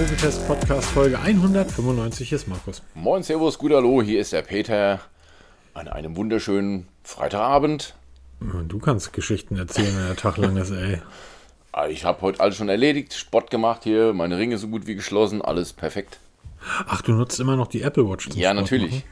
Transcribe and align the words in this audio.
Movietest 0.00 0.46
Podcast 0.46 0.88
Folge 0.92 1.18
195 1.18 2.30
hier 2.30 2.36
ist 2.36 2.48
Markus. 2.48 2.80
Moin, 2.94 3.22
Servus, 3.22 3.58
gut 3.58 3.70
Hallo, 3.72 4.00
hier 4.00 4.18
ist 4.20 4.32
der 4.32 4.40
Peter 4.40 4.98
an 5.74 5.88
einem 5.88 6.16
wunderschönen 6.16 6.88
Freitagabend. 7.04 7.92
Du 8.40 8.78
kannst 8.78 9.12
Geschichten 9.12 9.58
erzählen, 9.58 9.94
wenn 9.94 10.06
der 10.06 10.16
Tag 10.16 10.38
lang 10.38 10.56
ist, 10.56 10.70
ey. 10.70 11.02
Ah, 11.72 11.86
Ich 11.88 12.06
habe 12.06 12.22
heute 12.22 12.40
alles 12.40 12.56
schon 12.56 12.70
erledigt, 12.70 13.12
Sport 13.12 13.50
gemacht 13.50 13.84
hier, 13.84 14.14
meine 14.14 14.38
Ringe 14.38 14.56
so 14.56 14.68
gut 14.68 14.86
wie 14.86 14.94
geschlossen, 14.94 15.42
alles 15.42 15.74
perfekt. 15.74 16.18
Ach, 16.86 17.02
du 17.02 17.12
nutzt 17.12 17.38
immer 17.38 17.56
noch 17.56 17.66
die 17.66 17.82
Apple 17.82 18.08
Watch. 18.08 18.30
zum 18.30 18.40
Ja, 18.40 18.52
Sport 18.52 18.62
natürlich. 18.62 18.90
machen? 18.92 19.02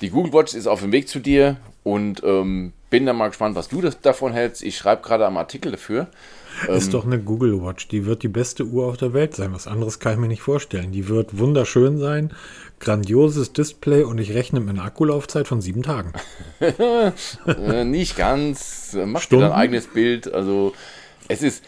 Die 0.00 0.08
Google 0.08 0.32
Watch 0.32 0.54
ist 0.54 0.66
auf 0.66 0.80
dem 0.80 0.92
Weg 0.92 1.08
zu 1.10 1.18
dir 1.20 1.58
und 1.84 2.22
ähm, 2.24 2.72
bin 2.88 3.04
dann 3.04 3.16
mal 3.16 3.28
gespannt, 3.28 3.54
was 3.54 3.68
du 3.68 3.82
davon 3.82 4.32
hältst. 4.32 4.62
Ich 4.62 4.78
schreibe 4.78 5.02
gerade 5.02 5.26
am 5.26 5.36
Artikel 5.36 5.72
dafür. 5.72 6.06
Ist 6.68 6.94
doch 6.94 7.04
eine 7.04 7.18
Google 7.20 7.62
Watch. 7.62 7.88
Die 7.88 8.06
wird 8.06 8.22
die 8.22 8.28
beste 8.28 8.64
Uhr 8.64 8.86
auf 8.86 8.96
der 8.96 9.12
Welt 9.12 9.34
sein. 9.34 9.52
Was 9.52 9.66
anderes 9.66 9.98
kann 9.98 10.14
ich 10.14 10.18
mir 10.18 10.28
nicht 10.28 10.42
vorstellen. 10.42 10.92
Die 10.92 11.08
wird 11.08 11.38
wunderschön 11.38 11.98
sein, 11.98 12.32
grandioses 12.80 13.52
Display 13.52 14.02
und 14.02 14.18
ich 14.18 14.34
rechne 14.34 14.60
mit 14.60 14.70
einer 14.70 14.84
Akkulaufzeit 14.84 15.48
von 15.48 15.60
sieben 15.60 15.82
Tagen. 15.82 16.12
Äh, 17.46 17.84
nicht 17.84 18.16
ganz, 18.16 18.96
mach 19.04 19.26
dir 19.26 19.40
dein 19.40 19.52
eigenes 19.52 19.88
Bild. 19.88 20.32
Also 20.32 20.72
es 21.28 21.42
ist 21.42 21.64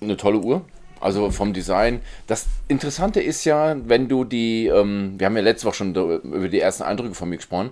eine 0.00 0.16
tolle 0.16 0.38
Uhr. 0.38 0.62
Also 1.00 1.30
vom 1.30 1.52
Design. 1.52 2.00
Das 2.26 2.46
Interessante 2.68 3.20
ist 3.20 3.44
ja, 3.44 3.76
wenn 3.86 4.08
du 4.08 4.24
die, 4.24 4.66
ähm, 4.66 5.14
wir 5.18 5.26
haben 5.26 5.36
ja 5.36 5.42
letzte 5.42 5.66
Woche 5.66 5.76
schon 5.76 5.94
über 5.94 6.48
die 6.48 6.60
ersten 6.60 6.84
Eindrücke 6.84 7.14
von 7.14 7.28
mir 7.28 7.36
gesprochen, 7.36 7.70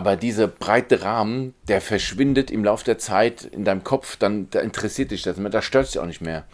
aber 0.00 0.16
dieser 0.16 0.48
breite 0.48 1.02
Rahmen, 1.02 1.52
der 1.68 1.82
verschwindet 1.82 2.50
im 2.50 2.64
Laufe 2.64 2.86
der 2.86 2.96
Zeit 2.96 3.44
in 3.44 3.66
deinem 3.66 3.84
Kopf, 3.84 4.16
dann 4.16 4.48
da 4.48 4.60
interessiert 4.60 5.10
dich 5.10 5.20
das 5.20 5.36
mehr, 5.36 5.50
da 5.50 5.60
stört 5.60 5.84
es 5.84 5.92
dich 5.92 6.00
auch 6.00 6.06
nicht 6.06 6.22
mehr. 6.22 6.44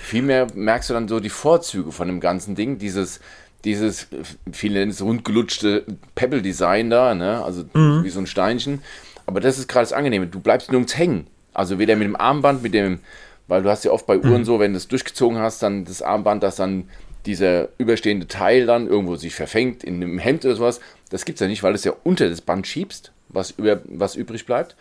Vielmehr 0.00 0.46
merkst 0.54 0.88
du 0.88 0.94
dann 0.94 1.06
so 1.06 1.20
die 1.20 1.28
Vorzüge 1.28 1.92
von 1.92 2.08
dem 2.08 2.18
ganzen 2.18 2.54
Ding, 2.54 2.78
dieses, 2.78 3.20
dieses, 3.66 4.06
viele 4.50 4.78
nennen 4.78 4.90
es 4.90 5.02
rundgelutschte 5.02 5.84
Pebble-Design 6.14 6.88
da, 6.88 7.14
ne? 7.14 7.44
also 7.44 7.66
wie 7.74 8.08
so 8.08 8.20
ein 8.20 8.26
Steinchen. 8.26 8.80
Aber 9.26 9.40
das 9.40 9.58
ist 9.58 9.68
gerade 9.68 9.84
das 9.84 9.92
Angenehme, 9.92 10.26
du 10.26 10.40
bleibst 10.40 10.70
nirgends 10.70 10.96
hängen. 10.96 11.26
Also 11.52 11.78
weder 11.78 11.96
mit 11.96 12.06
dem 12.06 12.16
Armband, 12.16 12.62
mit 12.62 12.72
dem, 12.72 13.00
weil 13.48 13.62
du 13.62 13.68
hast 13.68 13.84
ja 13.84 13.90
oft 13.90 14.06
bei 14.06 14.18
Uhren 14.18 14.46
so, 14.46 14.60
wenn 14.60 14.72
du 14.72 14.78
es 14.78 14.88
durchgezogen 14.88 15.36
hast, 15.40 15.62
dann 15.62 15.84
das 15.84 16.00
Armband, 16.00 16.42
das 16.42 16.56
dann 16.56 16.88
dieser 17.26 17.68
überstehende 17.76 18.28
Teil 18.28 18.64
dann 18.64 18.86
irgendwo 18.86 19.16
sich 19.16 19.34
verfängt 19.34 19.84
in 19.84 19.96
einem 19.96 20.18
Hemd 20.18 20.44
oder 20.46 20.56
sowas. 20.56 20.80
Das 21.14 21.24
gibt's 21.24 21.40
ja 21.40 21.46
nicht, 21.46 21.62
weil 21.62 21.70
du 21.70 21.76
es 21.76 21.84
ja 21.84 21.92
unter 22.02 22.28
das 22.28 22.40
Band 22.40 22.66
schiebst, 22.66 23.12
was, 23.28 23.52
über, 23.52 23.80
was 23.84 24.16
übrig 24.16 24.46
bleibt. 24.46 24.74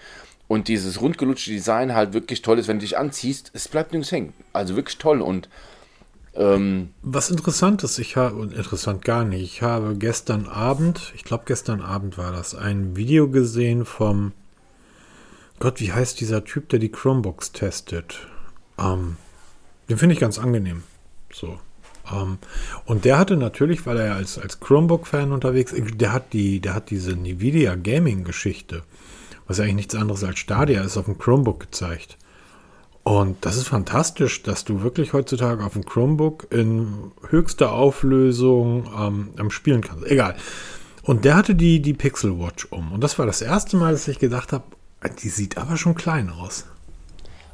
Und 0.48 0.68
dieses 0.68 1.00
rundgelutschte 1.00 1.52
Design 1.52 1.94
halt 1.94 2.14
wirklich 2.14 2.42
toll 2.42 2.58
ist, 2.58 2.68
wenn 2.68 2.80
du 2.80 2.86
dich 2.86 2.98
anziehst, 2.98 3.52
es 3.54 3.68
bleibt 3.68 3.92
nirgends 3.92 4.12
hängen. 4.12 4.34
Also 4.52 4.76
wirklich 4.76 4.98
toll 4.98 5.22
und 5.22 5.48
ähm, 6.34 6.90
Was 7.04 7.30
interessant 7.30 7.84
ist, 7.84 8.00
ich 8.00 8.16
habe, 8.18 8.38
und 8.38 8.52
interessant 8.52 9.06
gar 9.06 9.26
nicht, 9.26 9.44
ich 9.44 9.62
habe 9.62 9.96
gestern 9.96 10.48
Abend, 10.48 11.14
ich 11.14 11.24
glaube 11.24 11.44
gestern 11.46 11.82
Abend 11.82 12.18
war 12.18 12.32
das, 12.32 12.56
ein 12.56 12.96
Video 12.96 13.30
gesehen 13.30 13.86
vom, 13.86 14.32
Gott, 15.60 15.80
wie 15.80 15.94
heißt 15.94 16.20
dieser 16.20 16.44
Typ, 16.46 16.68
der 16.70 16.80
die 16.80 16.90
Chromebooks 16.90 17.52
testet? 17.52 18.26
Ähm, 18.80 19.18
den 19.88 20.00
finde 20.00 20.14
ich 20.14 20.20
ganz 20.20 20.40
angenehm. 20.40 20.82
So. 21.32 21.60
Ähm, 22.12 22.38
und 22.86 23.06
der 23.06 23.18
hatte 23.18 23.38
natürlich, 23.38 23.86
weil 23.86 23.98
er 23.98 24.16
als, 24.16 24.38
als 24.38 24.60
Chromebook-Fan 24.60 25.32
unterwegs 25.32 25.72
ist, 25.72 26.02
der 26.02 26.14
hat 26.14 26.34
die, 26.34 26.60
der 26.60 26.74
hat 26.74 26.90
diese 26.90 27.14
Nvidia 27.14 27.76
Gaming-Geschichte, 27.76 28.84
was 29.48 29.60
eigentlich 29.60 29.76
nichts 29.76 29.96
anderes 29.96 30.24
als 30.24 30.40
Stadia 30.40 30.82
ist, 30.82 30.98
auf 30.98 31.06
dem 31.06 31.18
Chromebook 31.18 31.60
gezeigt. 31.60 32.18
Und 33.04 33.46
das 33.46 33.58
ist 33.58 33.68
fantastisch, 33.68 34.44
dass 34.44 34.64
du 34.64 34.82
wirklich 34.82 35.12
heutzutage 35.12 35.64
auf 35.64 35.74
dem 35.74 35.86
Chromebook 35.86 36.48
in 36.52 37.12
höchster 37.28 37.74
Auflösung 37.74 38.90
ähm, 38.98 39.30
am 39.38 39.52
Spielen 39.52 39.82
kannst. 39.82 40.06
Egal. 40.06 40.36
Und 41.04 41.26
der 41.26 41.36
hatte 41.36 41.54
die, 41.54 41.82
die 41.82 41.94
Pixel 41.94 42.40
Watch 42.40 42.66
um. 42.72 42.94
Und 42.94 43.02
das 43.02 43.20
war 43.20 43.26
das 43.26 43.42
erste 43.42 43.76
Mal, 43.76 43.92
dass 43.92 44.08
ich 44.08 44.20
gedacht 44.20 44.54
habe, 44.54 44.64
die 45.22 45.28
sieht 45.28 45.58
aber 45.58 45.76
schon 45.76 45.96
klein 45.96 46.30
aus. 46.30 46.66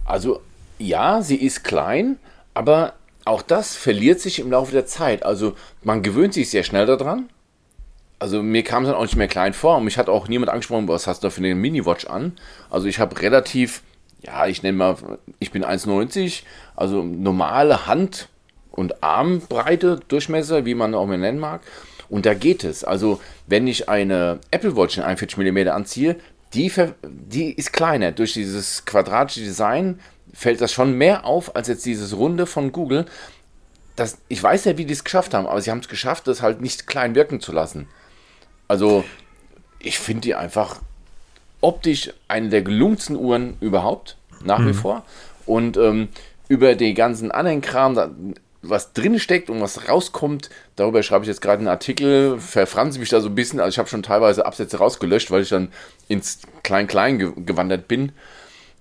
Also 0.05 0.41
ja, 0.77 1.23
sie 1.23 1.35
ist 1.35 1.63
klein, 1.63 2.17
aber 2.53 2.93
auch 3.29 3.41
das 3.43 3.75
verliert 3.75 4.19
sich 4.19 4.39
im 4.39 4.51
Laufe 4.51 4.71
der 4.71 4.85
Zeit. 4.85 5.23
Also 5.23 5.53
man 5.83 6.01
gewöhnt 6.01 6.33
sich 6.33 6.49
sehr 6.49 6.63
schnell 6.63 6.85
daran. 6.85 7.29
Also 8.17 8.41
mir 8.41 8.63
kam 8.63 8.83
es 8.83 8.89
dann 8.89 8.97
auch 8.97 9.03
nicht 9.03 9.15
mehr 9.15 9.27
klein 9.27 9.53
vor 9.53 9.77
und 9.77 9.85
mich 9.85 9.97
hat 9.97 10.09
auch 10.09 10.27
niemand 10.27 10.51
angesprochen, 10.51 10.87
was 10.87 11.07
hast 11.07 11.23
du 11.23 11.27
da 11.27 11.31
für 11.31 11.37
eine 11.37 11.55
Mini-Watch 11.55 12.07
an. 12.07 12.33
Also 12.69 12.87
ich 12.87 12.99
habe 12.99 13.21
relativ, 13.21 13.83
ja, 14.21 14.47
ich 14.47 14.63
nenne 14.63 14.77
mal, 14.77 14.97
ich 15.37 15.51
bin 15.51 15.63
1,90, 15.63 16.41
also 16.75 17.03
normale 17.03 17.87
Hand- 17.87 18.27
und 18.71 19.03
Armbreite, 19.03 19.99
Durchmesser, 20.07 20.65
wie 20.65 20.75
man 20.75 20.95
auch 20.95 21.05
mal 21.05 21.17
nennen 21.17 21.39
mag. 21.39 21.61
Und 22.09 22.25
da 22.25 22.33
geht 22.33 22.63
es. 22.63 22.83
Also 22.83 23.21
wenn 23.47 23.67
ich 23.67 23.87
eine 23.87 24.39
Apple 24.51 24.75
Watch 24.75 24.97
in 24.97 25.03
41 25.03 25.37
mm 25.37 25.69
anziehe, 25.69 26.15
die, 26.53 26.71
die 27.03 27.53
ist 27.53 27.73
kleiner. 27.73 28.11
Durch 28.11 28.33
dieses 28.33 28.85
quadratische 28.85 29.41
Design 29.41 29.99
fällt 30.39 30.61
das 30.61 30.71
schon 30.71 30.93
mehr 30.93 31.25
auf 31.25 31.57
als 31.57 31.67
jetzt 31.67 31.85
dieses 31.85 32.15
runde 32.15 32.45
von 32.45 32.71
Google. 32.71 33.05
Das, 33.97 34.19
ich 34.29 34.41
weiß 34.41 34.63
ja, 34.63 34.77
wie 34.77 34.85
die 34.85 34.93
es 34.93 35.03
geschafft 35.03 35.33
haben, 35.33 35.45
aber 35.45 35.59
sie 35.59 35.69
haben 35.69 35.79
es 35.79 35.89
geschafft, 35.89 36.27
das 36.27 36.41
halt 36.41 36.61
nicht 36.61 36.87
klein 36.87 37.13
wirken 37.13 37.41
zu 37.41 37.51
lassen. 37.51 37.89
Also, 38.69 39.03
ich 39.79 39.99
finde 39.99 40.21
die 40.21 40.35
einfach 40.35 40.77
optisch 41.59 42.11
eine 42.29 42.47
der 42.47 42.61
gelungensten 42.61 43.17
Uhren 43.17 43.57
überhaupt, 43.59 44.15
nach 44.41 44.65
wie 44.65 44.73
vor. 44.73 45.03
Und 45.45 45.75
ähm, 45.75 46.07
über 46.47 46.75
den 46.75 46.95
ganzen 46.95 47.31
anderen 47.31 47.59
Kram, 47.59 48.33
was 48.61 48.93
drin 48.93 49.19
steckt 49.19 49.49
und 49.49 49.59
was 49.59 49.89
rauskommt, 49.89 50.49
darüber 50.77 51.03
schreibe 51.03 51.25
ich 51.25 51.27
jetzt 51.27 51.41
gerade 51.41 51.59
einen 51.59 51.67
Artikel, 51.67 52.39
verfranse 52.39 52.97
mich 52.99 53.09
da 53.09 53.19
so 53.19 53.27
ein 53.27 53.35
bisschen. 53.35 53.59
Also 53.59 53.71
ich 53.71 53.77
habe 53.77 53.89
schon 53.89 54.03
teilweise 54.03 54.45
Absätze 54.45 54.77
rausgelöscht, 54.77 55.31
weil 55.31 55.41
ich 55.41 55.49
dann 55.49 55.73
ins 56.07 56.39
Klein-Klein 56.63 57.19
ge 57.19 57.33
gewandert 57.35 57.89
bin, 57.89 58.13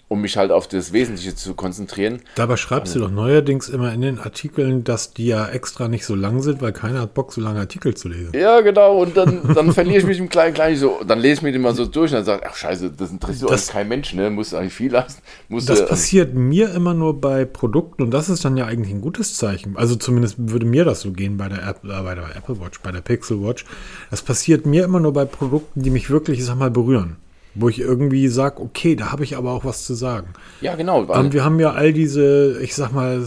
um 0.08 0.22
mich 0.22 0.36
halt 0.38 0.50
auf 0.50 0.66
das 0.68 0.92
Wesentliche 0.92 1.34
zu 1.34 1.54
konzentrieren. 1.54 2.20
Dabei 2.34 2.56
schreibst 2.56 2.94
du 2.94 2.98
doch 3.00 3.10
neuerdings 3.10 3.68
immer 3.68 3.92
in 3.92 4.00
den 4.00 4.18
Artikeln, 4.18 4.82
dass 4.82 5.12
die 5.12 5.26
ja 5.26 5.46
extra 5.48 5.86
nicht 5.88 6.04
so 6.06 6.14
lang 6.14 6.40
sind, 6.42 6.62
weil 6.62 6.72
keiner 6.72 7.02
hat 7.02 7.12
Bock, 7.14 7.32
so 7.32 7.40
lange 7.42 7.60
Artikel 7.60 7.94
zu 7.94 8.08
lesen. 8.08 8.32
Ja, 8.34 8.60
genau. 8.62 8.96
Und 9.02 9.16
dann, 9.18 9.42
dann 9.54 9.72
verliere 9.72 9.98
ich 9.98 10.06
mich 10.06 10.18
im 10.18 10.28
Kleinen, 10.30 10.54
Kleinen 10.54 10.76
so. 10.78 11.00
Dann 11.06 11.18
lese 11.18 11.34
ich 11.34 11.42
mir 11.42 11.52
den 11.52 11.60
mal 11.60 11.74
so 11.74 11.84
durch 11.84 12.10
und 12.12 12.16
dann 12.16 12.24
sage 12.24 12.42
ich, 12.42 12.50
ach 12.50 12.56
scheiße, 12.56 12.90
das 12.96 13.10
interessiert 13.10 13.50
Das- 13.50 13.68
kein 13.68 13.88
Mensch, 13.88 14.14
ne? 14.14 14.30
Muss 14.30 14.54
eigentlich 14.54 14.72
viel 14.74 14.90
lassen. 14.92 15.20
Muss, 15.48 15.66
Das 15.66 15.80
äh, 15.80 15.86
passiert 15.86 16.34
mir 16.34 16.72
immer 16.74 16.94
nur 16.94 17.20
bei 17.20 17.44
Produkten 17.44 18.02
und 18.02 18.10
das 18.10 18.28
ist 18.30 18.44
dann 18.44 18.56
ja 18.56 18.64
eigentlich 18.64 18.94
ein 18.94 19.02
gutes 19.02 19.36
Zeichen. 19.36 19.76
Also 19.76 19.94
zumindest 19.96 20.36
würde 20.38 20.64
mir 20.66 20.84
das 20.86 21.02
so 21.02 21.10
gehen 21.12 21.36
bei 21.36 21.48
der, 21.48 21.62
App, 21.68 21.84
äh, 21.84 21.88
bei 22.02 22.14
der 22.14 22.34
Apple 22.34 22.58
Watch, 22.60 22.80
bei 22.80 22.92
der 22.92 23.02
Pixel 23.02 23.42
Watch. 23.42 23.66
Das 24.10 24.22
passiert 24.22 24.64
mir 24.64 24.84
immer 24.84 25.00
nur 25.00 25.12
bei 25.12 25.26
Produkten, 25.26 25.82
die 25.82 25.90
mich 25.90 26.08
wirklich, 26.08 26.38
ich 26.38 26.44
sag 26.46 26.56
mal, 26.58 26.70
berühren. 26.70 27.16
Wo 27.60 27.68
ich 27.68 27.80
irgendwie 27.80 28.28
sage, 28.28 28.60
okay, 28.60 28.94
da 28.94 29.12
habe 29.12 29.24
ich 29.24 29.36
aber 29.36 29.52
auch 29.52 29.64
was 29.64 29.84
zu 29.84 29.94
sagen. 29.94 30.28
ja, 30.60 30.76
genau. 30.76 31.08
Weil, 31.08 31.18
Und 31.18 31.32
wir 31.32 31.44
haben 31.44 31.58
ja 31.58 31.72
all 31.72 31.92
diese, 31.92 32.60
ich 32.62 32.74
sag 32.74 32.92
mal, 32.92 33.22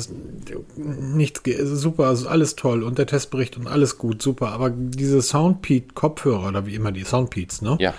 nichts, 0.78 1.42
super, 1.74 2.06
also 2.06 2.28
alles 2.28 2.56
toll 2.56 2.84
und 2.84 2.98
der 2.98 3.08
Testbericht 3.08 3.58
und 3.58 3.68
alles 3.68 3.98
gut, 3.98 4.22
super, 4.22 4.50
aber 4.50 4.70
diese 4.70 5.22
Soundpeat-Kopfhörer 5.22 6.48
oder 6.48 6.66
wie 6.66 6.76
immer 6.76 6.92
die 6.92 7.04
Soundpeats, 7.04 7.62
ne? 7.62 7.78
ja. 7.80 7.94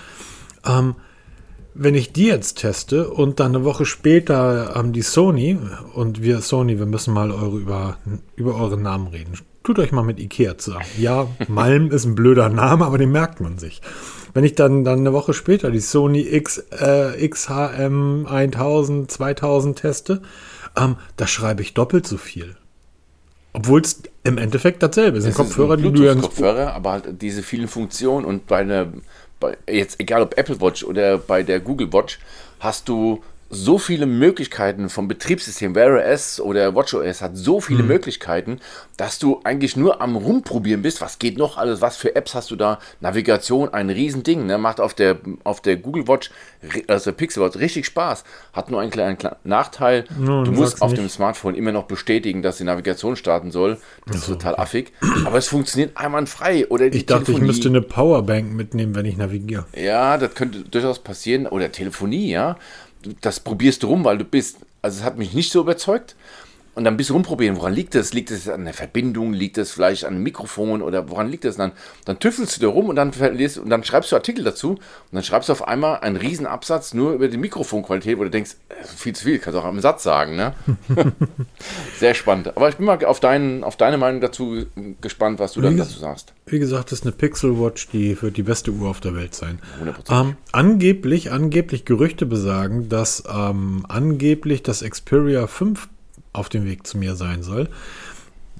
wenn 1.74 1.94
ich 1.94 2.12
die 2.12 2.26
jetzt 2.26 2.58
teste 2.58 3.08
und 3.08 3.40
dann 3.40 3.54
eine 3.54 3.64
Woche 3.64 3.86
später 3.86 4.74
ähm, 4.76 4.92
die 4.92 5.02
Sony 5.02 5.58
und 5.94 6.22
wir 6.22 6.40
Sony, 6.40 6.78
wir 6.78 6.86
müssen 6.86 7.14
mal 7.14 7.30
eure 7.30 7.58
über, 7.58 7.96
über 8.36 8.56
euren 8.56 8.82
Namen 8.82 9.08
reden. 9.08 9.38
Tut 9.64 9.78
euch 9.78 9.92
mal 9.92 10.02
mit 10.02 10.18
Ikea 10.18 10.58
zusammen. 10.58 10.84
Ja, 10.98 11.28
Malm 11.48 11.90
ist 11.90 12.04
ein 12.04 12.14
blöder 12.14 12.48
Name, 12.48 12.84
aber 12.84 12.98
den 12.98 13.12
merkt 13.12 13.40
man 13.40 13.58
sich. 13.58 13.80
Wenn 14.34 14.44
ich 14.44 14.54
dann, 14.54 14.84
dann 14.84 15.00
eine 15.00 15.12
Woche 15.12 15.34
später 15.34 15.70
die 15.70 15.80
Sony 15.80 16.20
X, 16.20 16.58
äh, 16.70 17.28
XHM 17.28 18.26
1000, 18.26 19.10
2000 19.10 19.78
teste, 19.78 20.22
ähm, 20.76 20.96
da 21.16 21.26
schreibe 21.26 21.62
ich 21.62 21.74
doppelt 21.74 22.06
so 22.06 22.16
viel. 22.16 22.56
Obwohl 23.52 23.82
es 23.82 24.02
im 24.24 24.38
Endeffekt 24.38 24.82
dasselbe 24.82 25.18
ist. 25.18 25.26
Es 25.26 25.34
Kopfhörer, 25.34 25.74
ist 25.74 25.82
die 25.82 25.88
ein 25.88 25.94
du 25.94 26.02
ja 26.02 26.12
ins 26.12 26.20
Bluetooth-Kopfhörer, 26.22 26.72
aber 26.74 26.92
halt 26.92 27.20
diese 27.20 27.42
vielen 27.42 27.68
Funktionen 27.68 28.24
und 28.24 28.46
bei 28.46 28.58
einer, 28.58 28.88
bei, 29.38 29.58
jetzt 29.68 30.00
egal 30.00 30.22
ob 30.22 30.38
Apple 30.38 30.60
Watch 30.60 30.84
oder 30.84 31.18
bei 31.18 31.42
der 31.42 31.60
Google 31.60 31.92
Watch, 31.92 32.18
hast 32.60 32.88
du 32.88 33.22
so 33.54 33.76
viele 33.76 34.06
Möglichkeiten 34.06 34.88
vom 34.88 35.08
Betriebssystem. 35.08 35.74
Wear 35.74 36.02
OS 36.02 36.40
oder 36.40 36.74
WatchOS 36.74 37.20
hat 37.20 37.36
so 37.36 37.60
viele 37.60 37.82
Möglichkeiten, 37.82 38.60
dass 38.96 39.18
du 39.18 39.40
eigentlich 39.44 39.76
nur 39.76 40.00
am 40.00 40.16
Rumprobieren 40.16 40.80
bist. 40.80 41.02
Was 41.02 41.18
geht 41.18 41.36
noch 41.36 41.58
alles? 41.58 41.82
Was 41.82 41.96
für 41.98 42.16
Apps 42.16 42.34
hast 42.34 42.50
du 42.50 42.56
da? 42.56 42.78
Navigation, 43.00 43.68
ein 43.72 43.90
Riesending. 43.90 44.46
Ne? 44.46 44.56
Macht 44.56 44.80
auf 44.80 44.94
der, 44.94 45.18
auf 45.44 45.60
der 45.60 45.76
Google 45.76 46.08
Watch, 46.08 46.30
also 46.88 47.10
der 47.10 47.16
Pixel 47.16 47.42
Watch, 47.42 47.58
richtig 47.58 47.84
Spaß. 47.84 48.24
Hat 48.54 48.70
nur 48.70 48.80
einen 48.80 48.90
kleinen, 48.90 49.18
Nachteil. 49.44 50.04
No, 50.18 50.44
du 50.44 50.52
musst 50.52 50.80
auf 50.80 50.92
nicht. 50.92 51.02
dem 51.02 51.08
Smartphone 51.10 51.54
immer 51.54 51.72
noch 51.72 51.84
bestätigen, 51.84 52.40
dass 52.40 52.56
die 52.56 52.64
Navigation 52.64 53.16
starten 53.16 53.50
soll. 53.50 53.76
Das 54.06 54.16
ist 54.16 54.26
total 54.28 54.56
affig. 54.56 54.92
Aber 55.26 55.36
es 55.36 55.48
funktioniert 55.48 55.96
einwandfrei. 55.98 56.68
Oder 56.68 56.86
Ich 56.86 57.04
dachte, 57.04 57.22
ich 57.22 57.26
Telefonie. 57.26 57.46
müsste 57.46 57.68
eine 57.68 57.82
Powerbank 57.82 58.52
mitnehmen, 58.54 58.94
wenn 58.94 59.04
ich 59.04 59.18
navigiere. 59.18 59.66
Ja, 59.76 60.16
das 60.16 60.34
könnte 60.34 60.60
durchaus 60.60 61.00
passieren. 61.00 61.46
Oder 61.46 61.70
Telefonie, 61.70 62.30
ja. 62.30 62.56
Das 63.20 63.40
probierst 63.40 63.82
du 63.82 63.88
rum, 63.88 64.04
weil 64.04 64.18
du 64.18 64.24
bist. 64.24 64.58
Also 64.80 65.00
es 65.00 65.04
hat 65.04 65.18
mich 65.18 65.32
nicht 65.34 65.52
so 65.52 65.60
überzeugt. 65.60 66.14
Und 66.74 66.84
dann 66.84 66.96
bist 66.96 67.10
du 67.10 67.14
rumprobieren, 67.14 67.56
woran 67.56 67.74
liegt 67.74 67.94
das? 67.94 68.14
Liegt 68.14 68.30
es 68.30 68.48
an 68.48 68.64
der 68.64 68.72
Verbindung? 68.72 69.34
Liegt 69.34 69.58
es 69.58 69.72
vielleicht 69.72 70.06
an 70.06 70.14
dem 70.14 70.22
Mikrofon 70.22 70.80
oder 70.80 71.10
woran 71.10 71.28
liegt 71.30 71.44
es? 71.44 71.56
Dann, 71.56 71.72
dann 72.06 72.18
tüffelst 72.18 72.56
du 72.56 72.62
da 72.62 72.68
rum 72.68 72.88
und 72.88 72.96
dann, 72.96 73.12
verlierst, 73.12 73.58
und 73.58 73.68
dann 73.68 73.84
schreibst 73.84 74.10
du 74.10 74.16
Artikel 74.16 74.42
dazu 74.42 74.70
und 74.70 74.80
dann 75.12 75.22
schreibst 75.22 75.50
du 75.50 75.52
auf 75.52 75.68
einmal 75.68 76.00
einen 76.00 76.16
riesen 76.16 76.46
Absatz 76.46 76.94
nur 76.94 77.12
über 77.12 77.28
die 77.28 77.36
Mikrofonqualität, 77.36 78.18
wo 78.18 78.24
du 78.24 78.30
denkst, 78.30 78.52
äh, 78.70 78.84
viel 78.84 79.14
zu 79.14 79.24
viel, 79.24 79.38
kannst 79.38 79.54
du 79.54 79.60
auch 79.60 79.66
am 79.66 79.80
Satz 79.80 80.02
sagen. 80.02 80.34
Ne? 80.34 80.54
Sehr 81.98 82.14
spannend. 82.14 82.56
Aber 82.56 82.70
ich 82.70 82.76
bin 82.76 82.86
mal 82.86 83.04
auf, 83.04 83.20
deinen, 83.20 83.64
auf 83.64 83.76
deine 83.76 83.98
Meinung 83.98 84.22
dazu 84.22 84.64
gespannt, 85.02 85.40
was 85.40 85.52
du 85.52 85.60
dann 85.60 85.76
dazu 85.76 85.98
sagst. 85.98 86.32
Wie 86.46 86.58
gesagt, 86.58 86.90
das 86.90 87.00
ist 87.00 87.04
eine 87.04 87.12
Pixel 87.12 87.60
Watch, 87.60 87.88
die 87.90 88.20
wird 88.22 88.38
die 88.38 88.42
beste 88.42 88.70
Uhr 88.72 88.88
auf 88.88 89.00
der 89.00 89.14
Welt 89.14 89.34
sein. 89.34 89.58
Ähm, 90.10 90.36
angeblich, 90.52 91.32
angeblich 91.32 91.84
Gerüchte 91.84 92.24
besagen, 92.24 92.88
dass 92.88 93.24
ähm, 93.30 93.84
angeblich 93.88 94.62
das 94.62 94.82
Xperia 94.82 95.46
5 95.46 95.88
auf 96.32 96.48
dem 96.48 96.64
Weg 96.64 96.86
zu 96.86 96.98
mir 96.98 97.16
sein 97.16 97.42
soll. 97.42 97.68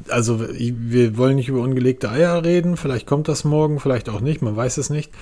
Also 0.08 0.40
wir 0.40 1.16
wollen 1.16 1.36
nicht 1.36 1.48
über 1.48 1.60
ungelegte 1.60 2.10
Eier 2.10 2.44
reden, 2.44 2.76
vielleicht 2.76 3.06
kommt 3.06 3.28
das 3.28 3.44
morgen, 3.44 3.78
vielleicht 3.78 4.08
auch 4.08 4.20
nicht, 4.20 4.42
man 4.42 4.56
weiß 4.56 4.78
es 4.78 4.90
nicht. 4.90 5.12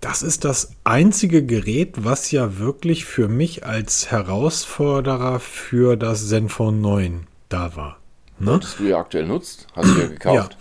Das 0.00 0.22
ist 0.22 0.44
das 0.44 0.72
einzige 0.84 1.44
Gerät, 1.44 2.04
was 2.04 2.30
ja 2.32 2.58
wirklich 2.58 3.04
für 3.04 3.28
mich 3.28 3.64
als 3.64 4.10
Herausforderer 4.10 5.38
für 5.38 5.96
das 5.96 6.28
Zenfone 6.28 6.76
9 6.78 7.26
da 7.48 7.76
war. 7.76 7.98
Ne? 8.38 8.58
Das 8.60 8.76
du 8.76 8.84
ja 8.84 8.98
aktuell 8.98 9.26
nutzt, 9.26 9.68
hast 9.74 9.94
du 9.94 10.00
ja 10.00 10.08
gekauft. 10.08 10.56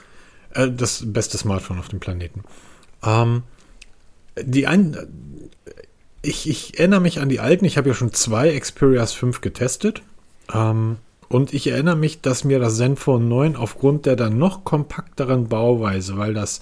Ja, 0.55 0.63
äh, 0.63 0.71
das 0.71 1.03
beste 1.05 1.37
Smartphone 1.37 1.79
auf 1.79 1.87
dem 1.87 1.99
Planeten. 1.99 2.43
Ähm, 3.03 3.43
die 4.39 4.67
ein, 4.67 4.95
ich, 6.21 6.47
ich 6.47 6.77
erinnere 6.77 7.01
mich 7.01 7.19
an 7.19 7.29
die 7.29 7.39
alten, 7.39 7.65
ich 7.65 7.77
habe 7.77 7.89
ja 7.89 7.95
schon 7.95 8.13
zwei 8.13 8.57
Xperias 8.59 9.13
5 9.13 9.41
getestet. 9.41 10.03
Ähm, 10.53 10.97
und 11.31 11.53
ich 11.53 11.67
erinnere 11.67 11.95
mich, 11.95 12.19
dass 12.19 12.43
mir 12.43 12.59
das 12.59 12.75
Zenfone 12.75 13.23
9 13.23 13.55
aufgrund 13.55 14.05
der 14.05 14.17
dann 14.17 14.37
noch 14.37 14.65
kompakteren 14.65 15.47
Bauweise, 15.47 16.17
weil 16.17 16.33
das 16.33 16.61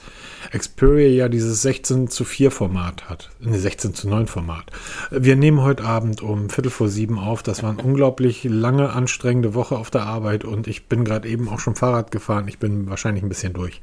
Xperia 0.55 1.09
ja 1.09 1.27
dieses 1.27 1.63
16 1.63 2.07
zu 2.07 2.23
4 2.23 2.51
Format 2.51 3.09
hat, 3.09 3.31
ne 3.39 3.57
16 3.57 3.95
zu 3.95 4.07
9 4.07 4.27
Format. 4.27 4.65
Wir 5.09 5.35
nehmen 5.35 5.63
heute 5.63 5.83
Abend 5.83 6.21
um 6.21 6.51
Viertel 6.51 6.69
vor 6.69 6.87
sieben 6.87 7.17
auf. 7.17 7.41
Das 7.41 7.63
war 7.63 7.71
eine 7.71 7.81
unglaublich 7.81 8.43
lange, 8.43 8.91
anstrengende 8.91 9.55
Woche 9.55 9.75
auf 9.75 9.89
der 9.89 10.03
Arbeit 10.03 10.45
und 10.45 10.67
ich 10.67 10.85
bin 10.85 11.03
gerade 11.03 11.27
eben 11.27 11.49
auch 11.49 11.59
schon 11.59 11.75
Fahrrad 11.75 12.11
gefahren. 12.11 12.47
Ich 12.47 12.59
bin 12.59 12.89
wahrscheinlich 12.89 13.23
ein 13.23 13.29
bisschen 13.29 13.53
durch. 13.53 13.81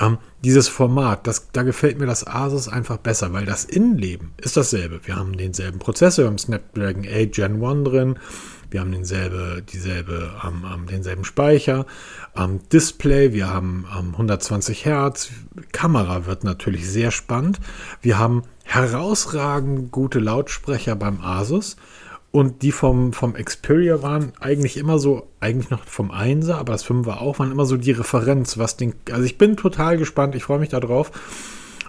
Ähm, 0.00 0.18
dieses 0.44 0.68
Format, 0.68 1.26
das, 1.28 1.50
da 1.52 1.62
gefällt 1.62 1.98
mir 1.98 2.06
das 2.06 2.26
Asus 2.26 2.68
einfach 2.68 2.98
besser, 2.98 3.32
weil 3.32 3.46
das 3.46 3.64
Innenleben 3.64 4.32
ist 4.36 4.56
dasselbe. 4.56 5.00
Wir 5.04 5.14
haben 5.14 5.36
denselben 5.36 5.78
Prozessor, 5.78 6.24
wir 6.24 6.30
haben 6.30 6.38
Snapdragon 6.38 7.04
8 7.04 7.32
Gen 7.32 7.64
1 7.64 7.84
drin. 7.84 8.18
Wir 8.70 8.80
haben 8.80 8.92
denselbe, 8.92 9.62
dieselbe, 9.62 10.30
ähm, 10.44 10.86
denselben 10.90 11.24
Speicher, 11.24 11.86
ähm, 12.36 12.60
Display, 12.72 13.32
wir 13.32 13.48
haben 13.48 13.86
ähm, 13.98 14.12
120 14.12 14.84
Hertz, 14.84 15.30
Kamera 15.72 16.26
wird 16.26 16.44
natürlich 16.44 16.88
sehr 16.88 17.10
spannend. 17.10 17.60
Wir 18.02 18.18
haben 18.18 18.42
herausragend 18.64 19.90
gute 19.90 20.18
Lautsprecher 20.18 20.96
beim 20.96 21.20
Asus. 21.20 21.76
Und 22.30 22.60
die 22.60 22.72
vom, 22.72 23.14
vom 23.14 23.32
Xperia 23.32 24.02
waren 24.02 24.32
eigentlich 24.38 24.76
immer 24.76 24.98
so, 24.98 25.28
eigentlich 25.40 25.70
noch 25.70 25.84
vom 25.84 26.10
1er, 26.10 26.56
aber 26.56 26.72
das 26.72 26.84
5er 26.84 27.18
auch, 27.18 27.38
waren 27.38 27.50
immer 27.50 27.64
so 27.64 27.78
die 27.78 27.92
Referenz, 27.92 28.58
was 28.58 28.76
den, 28.76 28.94
also 29.10 29.24
ich 29.24 29.38
bin 29.38 29.56
total 29.56 29.96
gespannt, 29.96 30.34
ich 30.34 30.44
freue 30.44 30.58
mich 30.58 30.68
darauf. 30.68 31.10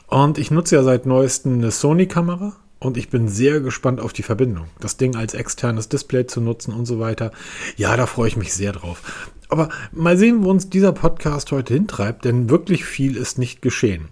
Und 0.07 0.37
ich 0.37 0.49
nutze 0.49 0.75
ja 0.75 0.83
seit 0.83 1.05
neuestem 1.05 1.55
eine 1.55 1.71
Sony-Kamera, 1.71 2.53
und 2.79 2.97
ich 2.97 3.09
bin 3.09 3.27
sehr 3.27 3.59
gespannt 3.59 3.99
auf 3.99 4.13
die 4.13 4.23
Verbindung. 4.23 4.67
Das 4.79 4.97
Ding 4.97 5.15
als 5.15 5.33
externes 5.33 5.89
Display 5.89 6.25
zu 6.27 6.41
nutzen 6.41 6.73
und 6.73 6.85
so 6.85 6.99
weiter. 6.99 7.31
Ja, 7.75 7.95
da 7.97 8.05
freue 8.05 8.29
ich 8.29 8.37
mich 8.37 8.53
sehr 8.53 8.71
drauf. 8.71 9.33
Aber 9.49 9.69
mal 9.91 10.17
sehen, 10.17 10.43
wo 10.43 10.49
uns 10.49 10.69
dieser 10.69 10.93
Podcast 10.93 11.51
heute 11.51 11.73
hintreibt, 11.73 12.25
denn 12.25 12.49
wirklich 12.49 12.85
viel 12.85 13.17
ist 13.17 13.37
nicht 13.37 13.61
geschehen. 13.61 14.09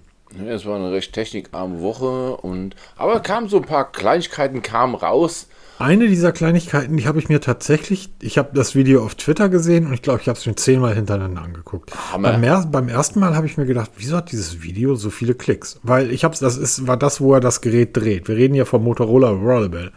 es 0.47 0.65
war 0.65 0.75
eine 0.75 0.91
recht 0.91 1.13
technikarme 1.13 1.81
Woche 1.81 2.37
und 2.37 2.75
aber 2.97 3.19
kamen 3.21 3.47
so 3.47 3.57
ein 3.57 3.65
paar 3.65 3.91
Kleinigkeiten 3.91 4.61
kamen 4.61 4.95
raus, 4.95 5.47
eine 5.79 6.07
dieser 6.07 6.31
Kleinigkeiten, 6.31 6.97
die 6.97 7.07
habe 7.07 7.19
ich 7.19 7.29
mir 7.29 7.39
tatsächlich, 7.39 8.09
ich 8.21 8.37
habe 8.37 8.49
das 8.53 8.75
Video 8.75 9.03
auf 9.03 9.15
Twitter 9.15 9.49
gesehen 9.49 9.85
und 9.85 9.93
ich 9.93 10.01
glaube, 10.01 10.21
ich 10.21 10.27
habe 10.27 10.37
es 10.37 10.45
mir 10.45 10.55
zehnmal 10.55 10.95
hintereinander 10.95 11.41
angeguckt. 11.41 11.91
Beim, 12.19 12.71
beim, 12.71 12.89
ersten 12.89 13.19
Mal 13.19 13.35
habe 13.35 13.45
ich 13.45 13.57
mir 13.57 13.65
gedacht, 13.65 13.91
wieso 13.97 14.17
hat 14.17 14.31
dieses 14.31 14.63
Video 14.63 14.95
so 14.95 15.09
viele 15.09 15.35
Klicks? 15.35 15.79
Weil 15.83 16.11
ich 16.11 16.23
habe 16.23 16.33
es, 16.33 16.39
das 16.39 16.57
ist, 16.57 16.87
war 16.87 16.97
das, 16.97 17.21
wo 17.21 17.33
er 17.33 17.39
das 17.39 17.61
Gerät 17.61 17.95
dreht. 17.95 18.27
Wir 18.27 18.35
reden 18.35 18.55
ja 18.55 18.65
vom 18.65 18.83
Motorola 18.83 19.29
Rollable. 19.29 19.91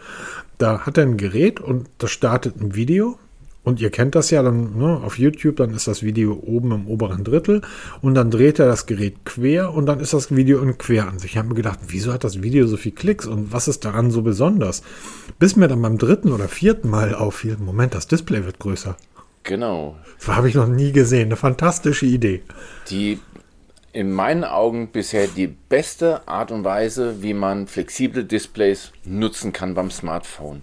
Da 0.59 0.81
hat 0.81 0.99
er 0.99 1.05
ein 1.05 1.17
Gerät 1.17 1.61
und 1.61 1.88
das 1.99 2.11
startet 2.11 2.61
ein 2.61 2.75
Video 2.75 3.19
und 3.62 3.81
ihr 3.81 3.91
kennt 3.91 4.15
das 4.15 4.31
ja 4.31 4.43
dann 4.43 4.79
ne, 4.79 5.01
auf 5.05 5.19
YouTube, 5.19 5.57
dann 5.57 5.75
ist 5.75 5.87
das 5.87 6.03
Video 6.03 6.33
oben 6.45 6.73
im 6.73 6.87
oberen 6.87 7.25
Drittel 7.25 7.62
und 8.01 8.15
dann 8.15 8.31
dreht 8.31 8.59
er 8.59 8.67
das 8.67 8.87
Gerät 8.87 9.25
quer 9.25 9.75
und 9.75 9.87
dann 9.87 10.01
ist 10.01 10.12
das 10.12 10.35
Video 10.35 10.62
in 10.62 10.79
Queransicht. 10.79 11.35
Ich 11.35 11.39
habe 11.39 11.49
mir 11.49 11.55
gedacht, 11.55 11.79
wieso 11.89 12.12
hat 12.12 12.25
das 12.25 12.43
Video 12.43 12.67
so 12.67 12.77
viel 12.77 12.93
Klicks 12.93 13.27
und 13.27 13.53
was 13.53 13.69
ist 13.69 13.85
daran 13.85 14.11
so 14.11 14.23
besonders? 14.23 14.83
Bis 15.39 15.57
mir 15.57 15.69
dann 15.69 15.83
beim 15.83 15.99
dritten 15.99 16.33
oder 16.33 16.49
vierten 16.49 16.89
Mal 16.89 17.15
auffiel, 17.15 17.57
Moment, 17.59 17.95
das 17.95 18.07
Display 18.07 18.45
wird 18.45 18.59
größer. 18.59 18.97
Genau. 19.43 19.97
Das 20.19 20.29
habe 20.29 20.49
ich 20.49 20.55
noch 20.55 20.69
nie 20.69 20.93
gesehen. 20.93 21.27
Eine 21.27 21.37
fantastische 21.37 22.07
Idee. 22.07 22.43
Die 22.91 23.19
in 23.93 24.12
meinen 24.12 24.45
Augen 24.45 24.89
bisher 24.89 25.27
die 25.27 25.49
beste 25.49 26.29
Art 26.29 26.53
und 26.53 26.62
Weise, 26.62 27.23
wie 27.23 27.35
man 27.35 27.67
flexible 27.67 28.25
Displays 28.25 28.93
nutzen 29.05 29.53
kann 29.53 29.75
beim 29.75 29.91
Smartphone. 29.91 30.62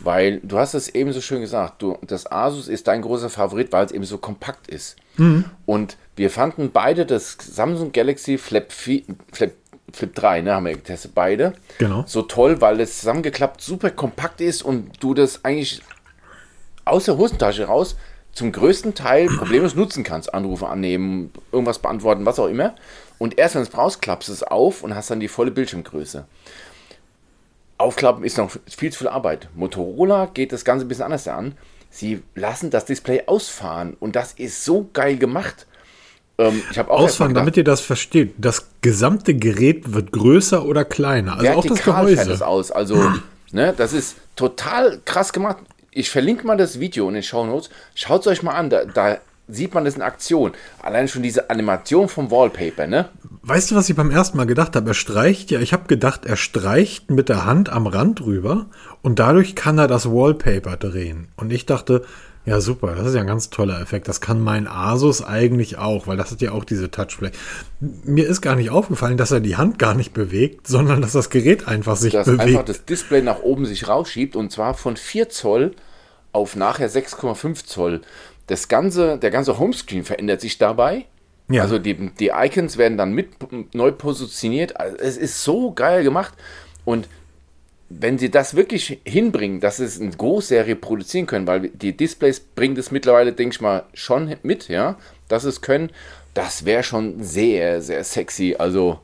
Weil 0.00 0.40
du 0.42 0.58
hast 0.58 0.74
es 0.74 0.88
eben 0.88 1.12
so 1.12 1.20
schön 1.20 1.40
gesagt, 1.40 1.82
du, 1.82 1.98
das 2.02 2.30
Asus 2.30 2.68
ist 2.68 2.86
dein 2.86 3.02
großer 3.02 3.30
Favorit, 3.30 3.72
weil 3.72 3.84
es 3.84 3.92
eben 3.92 4.04
so 4.04 4.18
kompakt 4.18 4.68
ist. 4.68 4.96
Mhm. 5.16 5.44
Und 5.66 5.96
wir 6.16 6.30
fanden 6.30 6.70
beide 6.72 7.04
das 7.04 7.36
Samsung 7.40 7.92
Galaxy 7.92 8.38
Flip, 8.38 8.70
Flip, 8.70 9.04
Flip 9.32 10.14
3, 10.14 10.42
ne, 10.42 10.54
haben 10.54 10.66
wir 10.66 10.74
getestet, 10.74 11.12
beide. 11.14 11.54
Genau. 11.78 12.04
So 12.06 12.22
toll, 12.22 12.60
weil 12.60 12.80
es 12.80 13.00
zusammengeklappt 13.00 13.60
super 13.60 13.90
kompakt 13.90 14.40
ist 14.40 14.62
und 14.62 15.02
du 15.02 15.14
das 15.14 15.44
eigentlich 15.44 15.82
aus 16.84 17.04
der 17.04 17.16
Hosentasche 17.16 17.64
raus 17.64 17.96
zum 18.32 18.52
größten 18.52 18.94
Teil 18.94 19.26
problemlos 19.38 19.74
nutzen 19.74 20.04
kannst. 20.04 20.32
Anrufe 20.32 20.68
annehmen, 20.68 21.32
irgendwas 21.52 21.80
beantworten, 21.80 22.26
was 22.26 22.38
auch 22.38 22.48
immer. 22.48 22.74
Und 23.18 23.38
erst 23.38 23.56
wenn 23.56 23.62
es 23.62 23.68
brauchst, 23.68 24.00
klappst 24.00 24.28
du 24.28 24.32
es 24.32 24.42
auf 24.44 24.82
und 24.82 24.94
hast 24.94 25.10
dann 25.10 25.20
die 25.20 25.28
volle 25.28 25.50
Bildschirmgröße. 25.50 26.24
Aufklappen 27.78 28.24
ist 28.24 28.36
noch 28.38 28.50
viel 28.66 28.92
zu 28.92 28.98
viel 28.98 29.08
Arbeit. 29.08 29.48
Motorola 29.54 30.26
geht 30.26 30.52
das 30.52 30.64
Ganze 30.64 30.84
ein 30.84 30.88
bisschen 30.88 31.04
anders 31.04 31.28
an. 31.28 31.54
Sie 31.90 32.22
lassen 32.34 32.70
das 32.70 32.84
Display 32.84 33.22
ausfahren 33.26 33.96
und 33.98 34.16
das 34.16 34.32
ist 34.32 34.64
so 34.64 34.90
geil 34.92 35.16
gemacht. 35.16 35.66
Ähm, 36.40 36.62
ausfahren, 36.86 37.34
damit 37.34 37.56
ihr 37.56 37.64
das 37.64 37.80
versteht. 37.80 38.34
Das 38.38 38.68
gesamte 38.80 39.34
Gerät 39.34 39.92
wird 39.92 40.12
größer 40.12 40.64
oder 40.64 40.84
kleiner. 40.84 41.38
Also 41.38 41.50
auch 41.52 41.66
das 41.66 41.82
Gehäuse. 41.82 42.26
Das 42.26 42.42
aus. 42.42 42.70
Also, 42.70 43.12
ne, 43.52 43.74
das 43.76 43.92
ist 43.92 44.16
total 44.36 45.00
krass 45.04 45.32
gemacht. 45.32 45.56
Ich 45.90 46.10
verlinke 46.10 46.46
mal 46.46 46.56
das 46.56 46.78
Video 46.78 47.08
in 47.08 47.14
den 47.14 47.24
Show 47.24 47.44
Notes. 47.44 47.70
Schaut 47.96 48.20
es 48.20 48.26
euch 48.28 48.42
mal 48.44 48.52
an. 48.52 48.70
Da, 48.70 48.84
da 48.84 49.18
sieht 49.48 49.74
man 49.74 49.84
das 49.84 49.96
in 49.96 50.02
Aktion. 50.02 50.52
Allein 50.80 51.08
schon 51.08 51.22
diese 51.22 51.50
Animation 51.50 52.08
vom 52.08 52.30
Wallpaper, 52.30 52.86
ne? 52.86 53.08
Weißt 53.48 53.70
du, 53.70 53.76
was 53.76 53.88
ich 53.88 53.96
beim 53.96 54.10
ersten 54.10 54.36
Mal 54.36 54.44
gedacht 54.44 54.76
habe? 54.76 54.90
Er 54.90 54.94
streicht 54.94 55.50
ja, 55.50 55.58
ich 55.60 55.72
habe 55.72 55.86
gedacht, 55.88 56.26
er 56.26 56.36
streicht 56.36 57.10
mit 57.10 57.30
der 57.30 57.46
Hand 57.46 57.70
am 57.70 57.86
Rand 57.86 58.20
rüber 58.20 58.66
und 59.00 59.18
dadurch 59.18 59.54
kann 59.54 59.78
er 59.78 59.88
das 59.88 60.04
Wallpaper 60.04 60.76
drehen. 60.76 61.28
Und 61.34 61.50
ich 61.50 61.64
dachte, 61.64 62.04
ja 62.44 62.60
super, 62.60 62.94
das 62.94 63.06
ist 63.06 63.14
ja 63.14 63.22
ein 63.22 63.26
ganz 63.26 63.48
toller 63.48 63.80
Effekt. 63.80 64.06
Das 64.06 64.20
kann 64.20 64.38
mein 64.42 64.68
Asus 64.68 65.24
eigentlich 65.24 65.78
auch, 65.78 66.06
weil 66.06 66.18
das 66.18 66.30
hat 66.30 66.42
ja 66.42 66.52
auch 66.52 66.64
diese 66.64 66.90
Touchplay. 66.90 67.30
Mir 67.80 68.28
ist 68.28 68.42
gar 68.42 68.54
nicht 68.54 68.68
aufgefallen, 68.68 69.16
dass 69.16 69.30
er 69.30 69.40
die 69.40 69.56
Hand 69.56 69.78
gar 69.78 69.94
nicht 69.94 70.12
bewegt, 70.12 70.66
sondern 70.66 71.00
dass 71.00 71.12
das 71.12 71.30
Gerät 71.30 71.66
einfach 71.66 71.96
sich 71.96 72.12
dass 72.12 72.26
bewegt. 72.26 72.40
Dass 72.40 72.48
einfach 72.48 72.64
das 72.66 72.84
Display 72.84 73.22
nach 73.22 73.40
oben 73.40 73.64
sich 73.64 73.88
rausschiebt 73.88 74.36
und 74.36 74.52
zwar 74.52 74.74
von 74.74 74.98
4 74.98 75.30
Zoll 75.30 75.74
auf 76.32 76.54
nachher 76.54 76.90
6,5 76.90 77.64
Zoll 77.64 78.02
das 78.46 78.68
ganze, 78.68 79.16
der 79.16 79.30
ganze 79.30 79.58
Homescreen 79.58 80.04
verändert 80.04 80.42
sich 80.42 80.58
dabei. 80.58 81.06
Ja. 81.48 81.62
Also 81.62 81.78
die, 81.78 81.94
die 81.94 82.30
Icons 82.34 82.76
werden 82.76 82.98
dann 82.98 83.12
mit 83.12 83.30
neu 83.74 83.92
positioniert. 83.92 84.78
Also 84.78 84.96
es 84.98 85.16
ist 85.16 85.42
so 85.42 85.72
geil 85.72 86.04
gemacht. 86.04 86.34
Und 86.84 87.08
wenn 87.88 88.18
sie 88.18 88.30
das 88.30 88.54
wirklich 88.54 89.00
hinbringen, 89.04 89.60
dass 89.60 89.78
sie 89.78 89.84
es 89.84 89.96
in 89.96 90.10
Großserie 90.10 90.76
produzieren 90.76 91.26
können, 91.26 91.46
weil 91.46 91.68
die 91.68 91.96
Displays 91.96 92.40
bringen 92.40 92.74
das 92.74 92.90
mittlerweile, 92.90 93.32
denke 93.32 93.54
ich 93.54 93.60
mal, 93.60 93.84
schon 93.94 94.36
mit, 94.42 94.68
ja, 94.68 94.96
dass 95.28 95.44
es 95.44 95.62
können, 95.62 95.90
das 96.34 96.66
wäre 96.66 96.82
schon 96.82 97.22
sehr, 97.22 97.80
sehr 97.80 98.04
sexy. 98.04 98.56
Also 98.58 99.00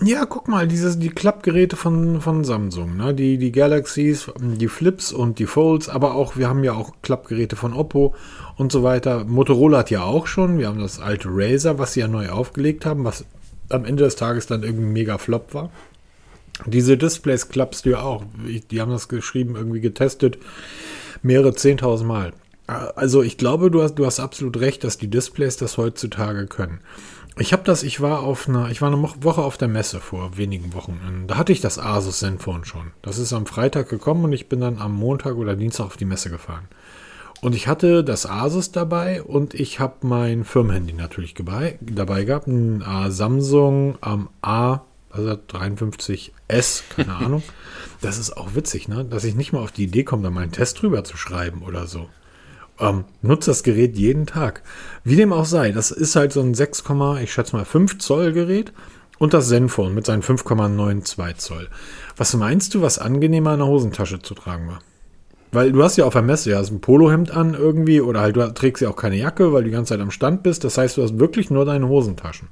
ja, 0.00 0.24
guck 0.24 0.48
mal, 0.48 0.66
dieses, 0.66 0.98
die 0.98 1.10
Klappgeräte 1.10 1.76
von, 1.76 2.20
von 2.20 2.44
Samsung, 2.44 2.96
ne? 2.96 3.14
die, 3.14 3.36
die 3.36 3.52
Galaxies, 3.52 4.30
die 4.40 4.68
Flips 4.68 5.12
und 5.12 5.38
die 5.38 5.46
Folds, 5.46 5.88
aber 5.88 6.14
auch, 6.14 6.36
wir 6.36 6.48
haben 6.48 6.64
ja 6.64 6.72
auch 6.72 6.92
Klappgeräte 7.02 7.56
von 7.56 7.74
Oppo 7.74 8.14
und 8.56 8.72
so 8.72 8.82
weiter. 8.82 9.24
Motorola 9.24 9.78
hat 9.78 9.90
ja 9.90 10.02
auch 10.02 10.26
schon, 10.26 10.58
wir 10.58 10.68
haben 10.68 10.80
das 10.80 10.98
alte 10.98 11.28
Razer, 11.30 11.78
was 11.78 11.92
sie 11.92 12.00
ja 12.00 12.08
neu 12.08 12.30
aufgelegt 12.30 12.86
haben, 12.86 13.04
was 13.04 13.24
am 13.68 13.84
Ende 13.84 14.04
des 14.04 14.16
Tages 14.16 14.46
dann 14.46 14.62
irgendwie 14.62 14.86
mega 14.86 15.18
Flop 15.18 15.54
war. 15.54 15.70
Diese 16.66 16.96
Displays 16.96 17.48
klappst 17.48 17.86
du 17.86 17.90
ja 17.90 18.02
auch. 18.02 18.24
Die 18.70 18.80
haben 18.80 18.90
das 18.90 19.08
geschrieben, 19.08 19.56
irgendwie 19.56 19.80
getestet, 19.80 20.38
mehrere 21.22 21.50
10.000 21.50 22.04
Mal. 22.04 22.32
Also 22.66 23.22
ich 23.22 23.36
glaube, 23.36 23.70
du 23.70 23.82
hast, 23.82 23.96
du 23.96 24.06
hast 24.06 24.20
absolut 24.20 24.60
recht, 24.60 24.84
dass 24.84 24.96
die 24.96 25.08
Displays 25.08 25.56
das 25.56 25.76
heutzutage 25.76 26.46
können. 26.46 26.80
Ich 27.38 27.52
habe 27.52 27.62
das, 27.64 27.82
ich 27.82 28.00
war 28.00 28.20
auf 28.20 28.48
einer, 28.48 28.70
ich 28.70 28.82
war 28.82 28.92
eine 28.92 29.02
Woche 29.02 29.42
auf 29.42 29.56
der 29.56 29.68
Messe 29.68 30.00
vor 30.00 30.36
wenigen 30.36 30.74
Wochen. 30.74 31.24
Da 31.26 31.36
hatte 31.36 31.52
ich 31.52 31.60
das 31.60 31.78
Asus 31.78 32.18
Zenfone 32.18 32.64
schon. 32.64 32.92
Das 33.00 33.18
ist 33.18 33.32
am 33.32 33.46
Freitag 33.46 33.88
gekommen 33.88 34.24
und 34.24 34.32
ich 34.32 34.48
bin 34.48 34.60
dann 34.60 34.78
am 34.78 34.94
Montag 34.94 35.36
oder 35.36 35.56
Dienstag 35.56 35.86
auf 35.86 35.96
die 35.96 36.04
Messe 36.04 36.28
gefahren. 36.28 36.68
Und 37.40 37.54
ich 37.54 37.66
hatte 37.66 38.04
das 38.04 38.26
Asus 38.26 38.70
dabei 38.70 39.22
und 39.22 39.54
ich 39.54 39.80
habe 39.80 40.06
mein 40.06 40.44
Firmenhandy 40.44 40.92
natürlich 40.92 41.34
dabei, 41.34 41.78
dabei 41.80 42.24
gehabt. 42.24 42.46
Ein 42.46 42.82
äh, 42.82 43.10
Samsung 43.10 43.96
am 44.00 44.28
A 44.42 44.82
also 45.12 45.32
53S, 45.32 46.82
keine 46.96 47.14
Ahnung. 47.16 47.42
Das 48.00 48.18
ist 48.18 48.36
auch 48.36 48.54
witzig, 48.54 48.88
ne? 48.88 49.04
dass 49.04 49.24
ich 49.24 49.34
nicht 49.34 49.52
mal 49.52 49.60
auf 49.60 49.72
die 49.72 49.84
Idee 49.84 50.04
komme, 50.04 50.22
da 50.22 50.30
mal 50.30 50.42
einen 50.42 50.52
Test 50.52 50.82
drüber 50.82 51.04
zu 51.04 51.16
schreiben 51.16 51.62
oder 51.62 51.86
so. 51.86 52.08
Ähm, 52.82 53.04
nutze 53.22 53.50
das 53.50 53.62
Gerät 53.62 53.96
jeden 53.96 54.26
Tag. 54.26 54.62
Wie 55.04 55.16
dem 55.16 55.32
auch 55.32 55.44
sei, 55.44 55.70
das 55.70 55.92
ist 55.92 56.16
halt 56.16 56.32
so 56.32 56.40
ein 56.40 56.54
6, 56.54 56.84
ich 57.22 57.32
schätze 57.32 57.54
mal 57.56 57.64
5 57.64 57.98
Zoll 57.98 58.32
Gerät 58.32 58.72
und 59.18 59.32
das 59.32 59.48
Zenfone 59.48 59.94
mit 59.94 60.04
seinen 60.04 60.22
5,92 60.22 61.36
Zoll. 61.36 61.68
Was 62.16 62.34
meinst 62.34 62.74
du, 62.74 62.82
was 62.82 62.98
angenehmer 62.98 63.52
in 63.52 63.60
der 63.60 63.68
Hosentasche 63.68 64.20
zu 64.20 64.34
tragen 64.34 64.66
war? 64.66 64.80
Weil 65.52 65.70
du 65.70 65.82
hast 65.84 65.96
ja 65.96 66.06
auf 66.06 66.14
der 66.14 66.22
Messe, 66.22 66.50
ja, 66.50 66.60
ein 66.60 66.80
Polohemd 66.80 67.30
an 67.30 67.54
irgendwie 67.54 68.00
oder 68.00 68.20
halt 68.20 68.36
du 68.36 68.52
trägst 68.52 68.82
ja 68.82 68.88
auch 68.88 68.96
keine 68.96 69.16
Jacke, 69.16 69.52
weil 69.52 69.62
du 69.62 69.68
die 69.68 69.74
ganze 69.74 69.90
Zeit 69.90 70.00
am 70.00 70.10
Stand 70.10 70.42
bist. 70.42 70.64
Das 70.64 70.78
heißt, 70.78 70.96
du 70.96 71.02
hast 71.02 71.20
wirklich 71.20 71.50
nur 71.50 71.64
deine 71.64 71.88
Hosentaschen. 71.88 72.48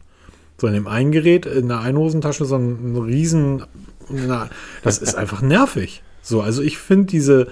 So 0.58 0.66
in 0.66 0.74
dem 0.74 0.86
einen 0.86 1.10
Gerät, 1.10 1.46
in 1.46 1.68
der 1.68 1.80
einen 1.80 1.96
Hosentasche 1.96 2.44
so 2.44 2.56
ein, 2.56 2.92
ein 2.92 2.96
riesen, 3.02 3.64
na, 4.10 4.50
das 4.82 4.98
ist 4.98 5.16
einfach 5.16 5.40
nervig. 5.40 6.02
So, 6.22 6.42
also 6.42 6.62
ich 6.62 6.76
finde 6.76 7.06
diese, 7.06 7.48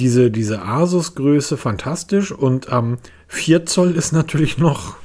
diese, 0.00 0.30
diese 0.30 0.62
Asus-Größe 0.62 1.56
fantastisch 1.56 2.32
und 2.32 2.68
ähm, 2.72 2.98
4 3.28 3.66
Zoll 3.66 3.96
ist 3.96 4.12
natürlich 4.12 4.58
noch. 4.58 4.96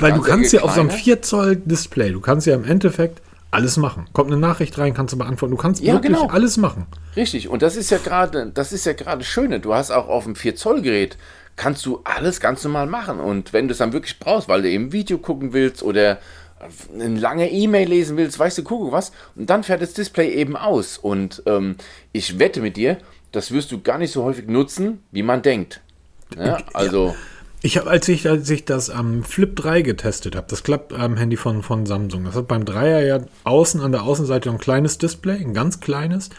weil 0.00 0.12
du 0.12 0.22
kannst 0.22 0.52
ja 0.52 0.62
auf 0.62 0.74
so 0.74 0.80
einem 0.80 0.90
4 0.90 1.22
Zoll 1.22 1.56
Display, 1.56 2.12
du 2.12 2.20
kannst 2.20 2.46
ja 2.46 2.54
im 2.54 2.64
Endeffekt 2.64 3.20
alles 3.50 3.76
machen. 3.76 4.06
Kommt 4.12 4.30
eine 4.30 4.40
Nachricht 4.40 4.78
rein, 4.78 4.94
kannst 4.94 5.12
du 5.12 5.18
beantworten. 5.18 5.50
Du 5.50 5.60
kannst 5.60 5.82
ja, 5.82 5.94
wirklich 5.94 6.16
genau. 6.16 6.30
alles 6.30 6.56
machen. 6.56 6.86
Richtig. 7.16 7.48
Und 7.48 7.62
das 7.62 7.76
ist 7.76 7.90
ja 7.90 7.98
gerade, 7.98 8.50
das 8.54 8.72
ist 8.72 8.86
ja 8.86 8.92
gerade 8.92 9.24
Schöne. 9.24 9.60
Du 9.60 9.74
hast 9.74 9.90
auch 9.90 10.08
auf 10.08 10.24
dem 10.24 10.36
4 10.36 10.56
Zoll 10.56 10.82
Gerät 10.82 11.16
kannst 11.56 11.84
du 11.84 12.00
alles 12.04 12.40
ganz 12.40 12.64
normal 12.64 12.86
machen. 12.86 13.20
Und 13.20 13.52
wenn 13.52 13.68
du 13.68 13.72
es 13.72 13.78
dann 13.78 13.92
wirklich 13.92 14.18
brauchst, 14.18 14.48
weil 14.48 14.62
du 14.62 14.70
eben 14.70 14.92
Video 14.92 15.18
gucken 15.18 15.52
willst 15.52 15.82
oder 15.82 16.18
eine 16.92 17.18
lange 17.18 17.50
E-Mail 17.50 17.88
lesen 17.88 18.16
willst, 18.16 18.38
weißt 18.38 18.58
du, 18.58 18.64
guck 18.64 18.92
was, 18.92 19.12
und 19.34 19.48
dann 19.48 19.62
fährt 19.64 19.82
das 19.82 19.94
Display 19.94 20.32
eben 20.32 20.56
aus. 20.56 20.98
Und 20.98 21.42
ähm, 21.46 21.76
ich 22.12 22.38
wette 22.38 22.60
mit 22.60 22.76
dir, 22.76 22.98
das 23.32 23.52
wirst 23.52 23.72
du 23.72 23.80
gar 23.80 23.98
nicht 23.98 24.12
so 24.12 24.24
häufig 24.24 24.46
nutzen, 24.46 25.02
wie 25.10 25.22
man 25.22 25.42
denkt. 25.42 25.80
Ja, 26.36 26.58
also. 26.74 27.08
Ja. 27.08 27.14
Ich 27.62 27.76
habe, 27.76 27.90
als 27.90 28.08
ich, 28.08 28.26
als 28.26 28.48
ich 28.48 28.64
das 28.64 28.88
am 28.88 29.16
ähm, 29.16 29.24
Flip 29.24 29.54
3 29.54 29.82
getestet 29.82 30.34
habe, 30.34 30.46
das 30.48 30.62
Klapp-Handy 30.62 31.36
ähm, 31.36 31.38
von, 31.38 31.62
von 31.62 31.84
Samsung, 31.84 32.24
das 32.24 32.34
hat 32.34 32.48
beim 32.48 32.64
Dreier 32.64 33.04
ja 33.04 33.20
außen 33.44 33.82
an 33.82 33.92
der 33.92 34.04
Außenseite 34.04 34.48
ein 34.48 34.56
kleines 34.56 34.96
Display, 34.96 35.36
ein 35.36 35.52
ganz 35.52 35.78
kleines, 35.78 36.30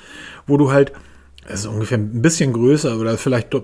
wo 0.48 0.58
du 0.58 0.72
halt, 0.72 0.94
es 1.46 1.60
ist 1.60 1.66
ungefähr 1.68 2.00
ein 2.00 2.24
bisschen 2.24 2.54
größer 2.54 2.98
oder 2.98 3.20
vielleicht 3.20 3.56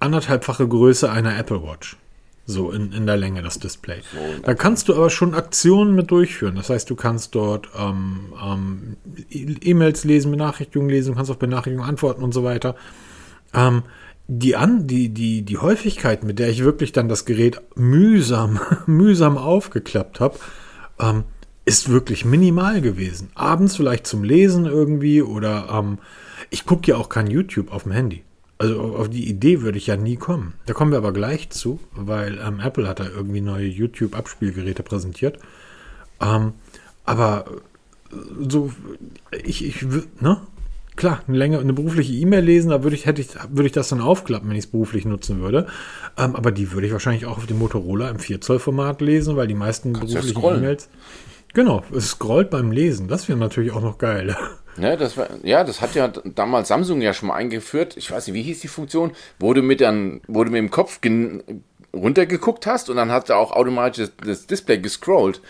anderthalbfache 0.00 0.66
Größe 0.66 1.10
einer 1.10 1.38
Apple 1.38 1.62
Watch. 1.62 1.98
So 2.44 2.72
in, 2.72 2.92
in 2.92 3.06
der 3.06 3.16
Länge 3.16 3.40
das 3.42 3.60
Display. 3.60 4.00
So, 4.12 4.18
da 4.42 4.54
kannst 4.54 4.88
du 4.88 4.94
aber 4.94 5.10
schon 5.10 5.34
Aktionen 5.34 5.94
mit 5.94 6.10
durchführen. 6.10 6.56
Das 6.56 6.70
heißt, 6.70 6.90
du 6.90 6.96
kannst 6.96 7.34
dort 7.36 7.68
ähm, 7.78 8.32
ähm, 8.42 8.96
E-Mails 9.30 10.04
lesen, 10.04 10.32
Benachrichtigungen 10.32 10.90
lesen, 10.90 11.14
kannst 11.14 11.30
auf 11.30 11.38
Benachrichtigungen 11.38 11.88
antworten 11.88 12.22
und 12.22 12.32
so 12.32 12.42
weiter. 12.42 12.74
Ähm, 13.54 13.84
die, 14.26 14.56
an, 14.56 14.86
die, 14.86 15.10
die, 15.10 15.42
die 15.42 15.58
Häufigkeit, 15.58 16.24
mit 16.24 16.38
der 16.38 16.48
ich 16.48 16.64
wirklich 16.64 16.92
dann 16.92 17.08
das 17.08 17.24
Gerät 17.24 17.60
mühsam, 17.76 18.60
mühsam 18.86 19.38
aufgeklappt 19.38 20.18
habe, 20.18 20.38
ähm, 20.98 21.24
ist 21.64 21.90
wirklich 21.90 22.24
minimal 22.24 22.80
gewesen. 22.80 23.30
Abends 23.34 23.76
vielleicht 23.76 24.06
zum 24.06 24.24
Lesen 24.24 24.66
irgendwie 24.66 25.22
oder 25.22 25.68
ähm, 25.70 25.98
ich 26.50 26.66
gucke 26.66 26.90
ja 26.90 26.96
auch 26.96 27.08
kein 27.08 27.28
YouTube 27.28 27.72
auf 27.72 27.84
dem 27.84 27.92
Handy. 27.92 28.24
Also 28.62 28.80
auf 28.80 29.10
die 29.10 29.28
Idee 29.28 29.60
würde 29.62 29.76
ich 29.76 29.88
ja 29.88 29.96
nie 29.96 30.14
kommen. 30.14 30.54
Da 30.66 30.72
kommen 30.72 30.92
wir 30.92 30.98
aber 30.98 31.12
gleich 31.12 31.50
zu, 31.50 31.80
weil 31.96 32.38
ähm, 32.38 32.60
Apple 32.60 32.86
hat 32.86 33.00
da 33.00 33.06
irgendwie 33.08 33.40
neue 33.40 33.66
YouTube-Abspielgeräte 33.66 34.84
präsentiert. 34.84 35.40
Ähm, 36.20 36.52
aber 37.04 37.46
äh, 38.12 38.16
so, 38.48 38.72
ich, 39.44 39.66
ich 39.66 39.82
ne? 40.20 40.42
Klar, 40.94 41.22
eine, 41.26 41.38
längere, 41.38 41.60
eine 41.60 41.72
berufliche 41.72 42.12
E-Mail 42.12 42.44
lesen, 42.44 42.70
da 42.70 42.84
würde 42.84 42.94
ich, 42.94 43.04
hätte 43.04 43.20
ich, 43.20 43.30
würde 43.50 43.66
ich 43.66 43.72
das 43.72 43.88
dann 43.88 44.00
aufklappen, 44.00 44.48
wenn 44.48 44.56
ich 44.56 44.66
es 44.66 44.70
beruflich 44.70 45.06
nutzen 45.06 45.40
würde. 45.40 45.66
Ähm, 46.16 46.36
aber 46.36 46.52
die 46.52 46.70
würde 46.70 46.86
ich 46.86 46.92
wahrscheinlich 46.92 47.26
auch 47.26 47.38
auf 47.38 47.46
dem 47.46 47.58
Motorola 47.58 48.10
im 48.10 48.18
4-Zoll-Format 48.18 49.00
lesen, 49.00 49.34
weil 49.34 49.48
die 49.48 49.54
meisten 49.54 49.92
Kannst 49.92 50.14
beruflichen 50.14 50.58
E-Mails. 50.58 50.88
Genau, 51.52 51.82
es 51.92 52.10
scrollt 52.10 52.50
beim 52.50 52.70
Lesen. 52.70 53.08
Das 53.08 53.28
wäre 53.28 53.40
natürlich 53.40 53.72
auch 53.72 53.82
noch 53.82 53.98
geil. 53.98 54.36
Ja, 54.78 54.96
das 54.96 55.16
war, 55.16 55.28
ja, 55.42 55.64
das 55.64 55.80
hat 55.80 55.94
ja 55.94 56.08
damals 56.08 56.68
Samsung 56.68 57.00
ja 57.00 57.12
schon 57.12 57.28
mal 57.28 57.34
eingeführt. 57.34 57.96
Ich 57.96 58.10
weiß 58.10 58.26
nicht, 58.26 58.34
wie 58.34 58.42
hieß 58.42 58.60
die 58.60 58.68
Funktion, 58.68 59.12
wo 59.38 59.52
du 59.52 59.62
mit, 59.62 59.80
wo 59.80 60.44
du 60.44 60.50
mit 60.50 60.58
dem 60.58 60.70
Kopf 60.70 60.98
runtergeguckt 61.94 62.66
hast 62.66 62.88
und 62.88 62.96
dann 62.96 63.10
hat 63.10 63.28
er 63.28 63.36
auch 63.36 63.52
automatisch 63.52 64.08
das 64.24 64.46
Display 64.46 64.78
gescrollt. 64.78 65.40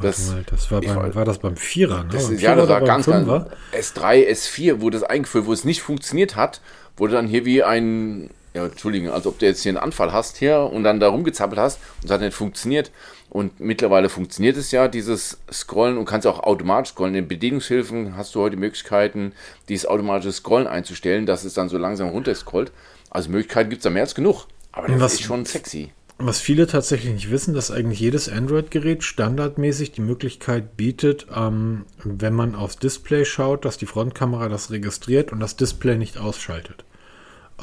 Das, 0.00 0.30
mal, 0.30 0.44
das 0.48 0.70
war, 0.70 0.80
beim, 0.80 1.14
war 1.14 1.24
das 1.24 1.38
beim 1.38 1.56
Vierer, 1.56 2.04
ne? 2.04 2.10
Das 2.12 2.30
ist, 2.30 2.40
ja, 2.40 2.54
das 2.54 2.68
war 2.68 2.80
ganz, 2.80 3.06
ganz 3.06 3.28
S3, 3.72 4.26
S4, 4.30 4.80
wo 4.80 4.88
das 4.88 5.02
eingeführt, 5.02 5.46
wo 5.46 5.52
es 5.52 5.64
nicht 5.64 5.82
funktioniert 5.82 6.36
hat, 6.36 6.62
wurde 6.96 7.14
dann 7.14 7.26
hier 7.26 7.44
wie 7.44 7.62
ein, 7.62 8.30
ja, 8.54 8.66
Entschuldigung, 8.66 9.10
als 9.10 9.26
ob 9.26 9.38
du 9.38 9.46
jetzt 9.46 9.62
hier 9.62 9.70
einen 9.70 9.78
Anfall 9.78 10.12
hast 10.12 10.36
hier 10.36 10.60
und 10.60 10.82
dann 10.82 10.98
da 10.98 11.08
rumgezappelt 11.08 11.60
hast 11.60 11.78
und 12.02 12.06
es 12.06 12.10
hat 12.10 12.20
nicht 12.20 12.34
funktioniert. 12.34 12.90
Und 13.28 13.60
mittlerweile 13.60 14.08
funktioniert 14.08 14.56
es 14.56 14.72
ja, 14.72 14.88
dieses 14.88 15.38
Scrollen 15.52 15.98
und 15.98 16.04
kannst 16.04 16.26
auch 16.26 16.40
automatisch 16.40 16.92
scrollen. 16.92 17.14
In 17.14 17.28
Bedienungshilfen 17.28 18.16
hast 18.16 18.34
du 18.34 18.40
heute 18.40 18.56
Möglichkeiten, 18.56 19.32
dieses 19.68 19.86
automatische 19.86 20.32
Scrollen 20.32 20.66
einzustellen, 20.66 21.26
dass 21.26 21.44
es 21.44 21.54
dann 21.54 21.68
so 21.68 21.78
langsam 21.78 22.08
runterscrollt. 22.08 22.72
Also 23.08 23.30
Möglichkeiten 23.30 23.70
gibt 23.70 23.80
es 23.80 23.84
da 23.84 23.90
mehr 23.90 24.02
als 24.02 24.16
genug. 24.16 24.46
Aber 24.72 24.88
das 24.88 25.00
was, 25.00 25.14
ist 25.14 25.22
schon 25.22 25.44
sexy. 25.44 25.92
Was 26.18 26.40
viele 26.40 26.66
tatsächlich 26.66 27.12
nicht 27.12 27.30
wissen, 27.30 27.54
dass 27.54 27.70
eigentlich 27.70 28.00
jedes 28.00 28.28
Android-Gerät 28.28 29.04
standardmäßig 29.04 29.92
die 29.92 30.02
Möglichkeit 30.02 30.76
bietet, 30.76 31.28
ähm, 31.34 31.86
wenn 32.02 32.34
man 32.34 32.56
aufs 32.56 32.78
Display 32.78 33.24
schaut, 33.24 33.64
dass 33.64 33.78
die 33.78 33.86
Frontkamera 33.86 34.48
das 34.48 34.70
registriert 34.72 35.30
und 35.30 35.38
das 35.38 35.56
Display 35.56 35.96
nicht 35.96 36.18
ausschaltet. 36.18 36.84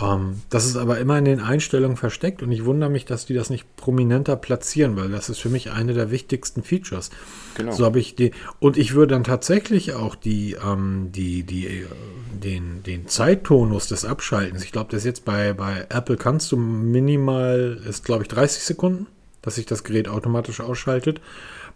Ähm, 0.02 0.42
das 0.50 0.66
ist 0.66 0.78
aber 0.78 1.00
immer 1.00 1.18
in 1.18 1.26
den 1.26 1.40
Einstellungen 1.40 1.98
versteckt 1.98 2.44
und 2.44 2.52
ich 2.52 2.66
wundere 2.66 2.90
mich, 2.90 3.06
dass 3.06 3.26
die 3.26 3.34
das 3.34 3.50
nicht 3.50 3.76
prominenter 3.76 4.36
platzieren, 4.36 4.96
weil 4.96 5.10
das 5.10 5.30
ist 5.30 5.40
für 5.40 5.50
mich 5.50 5.72
eine 5.72 5.94
der 5.94 6.12
wichtigsten 6.12 6.64
Features. 6.64 7.10
Genau. 7.56 7.72
So 7.72 7.86
habe 7.86 8.00
ich 8.00 8.16
die 8.16 8.32
und 8.60 8.78
ich 8.78 8.94
würde 8.94 9.16
dann 9.16 9.24
tatsächlich 9.24 9.94
auch 9.94 10.16
die, 10.16 10.56
ähm, 10.64 11.10
die, 11.14 11.44
die, 11.44 11.68
äh, 11.68 11.86
den, 12.32 12.84
den 12.84 13.08
Zeittonus 13.08 13.88
des 13.88 14.06
Abschaltens. 14.06 14.64
Ich 14.64 14.72
glaube, 14.72 14.92
das 14.92 15.04
jetzt 15.04 15.26
bei, 15.26 15.54
bei 15.54 15.88
Apple 15.90 16.18
kannst 16.18 16.52
du 16.52 16.58
minimal 16.58 17.80
ist 17.88 18.06
glaube 18.06 18.24
ich 18.24 18.30
30 18.30 18.64
Sekunden, 18.64 19.08
dass 19.42 19.56
sich 19.56 19.66
das 19.66 19.84
Gerät 19.84 20.08
automatisch 20.08 20.62
ausschaltet. 20.62 21.22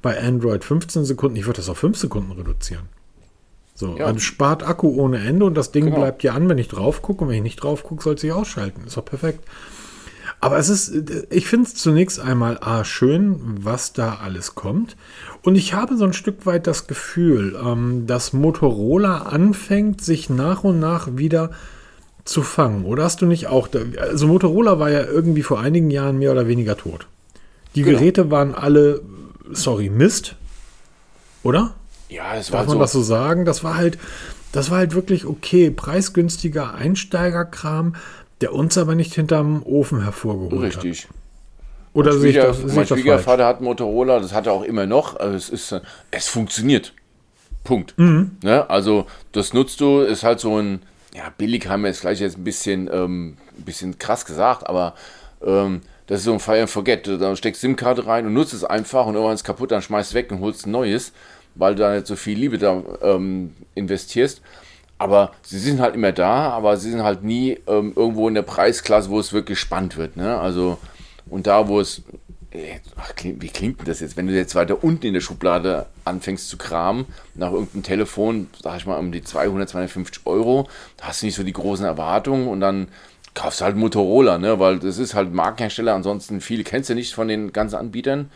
Bei 0.02 0.20
Android 0.20 0.64
15 0.64 1.06
Sekunden. 1.06 1.38
Ich 1.38 1.46
würde 1.46 1.58
das 1.58 1.70
auf 1.70 1.78
5 1.78 1.96
Sekunden 1.96 2.32
reduzieren. 2.32 2.90
So, 3.82 3.98
ja. 3.98 4.06
also 4.06 4.20
spart 4.20 4.62
Akku 4.62 4.94
ohne 4.96 5.18
Ende 5.18 5.44
und 5.44 5.56
das 5.56 5.72
Ding 5.72 5.86
genau. 5.86 5.98
bleibt 5.98 6.22
ja 6.22 6.34
an, 6.34 6.48
wenn 6.48 6.60
ich 6.60 6.68
drauf 6.68 7.02
gucke. 7.02 7.24
Und 7.24 7.30
wenn 7.32 7.38
ich 7.38 7.44
nicht 7.44 7.64
drauf 7.64 7.82
gucke, 7.82 8.04
soll 8.04 8.14
es 8.14 8.22
sich 8.22 8.32
ausschalten. 8.32 8.84
Ist 8.86 8.96
doch 8.96 9.04
perfekt. 9.04 9.44
Aber 10.40 10.60
es 10.60 10.70
ist, 10.70 10.94
ich 11.32 11.48
finde 11.48 11.68
es 11.68 11.74
zunächst 11.74 12.20
einmal 12.20 12.60
A, 12.62 12.84
schön, 12.84 13.40
was 13.64 13.92
da 13.94 14.20
alles 14.24 14.54
kommt. 14.54 14.98
Und 15.42 15.56
ich 15.56 15.74
habe 15.74 15.98
so 15.98 16.04
ein 16.04 16.14
Stück 16.14 16.46
weit 16.46 16.68
das 16.68 16.86
Gefühl, 16.86 17.60
ähm, 17.60 18.06
dass 18.06 18.34
Motorola 18.34 19.24
anfängt, 19.24 20.02
sich 20.02 20.30
nach 20.30 20.64
und 20.64 20.80
nach 20.80 21.18
wieder 21.18 21.50
zu 22.24 22.44
fangen. 22.44 22.86
Oder 22.86 23.06
hast 23.06 23.24
du 23.24 23.26
nicht 23.26 23.48
auch, 23.48 23.68
da, 23.68 23.80
also 24.00 24.28
Motorola 24.28 24.78
war 24.78 24.92
ja 24.92 25.04
irgendwie 25.04 25.44
vor 25.44 25.60
einigen 25.60 25.90
Jahren 25.90 26.20
mehr 26.20 26.32
oder 26.32 26.48
weniger 26.48 26.78
tot. 26.78 27.08
Die 27.74 27.82
genau. 27.82 27.98
Geräte 27.98 28.30
waren 28.30 28.54
alle, 28.54 29.02
sorry, 29.52 29.90
Mist. 29.90 30.36
Oder? 31.42 31.74
Ja, 32.12 32.36
es 32.36 32.52
war 32.52 32.60
Darf 32.60 32.68
man 32.68 32.78
so. 32.78 32.82
das 32.82 32.92
so 32.92 33.02
sagen? 33.02 33.46
Das 33.46 33.64
war 33.64 33.78
halt, 33.78 33.98
das 34.52 34.70
war 34.70 34.80
halt 34.80 34.94
wirklich 34.94 35.26
okay, 35.26 35.72
preisgünstiger 35.72 36.74
Einsteigerkram, 36.74 37.96
der 38.42 38.54
uns 38.54 38.78
aber 38.78 38.96
nicht 38.96 39.14
hinterm 39.14 39.64
Ofen 39.64 40.04
hervorgeholt 40.04 40.62
Richtig. 40.62 40.76
hat. 40.76 40.84
Richtig. 40.84 41.08
Oder 41.94 42.12
mein, 42.14 42.22
Schwieger, 42.22 42.48
das, 42.48 42.76
mein 42.76 42.88
Schwiegervater 42.88 43.46
hat 43.46 43.62
Motorola, 43.62 44.20
das 44.20 44.34
hat 44.34 44.46
er 44.46 44.54
auch 44.54 44.64
immer 44.64 44.86
noch. 44.86 45.18
Also 45.18 45.36
es 45.36 45.50
ist, 45.50 45.82
es 46.12 46.28
funktioniert. 46.28 46.94
Punkt. 47.64 47.98
Mhm. 47.98 48.38
Ne? 48.44 48.70
Also 48.70 49.06
das 49.32 49.54
nutzt 49.54 49.80
du, 49.80 50.00
ist 50.00 50.24
halt 50.24 50.40
so 50.42 50.58
ein, 50.58 50.82
ja, 51.16 51.32
billig 51.38 51.68
haben 51.68 51.84
wir 51.84 51.90
jetzt 51.90 52.02
gleich 52.02 52.20
jetzt 52.20 52.38
ein 52.38 52.44
bisschen, 52.44 52.90
ähm, 52.92 53.38
ein 53.58 53.64
bisschen 53.64 54.00
krass 54.00 54.26
gesagt, 54.26 54.68
aber 54.68 54.96
ähm, 55.46 55.82
das 56.08 56.20
ist 56.20 56.26
so 56.26 56.34
ein 56.34 56.40
Fire 56.40 56.60
and 56.60 56.70
Forget. 56.70 57.08
Da 57.08 57.36
steckst 57.38 57.62
SIM-Karte 57.62 58.06
rein 58.06 58.26
und 58.26 58.34
nutzt 58.34 58.54
es 58.54 58.66
einfach 58.66 59.06
und 59.06 59.14
irgendwann 59.14 59.36
ist 59.36 59.42
es 59.42 59.46
kaputt, 59.46 59.72
dann 59.72 59.82
schmeißt 59.82 60.10
es 60.10 60.14
weg 60.14 60.32
und 60.32 60.42
holst 60.42 60.66
ein 60.66 60.72
neues 60.72 61.14
weil 61.56 61.76
du 61.76 61.82
da 61.84 61.94
nicht 61.96 62.08
so 62.08 62.16
viel 62.16 62.38
Liebe 62.38 62.58
da 62.58 62.82
ähm, 63.02 63.54
investierst. 63.76 64.42
Aber 64.98 65.32
sie 65.42 65.58
sind 65.60 65.82
halt 65.82 65.96
immer 65.96 66.12
da, 66.12 66.50
aber 66.52 66.78
sie 66.78 66.92
sind 66.92 67.04
halt 67.04 67.24
nie 67.24 67.60
ähm, 67.68 67.94
irgendwo 67.96 68.28
in 68.28 68.36
der 68.36 68.44
Preisklasse, 68.44 69.10
wo 69.10 69.20
es 69.20 69.34
wirklich 69.34 69.60
spannend 69.60 69.98
wird. 69.98 70.16
Ne? 70.16 70.40
Also, 70.40 70.78
und 71.26 71.48
da, 71.48 71.68
wo 71.68 71.80
es. 71.80 72.04
äh, 72.52 72.80
Ach, 72.98 73.12
wie 73.24 73.48
klingt 73.50 73.80
denn 73.80 73.86
das 73.88 74.00
jetzt? 74.00 74.16
Wenn 74.18 74.28
du 74.28 74.34
jetzt 74.34 74.54
weiter 74.56 74.84
unten 74.84 75.06
in 75.08 75.14
der 75.14 75.22
Schublade 75.22 75.88
anfängst 76.06 76.50
zu 76.50 76.58
kramen, 76.58 77.06
nach 77.34 77.52
irgendeinem 77.52 77.84
Telefon, 77.84 78.50
sag 78.62 78.78
ich 78.78 78.86
mal, 78.86 79.00
um 79.00 79.12
die 79.12 79.24
200, 79.24 79.70
250 79.70 80.26
Euro, 80.26 80.68
da 80.98 81.06
hast 81.08 81.22
du 81.22 81.26
nicht 81.26 81.36
so 81.36 81.44
die 81.44 81.54
großen 81.54 81.86
Erwartungen 81.86 82.48
und 82.48 82.60
dann 82.62 82.88
kaufst 83.34 83.62
du 83.62 83.66
halt 83.66 83.78
Motorola, 83.78 84.38
ne? 84.38 84.60
weil 84.60 84.80
das 84.80 84.98
ist 84.98 85.16
halt 85.16 85.34
Markenhersteller, 85.34 85.94
ansonsten 85.94 86.42
viele 86.42 86.64
kennst 86.64 86.90
du 86.90 86.96
nicht 86.96 87.14
von 87.14 87.28
den 87.28 87.54
ganzen 87.54 87.78
Anbietern. 87.78 88.30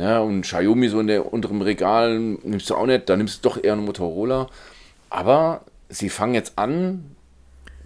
Ja, 0.00 0.20
und 0.20 0.42
Xiaomi 0.42 0.88
so 0.88 0.98
in 0.98 1.08
der 1.08 1.30
unteren 1.30 1.60
Regal 1.60 2.18
nimmst 2.18 2.70
du 2.70 2.74
auch 2.74 2.86
nicht, 2.86 3.08
da 3.08 3.16
nimmst 3.16 3.44
du 3.44 3.48
doch 3.48 3.62
eher 3.62 3.74
eine 3.74 3.82
Motorola. 3.82 4.48
Aber 5.10 5.62
sie 5.90 6.08
fangen 6.08 6.34
jetzt 6.34 6.54
an. 6.56 7.04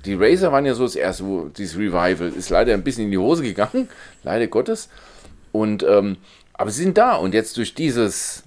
Die 0.05 0.15
Razer 0.15 0.53
waren 0.53 0.65
ja 0.65 0.75
so 0.75 0.85
das 0.85 0.95
erste, 0.95 1.25
wo 1.27 1.47
dieses 1.47 1.77
Revival 1.77 2.33
ist 2.37 2.51
leider 2.51 2.73
ein 2.75 2.85
bisschen 2.85 3.07
in 3.07 3.11
die 3.11 3.19
Hose 3.19 3.43
gegangen, 3.43 3.89
leider 4.23 4.47
Gottes. 4.47 4.89
Und 5.51 5.83
ähm, 5.83 6.19
aber 6.53 6.71
sie 6.71 6.85
sind 6.85 6.99
da 6.99 7.17
und 7.17 7.35
jetzt 7.35 7.57
durch 7.57 7.75
dieses 7.75 8.45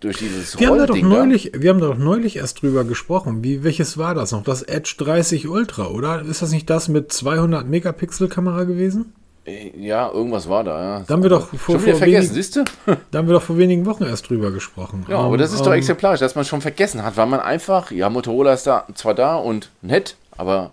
durch 0.00 0.18
dieses 0.18 0.58
Wir 0.58 0.68
haben, 0.68 0.78
da 0.78 0.86
doch 0.86 1.00
neulich, 1.00 1.52
wir 1.54 1.70
haben 1.70 1.80
da 1.80 1.86
doch 1.86 1.98
neulich 1.98 2.36
erst 2.36 2.60
drüber 2.60 2.84
gesprochen. 2.84 3.42
Wie, 3.42 3.64
welches 3.64 3.96
war 3.96 4.14
das 4.14 4.32
noch? 4.32 4.44
Das 4.44 4.62
Edge 4.62 4.94
30 4.98 5.48
Ultra, 5.48 5.88
oder? 5.88 6.22
Ist 6.22 6.42
das 6.42 6.52
nicht 6.52 6.68
das 6.68 6.88
mit 6.88 7.10
200 7.10 7.66
Megapixel 7.66 8.28
Kamera 8.28 8.64
gewesen? 8.64 9.14
Ja, 9.46 10.10
irgendwas 10.10 10.48
war 10.48 10.62
da. 10.64 10.82
Ja. 10.98 11.04
Da 11.06 11.14
haben 11.14 11.22
wir 11.22 11.30
doch 11.30 11.48
vor- 11.48 11.78
vor 11.78 11.94
vergessen, 11.94 12.06
wenig- 12.06 12.28
siehst 12.32 12.56
du? 12.56 12.64
Da 13.10 13.18
haben 13.18 13.28
wir 13.28 13.34
doch 13.34 13.42
vor 13.42 13.56
wenigen 13.56 13.86
Wochen 13.86 14.04
erst 14.04 14.28
drüber 14.28 14.50
gesprochen. 14.50 15.06
Ja, 15.08 15.18
aber 15.18 15.34
Ähm, 15.34 15.38
das 15.40 15.52
ist 15.54 15.62
doch 15.62 15.72
ähm, 15.72 15.78
exemplarisch, 15.78 16.20
dass 16.20 16.34
man 16.34 16.44
schon 16.44 16.60
vergessen 16.60 17.02
hat, 17.02 17.16
weil 17.16 17.26
man 17.26 17.40
einfach, 17.40 17.90
ja, 17.90 18.10
Motorola 18.10 18.52
ist 18.52 18.66
da 18.66 18.84
zwar 18.94 19.14
da 19.14 19.36
und 19.36 19.70
nett, 19.80 20.16
aber 20.36 20.72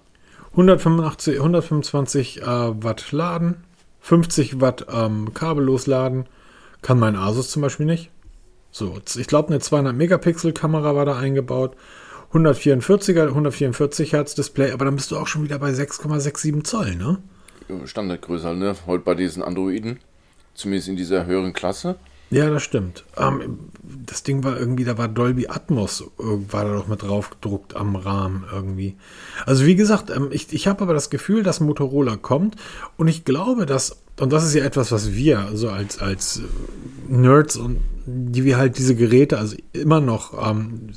185, 0.52 1.36
125 1.38 2.42
äh, 2.42 2.46
Watt 2.46 3.12
laden, 3.12 3.64
50 4.02 4.60
Watt 4.62 4.86
ähm, 4.94 5.34
kabellos 5.34 5.88
laden. 5.88 6.26
Kann 6.82 7.00
mein 7.00 7.16
Asus 7.16 7.50
zum 7.50 7.62
Beispiel 7.62 7.86
nicht. 7.86 8.12
So, 8.72 8.98
ich 9.18 9.28
glaube, 9.28 9.50
eine 9.50 9.60
200 9.60 9.96
Megapixel 9.96 10.52
Kamera 10.52 10.96
war 10.96 11.06
da 11.06 11.18
eingebaut. 11.18 11.76
144er, 12.34 13.28
144 13.28 14.12
Hertz 14.14 14.36
Display, 14.36 14.72
aber 14.72 14.86
dann 14.86 14.96
bist 14.98 15.12
du 15.12 15.18
auch 15.18 15.28
schon 15.28 15.44
wieder 15.44 15.58
bei 15.60 15.70
6,67 15.72 16.64
Zoll, 16.66 16.96
ne? 16.96 17.18
Standardgröße 17.86 18.46
halt, 18.46 18.58
ne? 18.58 18.76
Heute 18.86 19.04
bei 19.04 19.16
diesen 19.16 19.44
Androiden. 19.44 20.00
Zumindest 20.54 20.88
in 20.88 20.96
dieser 20.96 21.26
höheren 21.26 21.54
Klasse. 21.54 21.98
Ja, 22.32 22.50
das 22.50 22.64
stimmt. 22.64 23.04
Ähm, 23.18 23.60
das 23.84 24.24
Ding 24.24 24.44
war 24.44 24.58
irgendwie, 24.58 24.84
da 24.84 24.98
war 24.98 25.08
Dolby 25.08 25.48
Atmos, 25.48 26.02
äh, 26.02 26.24
war 26.52 26.66
da 26.66 26.74
doch 26.74 26.88
mit 26.88 27.04
drauf 27.04 27.30
gedruckt 27.30 27.76
am 27.76 27.96
Rahmen 27.96 28.46
irgendwie. 28.52 28.96
Also 29.46 29.66
wie 29.66 29.76
gesagt, 29.76 30.10
ähm, 30.10 30.30
ich, 30.32 30.52
ich 30.52 30.68
habe 30.68 30.82
aber 30.82 30.94
das 30.94 31.10
Gefühl, 31.10 31.44
dass 31.44 31.60
Motorola 31.60 32.18
kommt 32.18 32.56
und 32.98 33.08
ich 33.08 33.26
glaube, 33.26 33.66
dass, 33.66 34.02
und 34.20 34.34
das 34.34 34.44
ist 34.44 34.56
ja 34.56 34.64
etwas, 34.64 34.92
was 34.92 35.14
wir 35.14 35.50
so 35.54 35.70
als, 35.70 36.00
als 36.00 36.40
äh, 36.40 37.14
Nerds 37.14 37.58
und 37.58 37.80
die 38.08 38.44
wir 38.44 38.58
halt 38.58 38.78
diese 38.78 38.96
Geräte, 38.96 39.38
also 39.38 39.56
immer 39.74 40.02
noch, 40.02 40.50
ähm, 40.50 40.90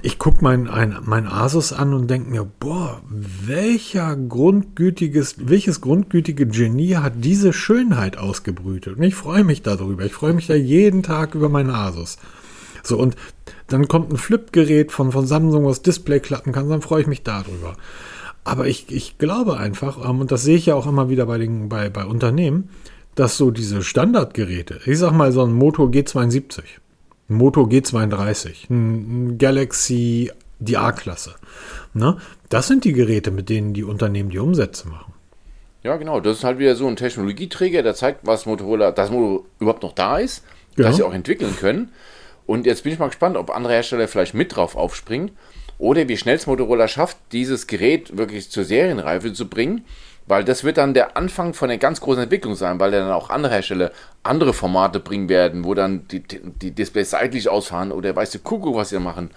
ich 0.00 0.18
gucke 0.18 0.38
mein, 0.40 0.68
ein, 0.68 0.98
mein 1.04 1.26
Asus 1.26 1.72
an 1.72 1.92
und 1.92 2.08
denke 2.08 2.30
mir, 2.30 2.44
boah, 2.44 3.02
welcher 3.10 4.16
grundgütiges, 4.16 5.36
welches 5.38 5.80
grundgütige 5.80 6.46
Genie 6.46 6.96
hat 6.96 7.14
diese 7.16 7.52
Schönheit 7.52 8.16
ausgebrütet? 8.16 8.96
Und 8.96 9.02
ich 9.02 9.14
freue 9.14 9.44
mich 9.44 9.62
darüber. 9.62 10.04
Ich 10.04 10.12
freue 10.12 10.32
mich 10.32 10.46
da 10.46 10.54
jeden 10.54 11.02
Tag 11.02 11.34
über 11.34 11.48
meinen 11.48 11.70
Asus. 11.70 12.18
So, 12.82 12.98
und 12.98 13.16
dann 13.68 13.88
kommt 13.88 14.12
ein 14.12 14.16
Flip-Gerät 14.16 14.92
von, 14.92 15.12
von 15.12 15.26
Samsung, 15.26 15.64
was 15.64 15.82
Display 15.82 16.20
klappen 16.20 16.52
kann, 16.52 16.68
dann 16.68 16.82
freue 16.82 17.02
ich 17.02 17.06
mich 17.06 17.22
darüber. 17.22 17.76
Aber 18.44 18.66
ich, 18.66 18.90
ich 18.90 19.18
glaube 19.18 19.56
einfach, 19.56 20.08
ähm, 20.08 20.20
und 20.20 20.32
das 20.32 20.42
sehe 20.42 20.56
ich 20.56 20.66
ja 20.66 20.74
auch 20.74 20.86
immer 20.86 21.08
wieder 21.08 21.26
bei, 21.26 21.38
den, 21.38 21.68
bei, 21.68 21.90
bei 21.90 22.04
Unternehmen, 22.04 22.70
dass 23.14 23.36
so 23.36 23.50
diese 23.50 23.82
Standardgeräte, 23.82 24.80
ich 24.86 24.98
sag 24.98 25.12
mal 25.12 25.32
so 25.32 25.42
ein 25.42 25.52
Moto 25.52 25.84
G72, 25.84 26.62
ein 27.32 27.36
Moto 27.38 27.62
G32, 27.62 28.70
ein, 28.70 29.38
Galaxy, 29.38 30.30
die 30.58 30.76
A-Klasse, 30.76 31.34
ne? 31.94 32.18
das 32.48 32.68
sind 32.68 32.84
die 32.84 32.92
Geräte, 32.92 33.30
mit 33.30 33.48
denen 33.48 33.74
die 33.74 33.84
Unternehmen 33.84 34.30
die 34.30 34.38
Umsätze 34.38 34.88
machen. 34.88 35.12
Ja, 35.82 35.96
genau. 35.96 36.20
Das 36.20 36.38
ist 36.38 36.44
halt 36.44 36.60
wieder 36.60 36.76
so 36.76 36.86
ein 36.86 36.94
Technologieträger, 36.94 37.82
der 37.82 37.94
zeigt, 37.96 38.24
was 38.24 38.46
Motorola, 38.46 38.92
dass 38.92 39.10
Motorola 39.10 39.44
überhaupt 39.58 39.82
noch 39.82 39.94
da 39.94 40.18
ist, 40.18 40.44
Ja. 40.76 40.84
dass 40.84 40.96
sie 40.96 41.02
auch 41.02 41.12
entwickeln 41.12 41.56
können. 41.56 41.90
Und 42.46 42.66
jetzt 42.66 42.84
bin 42.84 42.92
ich 42.92 42.98
mal 42.98 43.08
gespannt, 43.08 43.36
ob 43.36 43.50
andere 43.50 43.72
Hersteller 43.72 44.06
vielleicht 44.06 44.34
mit 44.34 44.54
drauf 44.54 44.76
aufspringen 44.76 45.32
oder 45.78 46.06
wie 46.08 46.16
schnell 46.16 46.36
es 46.36 46.46
Motorola 46.46 46.86
schafft, 46.86 47.16
dieses 47.32 47.66
Gerät 47.66 48.16
wirklich 48.16 48.50
zur 48.50 48.64
Serienreife 48.64 49.32
zu 49.32 49.48
bringen. 49.48 49.84
Weil 50.26 50.44
das 50.44 50.62
wird 50.64 50.78
dann 50.78 50.94
der 50.94 51.16
Anfang 51.16 51.52
von 51.52 51.68
einer 51.68 51.78
ganz 51.78 52.00
großen 52.00 52.22
Entwicklung 52.22 52.54
sein, 52.54 52.78
weil 52.78 52.92
dann 52.92 53.10
auch 53.10 53.30
andere 53.30 53.54
Hersteller 53.54 53.90
andere 54.22 54.52
Formate 54.52 55.00
bringen 55.00 55.28
werden, 55.28 55.64
wo 55.64 55.74
dann 55.74 56.06
die, 56.08 56.22
die 56.22 56.70
Displays 56.70 57.10
seitlich 57.10 57.48
ausfahren 57.48 57.90
oder 57.92 58.14
weißt 58.14 58.34
du, 58.34 58.38
Kuckuck, 58.38 58.76
was 58.76 58.90
sie 58.90 59.00
machen. 59.00 59.30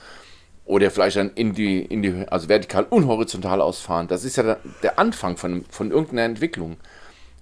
Oder 0.66 0.90
vielleicht 0.90 1.18
dann 1.18 1.32
in 1.36 1.54
die, 1.54 1.82
in 1.82 2.02
die, 2.02 2.26
also 2.30 2.50
vertikal 2.50 2.86
und 2.90 3.08
horizontal 3.08 3.62
ausfahren. 3.62 4.08
Das 4.08 4.24
ist 4.24 4.36
ja 4.36 4.44
der, 4.44 4.60
der 4.84 5.00
Anfang 5.00 5.38
von, 5.38 5.66
von 5.70 5.92
irgendeiner 5.92 6.24
Entwicklung. 6.24 6.78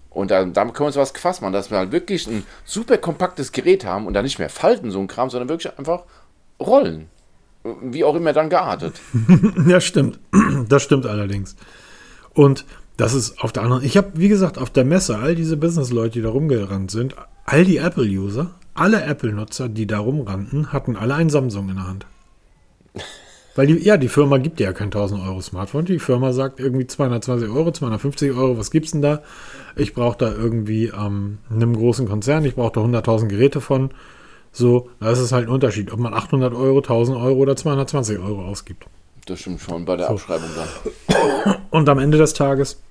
Und 0.10 0.30
da, 0.30 0.44
damit 0.46 0.74
können 0.74 0.86
wir 0.86 0.88
uns 0.88 0.96
was 0.96 1.14
gefasst 1.14 1.42
machen, 1.42 1.54
dass 1.54 1.72
wir 1.72 1.78
halt 1.78 1.92
wirklich 1.92 2.28
ein 2.28 2.46
super 2.66 2.98
kompaktes 2.98 3.52
Gerät 3.52 3.84
haben 3.86 4.08
und 4.08 4.14
dann 4.14 4.24
nicht 4.24 4.40
mehr 4.40 4.50
falten, 4.50 4.92
so 4.92 5.00
ein 5.00 5.08
Kram, 5.08 5.30
sondern 5.30 5.50
wirklich 5.50 5.78
einfach 5.78 6.04
rollen. 6.60 7.10
Wie 7.64 8.04
auch 8.04 8.16
immer 8.16 8.34
dann 8.34 8.50
geartet. 8.50 8.96
Ja, 9.68 9.80
stimmt. 9.80 10.20
Das 10.68 10.84
stimmt 10.84 11.06
allerdings. 11.06 11.56
Und 12.34 12.66
das 12.98 13.14
ist 13.14 13.42
auf 13.42 13.52
der 13.52 13.64
anderen. 13.64 13.84
Ich 13.84 13.98
habe, 13.98 14.12
wie 14.16 14.30
gesagt, 14.30 14.58
auf 14.58 14.70
der 14.70 14.86
Messe 14.86 15.18
all 15.18 15.36
diese 15.36 15.58
Business-Leute, 15.58 16.14
die 16.14 16.22
da 16.22 16.30
rumgerannt 16.30 16.92
sind, 16.92 17.16
all 17.46 17.66
die 17.66 17.78
Apple-User, 17.78 18.52
alle 18.74 19.04
Apple-Nutzer, 19.04 19.70
die 19.70 19.88
da 19.88 20.00
rumrannten, 20.00 20.72
hatten 20.72 20.96
alle 20.96 21.16
ein 21.16 21.30
Samsung 21.30 21.70
in 21.70 21.76
der 21.76 21.88
Hand. 21.88 22.06
Weil 23.56 23.68
die, 23.68 23.78
ja, 23.84 23.98
die 23.98 24.08
Firma 24.08 24.38
gibt 24.38 24.60
dir 24.60 24.64
ja 24.64 24.74
kein 24.74 24.88
1000 24.88 25.22
Euro 25.22 25.40
Smartphone. 25.42 25.86
Die 25.86 26.00
Firma 26.00 26.34
sagt 26.34 26.60
irgendwie 26.60 26.88
220 26.88 27.50
Euro, 27.50 27.72
250 27.72 28.32
Euro, 28.32 28.58
was 28.58 28.72
gibt's 28.72 28.92
denn 28.92 29.04
da? 29.04 29.22
Ich 29.76 29.94
brauche 29.94 30.18
da 30.18 30.34
irgendwie 30.34 30.86
ähm, 30.86 31.38
einem 31.52 31.76
großen 31.76 32.08
Konzern, 32.08 32.46
ich 32.46 32.56
brauche 32.56 32.74
da 32.74 32.82
100.000 32.82 33.28
Geräte 33.28 33.62
von. 33.62 33.92
So, 34.52 34.90
da 35.00 35.12
ist 35.12 35.20
es 35.20 35.32
halt 35.32 35.48
ein 35.48 35.54
Unterschied, 35.54 35.92
ob 35.92 36.00
man 36.00 36.14
800 36.14 36.54
Euro, 36.54 36.78
1000 36.78 37.18
Euro 37.18 37.38
oder 37.38 37.56
220 37.56 38.20
Euro 38.20 38.44
ausgibt. 38.46 38.88
Das 39.26 39.40
stimmt 39.40 39.62
schon 39.62 39.86
bei 39.86 39.96
der 39.96 40.10
Abschreibung 40.10 40.50
dann. 40.56 41.56
Und 41.70 41.88
am 41.90 42.00
Ende 42.00 42.18
des 42.18 42.34
Tages 42.34 42.82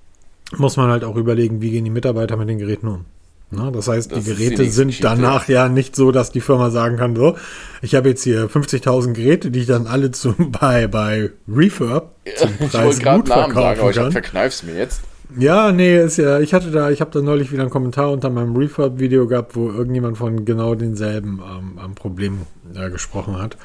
muss 0.57 0.77
man 0.77 0.91
halt 0.91 1.05
auch 1.05 1.17
überlegen, 1.17 1.61
wie 1.61 1.71
gehen 1.71 1.85
die 1.85 1.91
Mitarbeiter 1.91 2.37
mit 2.37 2.49
den 2.49 2.59
Geräten 2.59 2.89
um. 2.89 3.05
Na, 3.51 3.71
das 3.71 3.87
heißt, 3.87 4.11
Das 4.11 4.19
die 4.25 4.31
die 4.31 4.31
Geräte 4.37 4.63
nächste 4.63 4.71
sind 4.75 4.87
Geschichte. 4.89 5.09
danach 5.09 5.47
ja 5.47 5.69
nicht 5.69 5.95
so, 5.95 6.11
dass 6.11 6.33
die 6.33 6.41
Firma 6.41 6.71
sagen 6.71 6.97
kann, 6.97 7.15
so, 7.15 7.37
ich 7.83 7.95
habe 7.95 8.09
jetzt 8.09 8.23
hier 8.25 8.49
50.000 8.49 9.13
Geräte, 9.13 9.51
die 9.51 9.61
ich 9.61 9.67
dann 9.67 9.87
alle 9.87 10.11
zum, 10.11 10.35
bei, 10.61 10.87
bei 10.87 11.31
Refurb 11.47 12.13
zum 12.37 12.49
Ich 12.61 12.71
Preis 12.71 12.85
wollte 12.85 13.01
gerade 13.03 13.19
gut 13.21 13.29
Namen 13.29 13.41
sagen, 13.43 13.53
aber 13.59 13.67
verkaufen 13.67 13.91
ich 13.91 13.97
hab- 13.99 14.05
kann. 14.05 14.13
verkneif's 14.13 14.63
mir 14.63 14.75
jetzt. 14.79 15.03
Ja, 15.39 15.71
nee, 15.73 15.99
ist 16.03 16.17
ja, 16.19 16.41
ich 16.41 16.53
hatte 16.55 16.71
da, 16.71 16.91
ich 16.91 17.01
habe 17.03 17.11
da 17.11 17.21
neulich 17.23 17.53
wieder 17.53 17.63
einen 17.63 17.71
Kommentar 17.71 18.11
unter 18.11 18.29
meinem 18.31 18.55
Refurb-Video 18.57 19.27
gehabt, 19.27 19.55
wo 19.57 19.71
irgendjemand 19.71 20.17
von 20.19 20.45
genau 20.47 20.75
denselben 20.75 21.41
ähm, 21.43 21.79
am 21.79 21.95
Problem 21.95 22.41
äh, 22.75 22.89
gesprochen 22.91 23.39
hat. 23.39 23.57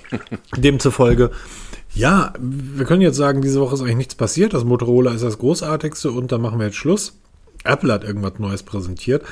Demzufolge, 0.56 1.30
ja, 1.94 2.32
wir 2.40 2.84
können 2.86 3.02
jetzt 3.02 3.16
sagen, 3.16 3.42
diese 3.42 3.60
Woche 3.60 3.74
ist 3.74 3.80
eigentlich 3.82 3.96
nichts 3.96 4.14
passiert. 4.14 4.54
Das 4.54 4.64
Motorola 4.64 5.12
ist 5.12 5.22
das 5.24 5.38
Großartigste 5.38 6.10
und 6.10 6.32
dann 6.32 6.40
machen 6.40 6.58
wir 6.58 6.66
jetzt 6.66 6.76
Schluss. 6.76 7.18
Apple 7.64 7.92
hat 7.92 8.02
irgendwas 8.02 8.38
Neues 8.38 8.62
präsentiert. 8.62 9.22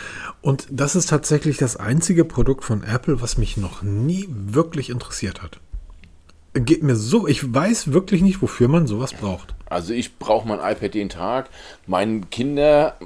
Und 0.41 0.67
das 0.71 0.95
ist 0.95 1.09
tatsächlich 1.09 1.57
das 1.57 1.77
einzige 1.77 2.25
Produkt 2.25 2.65
von 2.65 2.85
Apple, 2.85 3.21
was 3.23 3.39
mich 3.39 3.57
noch 3.57 3.83
nie 3.83 4.29
wirklich 4.29 4.91
interessiert 4.91 5.43
hat. 5.43 5.59
Geht 6.53 6.83
mir 6.83 6.97
so, 6.97 7.27
ich 7.27 7.53
weiß 7.55 7.93
wirklich 7.93 8.23
nicht, 8.23 8.43
wofür 8.43 8.69
man 8.69 8.87
sowas 8.87 9.15
braucht. 9.15 9.55
Also 9.67 9.93
ich 9.95 10.19
brauche 10.19 10.47
mein 10.47 10.59
iPad 10.59 10.95
jeden 10.95 11.09
Tag. 11.09 11.49
Meine 11.87 12.21
Kinder. 12.23 12.97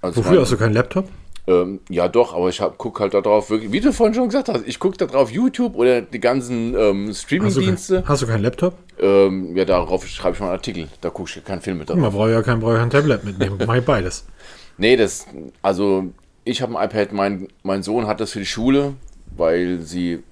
Also 0.00 0.18
Wofür 0.18 0.32
mein- 0.32 0.40
hast 0.42 0.52
du 0.52 0.56
keinen 0.58 0.74
Laptop? 0.74 1.08
Ähm, 1.48 1.80
ja, 1.88 2.08
doch, 2.08 2.34
aber 2.34 2.48
ich 2.48 2.60
gucke 2.76 3.00
halt 3.00 3.14
da 3.14 3.20
drauf, 3.20 3.50
wirklich, 3.50 3.70
wie 3.70 3.80
du 3.80 3.92
vorhin 3.92 4.14
schon 4.14 4.26
gesagt 4.28 4.48
hast, 4.48 4.66
ich 4.66 4.80
gucke 4.80 4.96
da 4.96 5.06
drauf 5.06 5.30
YouTube 5.30 5.76
oder 5.76 6.00
die 6.00 6.18
ganzen 6.18 6.74
ähm, 6.76 7.08
Hast 7.08 7.22
Streaming-Dienste. 7.22 8.02
hast 8.06 8.22
du 8.22 8.26
keinen 8.26 8.42
Laptop? 8.42 8.74
Ähm, 9.00 9.56
ja, 9.56 9.64
darauf 9.64 10.06
schreibe 10.08 10.34
ich 10.34 10.40
mal 10.40 10.46
einen 10.46 10.56
Artikel. 10.56 10.88
Da 11.00 11.10
gucke 11.10 11.30
ich 11.34 11.44
keinen 11.44 11.60
Film 11.60 11.78
mit 11.78 11.88
drauf. 11.88 11.96
Man 11.96 12.12
braucht 12.12 12.30
ja 12.30 12.42
kein, 12.42 12.58
braucht 12.58 12.76
kein 12.78 12.90
Tablet 12.90 13.22
mitnehmen. 13.24 13.58
Mach 13.66 13.76
ich 13.76 13.84
beides. 13.84 14.24
Nee, 14.78 14.96
das, 14.96 15.26
also 15.62 16.12
ich 16.44 16.60
habe 16.60 16.78
ein 16.78 16.84
iPad, 16.84 17.12
mein, 17.14 17.48
mein 17.62 17.82
Sohn 17.82 18.06
hat 18.06 18.20
das 18.20 18.32
für 18.32 18.40
die 18.40 18.44
Schule, 18.44 18.92
weil 19.34 19.80
sie 19.80 20.22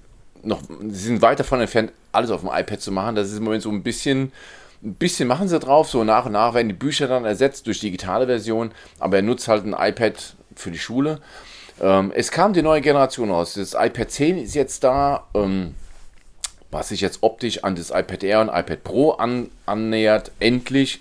noch, 0.43 0.61
sie 0.81 1.07
sind 1.07 1.21
weit 1.23 1.39
davon 1.39 1.59
entfernt, 1.61 1.91
alles 2.11 2.29
auf 2.29 2.41
dem 2.41 2.51
iPad 2.53 2.79
zu 2.79 2.91
machen. 2.91 3.15
Das 3.15 3.31
ist 3.31 3.37
im 3.39 3.43
Moment 3.43 3.63
so 3.63 3.71
ein 3.71 3.81
bisschen, 3.81 4.31
ein 4.83 4.93
bisschen 4.93 5.27
machen 5.27 5.47
sie 5.47 5.57
drauf, 5.59 5.89
so 5.89 6.03
nach 6.03 6.27
und 6.27 6.33
nach 6.33 6.53
werden 6.53 6.67
die 6.67 6.75
Bücher 6.75 7.07
dann 7.07 7.25
ersetzt 7.25 7.65
durch 7.65 7.79
digitale 7.79 8.27
Version, 8.27 8.71
aber 8.99 9.17
er 9.17 9.23
nutzt 9.23 9.47
halt 9.47 9.65
ein 9.65 9.73
iPad 9.73 10.35
für 10.55 10.71
die 10.71 10.79
Schule. 10.79 11.19
Ähm, 11.81 12.11
es 12.15 12.31
kam 12.31 12.53
die 12.53 12.61
neue 12.61 12.81
Generation 12.81 13.31
raus. 13.31 13.53
Das 13.55 13.73
iPad 13.73 14.09
10 14.11 14.37
ist 14.37 14.55
jetzt 14.55 14.83
da. 14.83 15.25
Ähm, 15.33 15.75
was 16.71 16.89
sich 16.89 16.99
jetzt 17.01 17.19
optisch 17.21 17.63
an 17.63 17.75
das 17.75 17.89
iPad 17.89 18.23
Air 18.23 18.41
und 18.41 18.49
iPad 18.49 18.83
Pro 18.83 19.11
an, 19.11 19.49
annähert, 19.65 20.31
endlich. 20.39 20.99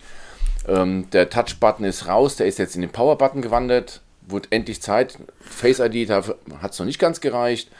Ähm, 0.68 1.10
der 1.10 1.28
Touch-Button 1.28 1.84
ist 1.84 2.06
raus, 2.06 2.36
der 2.36 2.46
ist 2.46 2.58
jetzt 2.58 2.76
in 2.76 2.80
den 2.80 2.90
Power-Button 2.90 3.42
gewandert. 3.42 4.00
Wurde 4.26 4.48
endlich 4.50 4.80
Zeit. 4.80 5.18
Face 5.40 5.80
ID, 5.80 6.08
hat 6.10 6.36
es 6.70 6.78
noch 6.78 6.86
nicht 6.86 6.98
ganz 6.98 7.20
gereicht. 7.20 7.70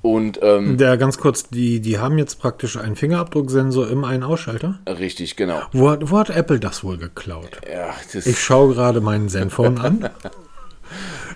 Und 0.00 0.38
ähm, 0.42 0.76
Der 0.76 0.96
ganz 0.96 1.18
kurz, 1.18 1.48
die, 1.48 1.80
die 1.80 1.98
haben 1.98 2.18
jetzt 2.18 2.38
praktisch 2.38 2.76
einen 2.76 2.94
Fingerabdrucksensor 2.94 3.88
im 3.88 4.04
Ein-Ausschalter. 4.04 4.78
richtig, 4.86 5.34
genau. 5.34 5.62
Wo 5.72 5.90
hat, 5.90 6.10
wo 6.10 6.18
hat 6.18 6.30
Apple 6.30 6.60
das 6.60 6.84
wohl 6.84 6.98
geklaut? 6.98 7.60
Ja, 7.70 7.94
das, 8.12 8.26
Ich 8.26 8.38
schaue 8.38 8.74
gerade 8.74 9.00
meinen 9.00 9.28
Zenfone 9.28 9.80
an. 9.80 10.10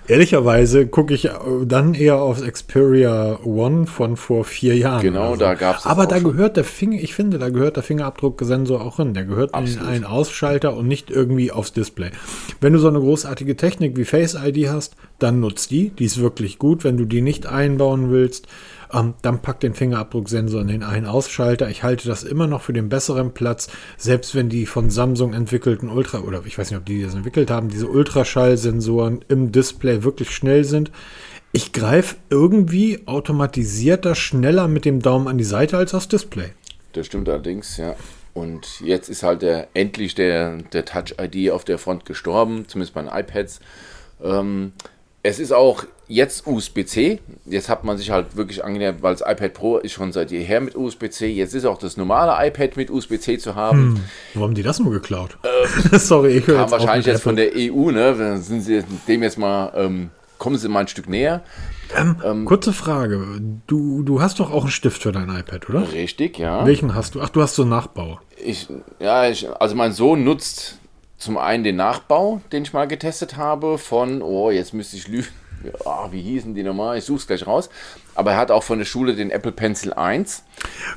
Ehrlicherweise 0.07 0.87
gucke 0.87 1.13
ich 1.13 1.25
äh, 1.25 1.31
dann 1.65 1.93
eher 1.93 2.15
aufs 2.19 2.41
Xperia 2.41 3.39
One 3.43 3.85
von 3.85 4.17
vor 4.17 4.43
vier 4.43 4.75
Jahren. 4.75 5.01
Genau, 5.03 5.27
oder 5.27 5.33
so. 5.33 5.39
da 5.41 5.53
gab's 5.53 5.83
das 5.83 5.91
Aber 5.91 6.07
da 6.07 6.19
schon. 6.19 6.31
gehört 6.31 6.57
der 6.57 6.63
Finger, 6.63 6.97
ich 6.99 7.13
finde, 7.13 7.37
da 7.37 7.49
gehört 7.49 7.75
der 7.75 7.83
Fingerabdrucksensor 7.83 8.81
auch 8.81 8.97
hin. 8.97 9.13
Der 9.13 9.25
gehört 9.25 9.53
Absolut. 9.53 9.83
in 9.83 9.87
einen 9.87 10.05
Ausschalter 10.05 10.75
und 10.75 10.87
nicht 10.87 11.11
irgendwie 11.11 11.51
aufs 11.51 11.73
Display. 11.73 12.09
Wenn 12.59 12.73
du 12.73 12.79
so 12.79 12.87
eine 12.87 12.99
großartige 12.99 13.55
Technik 13.55 13.97
wie 13.97 14.05
Face 14.05 14.33
ID 14.35 14.69
hast, 14.69 14.95
dann 15.19 15.39
nutzt 15.41 15.69
die. 15.69 15.89
Die 15.91 16.05
ist 16.05 16.19
wirklich 16.19 16.57
gut. 16.57 16.83
Wenn 16.83 16.97
du 16.97 17.05
die 17.05 17.21
nicht 17.21 17.45
einbauen 17.45 18.09
willst, 18.09 18.47
ähm, 18.93 19.13
dann 19.21 19.41
pack 19.41 19.59
den 19.59 19.73
Fingerabdrucksensor 19.73 20.61
in 20.61 20.67
den 20.67 20.83
einen 20.83 21.05
Ausschalter. 21.05 21.69
Ich 21.69 21.83
halte 21.83 22.07
das 22.07 22.23
immer 22.23 22.47
noch 22.47 22.61
für 22.61 22.73
den 22.73 22.89
besseren 22.89 23.33
Platz, 23.33 23.69
selbst 23.97 24.35
wenn 24.35 24.49
die 24.49 24.65
von 24.65 24.89
Samsung 24.89 25.33
entwickelten 25.33 25.89
Ultra, 25.89 26.19
oder 26.19 26.43
ich 26.45 26.57
weiß 26.57 26.71
nicht, 26.71 26.79
ob 26.79 26.85
die 26.85 27.03
das 27.03 27.15
entwickelt 27.15 27.51
haben, 27.51 27.69
diese 27.69 27.87
Ultraschallsensoren 27.87 29.23
im 29.27 29.51
Display 29.51 30.03
wirklich 30.03 30.31
schnell 30.31 30.63
sind. 30.63 30.91
Ich 31.51 31.73
greife 31.73 32.17
irgendwie 32.29 33.07
automatisierter 33.07 34.13
schneller 34.13 34.67
mit 34.67 34.85
dem 34.85 35.01
Daumen 35.01 35.27
an 35.27 35.37
die 35.37 35.43
Seite 35.43 35.77
als 35.77 35.93
aufs 35.93 36.07
Display. 36.07 36.51
das 36.93 37.07
stimmt 37.07 37.29
allerdings, 37.29 37.77
ja. 37.77 37.95
Und 38.33 38.81
jetzt 38.81 39.09
ist 39.09 39.23
halt 39.23 39.41
der, 39.41 39.67
endlich 39.73 40.15
der, 40.15 40.57
der 40.57 40.85
Touch-ID 40.85 41.51
auf 41.51 41.65
der 41.65 41.77
Front 41.77 42.05
gestorben, 42.05 42.65
zumindest 42.67 42.93
bei 42.93 43.01
den 43.01 43.09
iPads. 43.11 43.59
Ähm, 44.23 44.73
es 45.23 45.39
ist 45.39 45.51
auch 45.51 45.85
jetzt 46.09 46.45
USB-C. 46.45 47.19
Jetzt 47.45 47.69
hat 47.69 47.85
man 47.85 47.97
sich 47.97 48.11
halt 48.11 48.35
wirklich 48.35 48.65
angenähert, 48.65 49.01
weil 49.01 49.13
das 49.13 49.21
iPad 49.21 49.53
Pro 49.53 49.77
ist 49.77 49.93
schon 49.93 50.11
seit 50.11 50.31
jeher 50.31 50.59
mit 50.59 50.75
USB-C. 50.75 51.27
Jetzt 51.27 51.53
ist 51.53 51.65
auch 51.65 51.77
das 51.77 51.95
normale 51.95 52.35
iPad 52.47 52.75
mit 52.75 52.89
USB-C 52.89 53.37
zu 53.37 53.55
haben. 53.55 54.03
Wo 54.33 54.43
haben 54.43 54.55
die 54.55 54.63
das 54.63 54.79
nur 54.79 54.91
geklaut? 54.91 55.37
Sorry, 55.93 56.39
ich 56.39 56.47
höre 56.47 56.61
jetzt 56.61 56.71
wahrscheinlich 56.71 57.05
jetzt 57.05 57.23
von 57.23 57.37
der 57.37 57.51
EU, 57.55 57.91
ne? 57.91 58.15
Dann 58.17 58.41
sind 58.41 58.61
sie 58.61 58.83
dem 59.07 59.23
jetzt 59.23 59.37
mal, 59.37 59.71
ähm, 59.75 60.09
kommen 60.39 60.57
sie 60.57 60.67
mal 60.67 60.81
ein 60.81 60.87
Stück 60.87 61.07
näher. 61.07 61.43
Ähm, 62.23 62.45
Kurze 62.45 62.73
Frage. 62.73 63.25
Du, 63.67 64.03
du 64.03 64.21
hast 64.21 64.39
doch 64.39 64.51
auch 64.51 64.63
einen 64.63 64.71
Stift 64.71 65.03
für 65.03 65.11
dein 65.11 65.29
iPad, 65.29 65.69
oder? 65.69 65.91
Richtig, 65.91 66.37
ja. 66.37 66.65
Welchen 66.65 66.95
hast 66.95 67.15
du? 67.15 67.21
Ach, 67.21 67.29
du 67.29 67.41
hast 67.41 67.55
so 67.55 67.63
einen 67.63 67.71
Nachbau. 67.71 68.19
Ich, 68.43 68.67
ja, 68.99 69.29
ich, 69.29 69.47
also 69.59 69.75
mein 69.75 69.93
Sohn 69.93 70.23
nutzt 70.23 70.77
zum 71.17 71.37
einen 71.37 71.63
den 71.63 71.75
Nachbau, 71.75 72.41
den 72.51 72.63
ich 72.63 72.73
mal 72.73 72.87
getestet 72.87 73.37
habe, 73.37 73.77
von, 73.77 74.21
oh, 74.21 74.49
jetzt 74.49 74.73
müsste 74.73 74.97
ich 74.97 75.07
lügen. 75.07 75.27
Ah, 75.85 76.07
wie 76.11 76.21
hießen 76.21 76.55
die 76.55 76.63
nochmal? 76.63 76.97
Ich 76.97 77.05
suche 77.05 77.19
es 77.19 77.27
gleich 77.27 77.47
raus. 77.47 77.69
Aber 78.15 78.31
er 78.31 78.37
hat 78.37 78.51
auch 78.51 78.63
von 78.63 78.79
der 78.79 78.85
Schule 78.85 79.15
den 79.15 79.31
Apple 79.31 79.51
Pencil 79.51 79.93
1. 79.93 80.43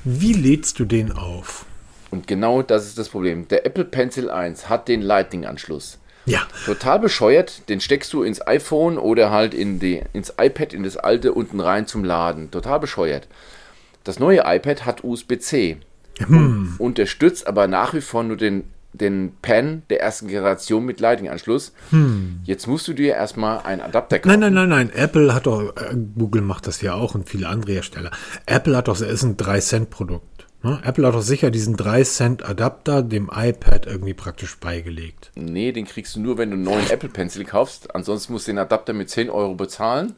Wie 0.05 0.33
lädst 0.33 0.79
du 0.79 0.85
den 0.85 1.13
auf? 1.13 1.65
Und 2.11 2.27
genau 2.27 2.63
das 2.63 2.87
ist 2.87 2.99
das 2.99 3.09
Problem. 3.09 3.49
Der 3.49 3.65
Apple 3.65 3.85
Pencil 3.85 4.31
1 4.31 4.69
hat 4.69 4.89
den 4.89 5.01
Lightning-Anschluss. 5.01 5.99
Ja. 6.27 6.43
Total 6.67 6.99
bescheuert, 6.99 7.69
den 7.69 7.81
steckst 7.81 8.13
du 8.13 8.23
ins 8.23 8.47
iPhone 8.47 8.99
oder 8.99 9.31
halt 9.31 9.55
in 9.55 9.81
die, 9.81 10.03
ins 10.13 10.35
iPad, 10.39 10.73
in 10.73 10.85
das 10.85 10.97
alte 10.97 11.33
unten 11.33 11.59
rein 11.59 11.87
zum 11.87 12.05
Laden. 12.05 12.51
Total 12.51 12.79
bescheuert. 12.79 13.27
Das 14.05 14.19
neue 14.19 14.43
iPad 14.45 14.85
hat 14.85 15.05
USB-C. 15.05 15.79
Hm. 16.19 16.75
Unterstützt 16.79 17.47
aber 17.47 17.67
nach 17.67 17.95
wie 17.95 18.01
vor 18.01 18.23
nur 18.23 18.37
den, 18.37 18.65
den 18.93 19.33
Pen 19.41 19.83
der 19.91 20.01
ersten 20.01 20.29
Generation 20.29 20.85
mit 20.85 21.01
Lightning-Anschluss. 21.01 21.73
Jetzt 22.45 22.67
musst 22.67 22.89
du 22.89 22.93
dir 22.93 23.15
erstmal 23.15 23.61
einen 23.61 23.81
Adapter 23.81 24.19
kaufen. 24.19 24.35
Hm. 24.35 24.41
Nein, 24.41 24.55
nein, 24.55 24.69
nein, 24.69 24.89
nein. 24.89 25.03
Apple 25.03 25.35
hat 25.35 25.47
doch, 25.47 25.75
äh, 25.77 25.97
Google 26.19 26.43
macht 26.43 26.67
das 26.67 26.83
ja 26.83 26.95
auch 26.95 27.15
und 27.15 27.29
viele 27.29 27.49
andere 27.49 27.73
Hersteller. 27.73 28.11
Apple 28.47 28.77
hat 28.77 28.89
doch, 28.89 28.95
es 28.95 29.01
ist 29.01 29.23
ein 29.23 29.37
3-Cent-Produkt. 29.37 30.47
Ne? 30.63 30.81
Apple 30.85 31.07
hat 31.07 31.15
doch 31.15 31.23
sicher 31.23 31.51
diesen 31.51 31.77
3-Cent-Adapter 31.77 33.03
dem 33.03 33.31
iPad 33.35 33.87
irgendwie 33.87 34.15
praktisch 34.15 34.59
beigelegt. 34.59 35.33
Nee, 35.35 35.73
den 35.73 35.87
kriegst 35.87 36.15
du 36.15 36.21
nur, 36.21 36.39
wenn 36.39 36.51
du 36.51 36.57
einen 36.57 36.65
neuen 36.65 36.89
Apple 36.91 37.09
Pencil 37.09 37.45
kaufst. 37.45 37.95
Ansonsten 37.95 38.33
musst 38.33 38.47
du 38.47 38.53
den 38.53 38.59
Adapter 38.59 38.93
mit 38.93 39.11
10 39.11 39.31
Euro 39.31 39.55
bezahlen. 39.55 40.15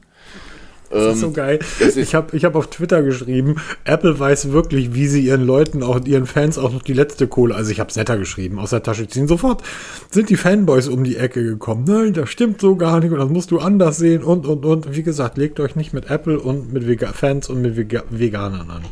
Das 0.95 1.15
ist 1.17 1.21
so 1.21 1.31
geil. 1.33 1.59
ist- 1.81 1.97
Ich 1.97 2.15
habe 2.15 2.37
ich 2.37 2.45
hab 2.45 2.55
auf 2.55 2.69
Twitter 2.69 3.03
geschrieben, 3.03 3.57
Apple 3.85 4.19
weiß 4.19 4.53
wirklich, 4.53 4.95
wie 4.95 5.07
sie 5.07 5.25
ihren 5.27 5.45
Leuten, 5.45 5.83
auch 5.83 6.05
ihren 6.05 6.27
Fans 6.27 6.57
auch 6.59 6.73
noch 6.73 6.83
die 6.83 6.93
letzte 6.93 7.27
Kohle, 7.27 7.55
also 7.55 7.71
ich 7.71 7.81
habe 7.81 7.91
es 7.91 7.97
netter 7.97 8.17
geschrieben, 8.17 8.59
aus 8.59 8.71
der 8.71 8.83
Tasche 8.83 9.07
ziehen. 9.09 9.29
Sofort 9.29 9.63
sind 10.11 10.31
die 10.31 10.37
Fanboys 10.37 10.89
um 10.89 11.05
die 11.05 11.17
Ecke 11.17 11.43
gekommen. 11.45 11.85
Nein, 11.87 12.13
das 12.13 12.31
stimmt 12.31 12.61
so 12.61 12.77
gar 12.77 13.01
nicht 13.01 13.13
und 13.13 13.19
das 13.19 13.29
musst 13.29 13.51
du 13.51 13.59
anders 13.59 13.97
sehen 13.99 14.23
und, 14.23 14.47
und, 14.47 14.65
und. 14.65 14.95
Wie 14.97 15.03
gesagt, 15.03 15.37
legt 15.39 15.61
euch 15.61 15.77
nicht 15.77 15.93
mit 15.93 16.11
Apple 16.11 16.39
und 16.39 16.73
mit 16.73 16.87
Vega 16.87 17.13
Fans 17.13 17.49
und 17.49 17.61
mit 17.63 17.77
Vega 17.77 18.03
Veganern 18.11 18.71
an. 18.71 18.83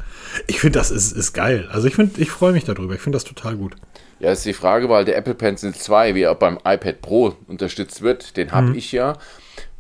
Ich 0.46 0.60
finde, 0.60 0.78
das 0.78 0.90
ist, 0.90 1.12
ist 1.12 1.32
geil. 1.32 1.68
Also 1.72 1.86
ich 1.88 1.94
finde, 1.94 2.20
ich 2.20 2.30
freue 2.30 2.52
mich 2.52 2.64
darüber. 2.64 2.94
Ich 2.94 3.00
finde 3.00 3.16
das 3.16 3.24
total 3.24 3.56
gut. 3.56 3.74
Ja, 4.18 4.30
ist 4.32 4.44
die 4.46 4.52
Frage, 4.52 4.88
weil 4.88 5.04
der 5.04 5.16
Apple 5.16 5.34
Pencil 5.34 5.74
2, 5.74 6.14
wie 6.14 6.22
er 6.22 6.34
beim 6.36 6.56
iPad 6.64 7.02
Pro 7.02 7.34
unterstützt 7.48 8.02
wird, 8.02 8.36
den 8.36 8.52
habe 8.52 8.76
ich 8.76 8.92
ja. 8.92 9.16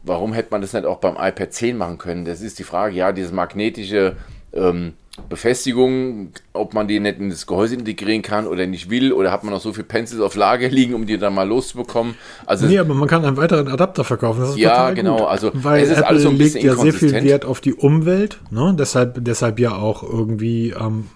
Warum 0.04 0.32
hätte 0.32 0.48
man 0.50 0.60
das 0.60 0.72
nicht 0.72 0.84
auch 0.84 0.98
beim 0.98 1.14
iPad 1.16 1.52
10 1.52 1.76
machen 1.76 1.98
können? 1.98 2.24
Das 2.24 2.40
ist 2.40 2.58
die 2.58 2.64
Frage, 2.64 2.96
ja, 2.96 3.12
diese 3.12 3.32
magnetische 3.32 4.16
ähm, 4.52 4.94
Befestigung, 5.28 6.30
ob 6.54 6.72
man 6.72 6.88
die 6.88 6.98
nicht 6.98 7.18
in 7.18 7.28
das 7.28 7.46
Gehäuse 7.46 7.74
integrieren 7.74 8.22
kann 8.22 8.46
oder 8.46 8.66
nicht 8.66 8.88
will, 8.88 9.12
oder 9.12 9.30
hat 9.30 9.44
man 9.44 9.52
noch 9.52 9.60
so 9.60 9.72
viele 9.72 9.84
Pencils 9.84 10.20
auf 10.22 10.34
Lager 10.36 10.68
liegen, 10.68 10.94
um 10.94 11.06
die 11.06 11.18
dann 11.18 11.34
mal 11.34 11.46
loszubekommen? 11.46 12.14
Also 12.46 12.66
Nee, 12.66 12.78
aber 12.78 12.94
man 12.94 13.08
kann 13.08 13.24
einen 13.24 13.36
weiteren 13.36 13.68
Adapter 13.68 14.04
verkaufen. 14.04 14.56
Ja, 14.56 14.90
genau, 14.92 15.18
Gut. 15.18 15.26
also 15.28 15.50
Weil 15.52 15.82
es 15.82 15.90
ist 15.90 15.98
Apple 15.98 16.06
alles 16.08 16.22
so 16.22 16.30
ein 16.30 16.38
legt 16.38 16.54
bisschen 16.54 16.66
ja 16.66 16.76
sehr 16.76 16.92
viel. 16.94 17.12
Wert 17.24 17.44
auf 17.44 17.60
die 17.60 17.74
Umwelt. 17.74 18.40
Ne? 18.50 18.74
Deshalb, 18.78 19.18
deshalb 19.22 19.60
ja 19.60 19.74
auch 19.76 20.02
irgendwie. 20.02 20.70
Ähm, 20.70 21.08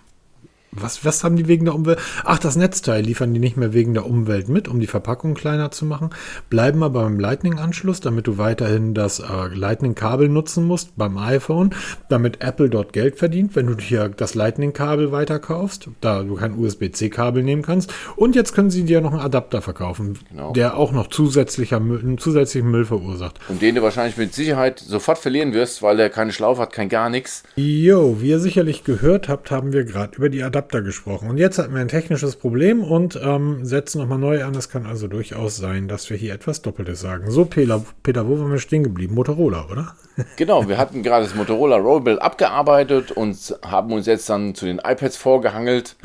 was, 0.81 1.05
was 1.05 1.25
haben 1.25 1.37
die 1.37 1.49
wegen 1.49 1.65
der 1.65 1.75
Umwelt? 1.75 1.99
Ach, 2.25 2.39
das 2.39 2.57
Netzteil 2.57 3.03
liefern 3.03 3.33
die 3.35 3.41
nicht 3.41 3.57
mehr 3.57 3.73
wegen 3.73 3.95
der 3.95 4.07
Umwelt 4.07 4.49
mit, 4.49 4.69
um 4.69 4.81
die 4.81 4.87
Verpackung 4.87 5.35
kleiner 5.35 5.71
zu 5.71 5.85
machen. 5.87 6.11
Bleiben 6.51 6.83
aber 6.83 7.03
beim 7.05 7.19
Lightning-Anschluss, 7.21 8.01
damit 8.01 8.27
du 8.27 8.39
weiterhin 8.39 8.95
das 8.95 9.21
äh, 9.21 9.25
Lightning-Kabel 9.55 10.29
nutzen 10.29 10.65
musst 10.65 10.97
beim 10.97 11.19
iPhone, 11.19 11.71
damit 12.09 12.43
Apple 12.43 12.69
dort 12.71 12.93
Geld 12.93 13.17
verdient, 13.19 13.55
wenn 13.57 13.67
du 13.67 13.75
dir 13.75 14.09
das 14.09 14.35
Lightning-Kabel 14.35 15.13
weiterkaufst, 15.13 15.89
da 16.01 16.23
du 16.23 16.35
kein 16.35 16.59
USB-C-Kabel 16.59 17.43
nehmen 17.43 17.63
kannst. 17.63 17.93
Und 18.17 18.35
jetzt 18.35 18.55
können 18.55 18.71
sie 18.71 18.85
dir 18.85 19.01
noch 19.01 19.13
einen 19.13 19.21
Adapter 19.21 19.63
verkaufen, 19.63 20.19
Genau. 20.31 20.53
der 20.53 20.77
auch 20.77 20.93
noch 20.93 21.09
zusätzlicher 21.09 21.81
Müll, 21.81 22.01
einen 22.01 22.19
zusätzlichen 22.19 22.71
Müll 22.71 22.85
verursacht. 22.85 23.39
und 23.49 23.63
den 23.63 23.75
du 23.75 23.83
wahrscheinlich 23.83 24.17
mit 24.17 24.35
Sicherheit 24.35 24.79
sofort 24.81 25.19
verlieren 25.19 25.53
wirst, 25.53 25.83
weil 25.83 25.97
der 25.97 26.11
keine 26.11 26.33
Schlaufe 26.33 26.63
hat, 26.63 26.73
kein 26.73 26.89
gar 26.89 27.11
nichts. 27.11 27.43
Jo, 27.57 28.17
wie 28.21 28.31
ihr 28.31 28.39
sicherlich 28.41 28.85
gehört 28.85 29.29
habt, 29.29 29.51
haben 29.51 29.73
wir 29.73 29.85
gerade 29.85 30.17
über 30.17 30.29
die 30.29 30.43
Adapter 30.43 30.66
gesprochen. 30.71 31.31
Und 31.31 31.39
jetzt 31.39 31.59
hatten 31.59 31.75
wir 31.75 31.81
ein 31.81 31.89
technisches 31.89 32.37
Problem 32.37 32.83
und 32.83 33.19
ähm, 33.23 33.65
setzen 33.65 34.01
nochmal 34.01 34.19
neu 34.19 34.45
an. 34.45 34.55
Es 34.55 34.69
kann 34.69 34.87
also 34.87 35.09
durchaus 35.09 35.57
sein, 35.57 35.89
dass 35.89 36.11
wir 36.11 36.17
hier 36.17 36.35
etwas 36.35 36.63
Doppeltes 36.63 37.01
sagen. 37.01 37.31
So, 37.31 37.45
Peter, 37.45 37.85
Peter 38.03 38.29
wo 38.29 38.39
waren 38.39 38.51
wir 38.51 38.59
stehen 38.59 38.83
geblieben? 38.83 39.15
Motorola, 39.15 39.67
oder? 39.71 39.95
Genau, 40.37 40.67
wir 40.67 40.79
hatten 40.79 41.03
gerade 41.03 41.27
das 41.27 41.35
Motorola 41.35 41.77
Rollbill 41.77 42.19
abgearbeitet 42.19 43.13
und 43.13 43.37
haben 43.63 43.93
uns 43.93 44.07
jetzt 44.07 44.29
dann 44.31 44.55
zu 44.55 44.65
den 44.65 44.79
iPads 44.79 45.19
vorgehangelt 45.19 45.97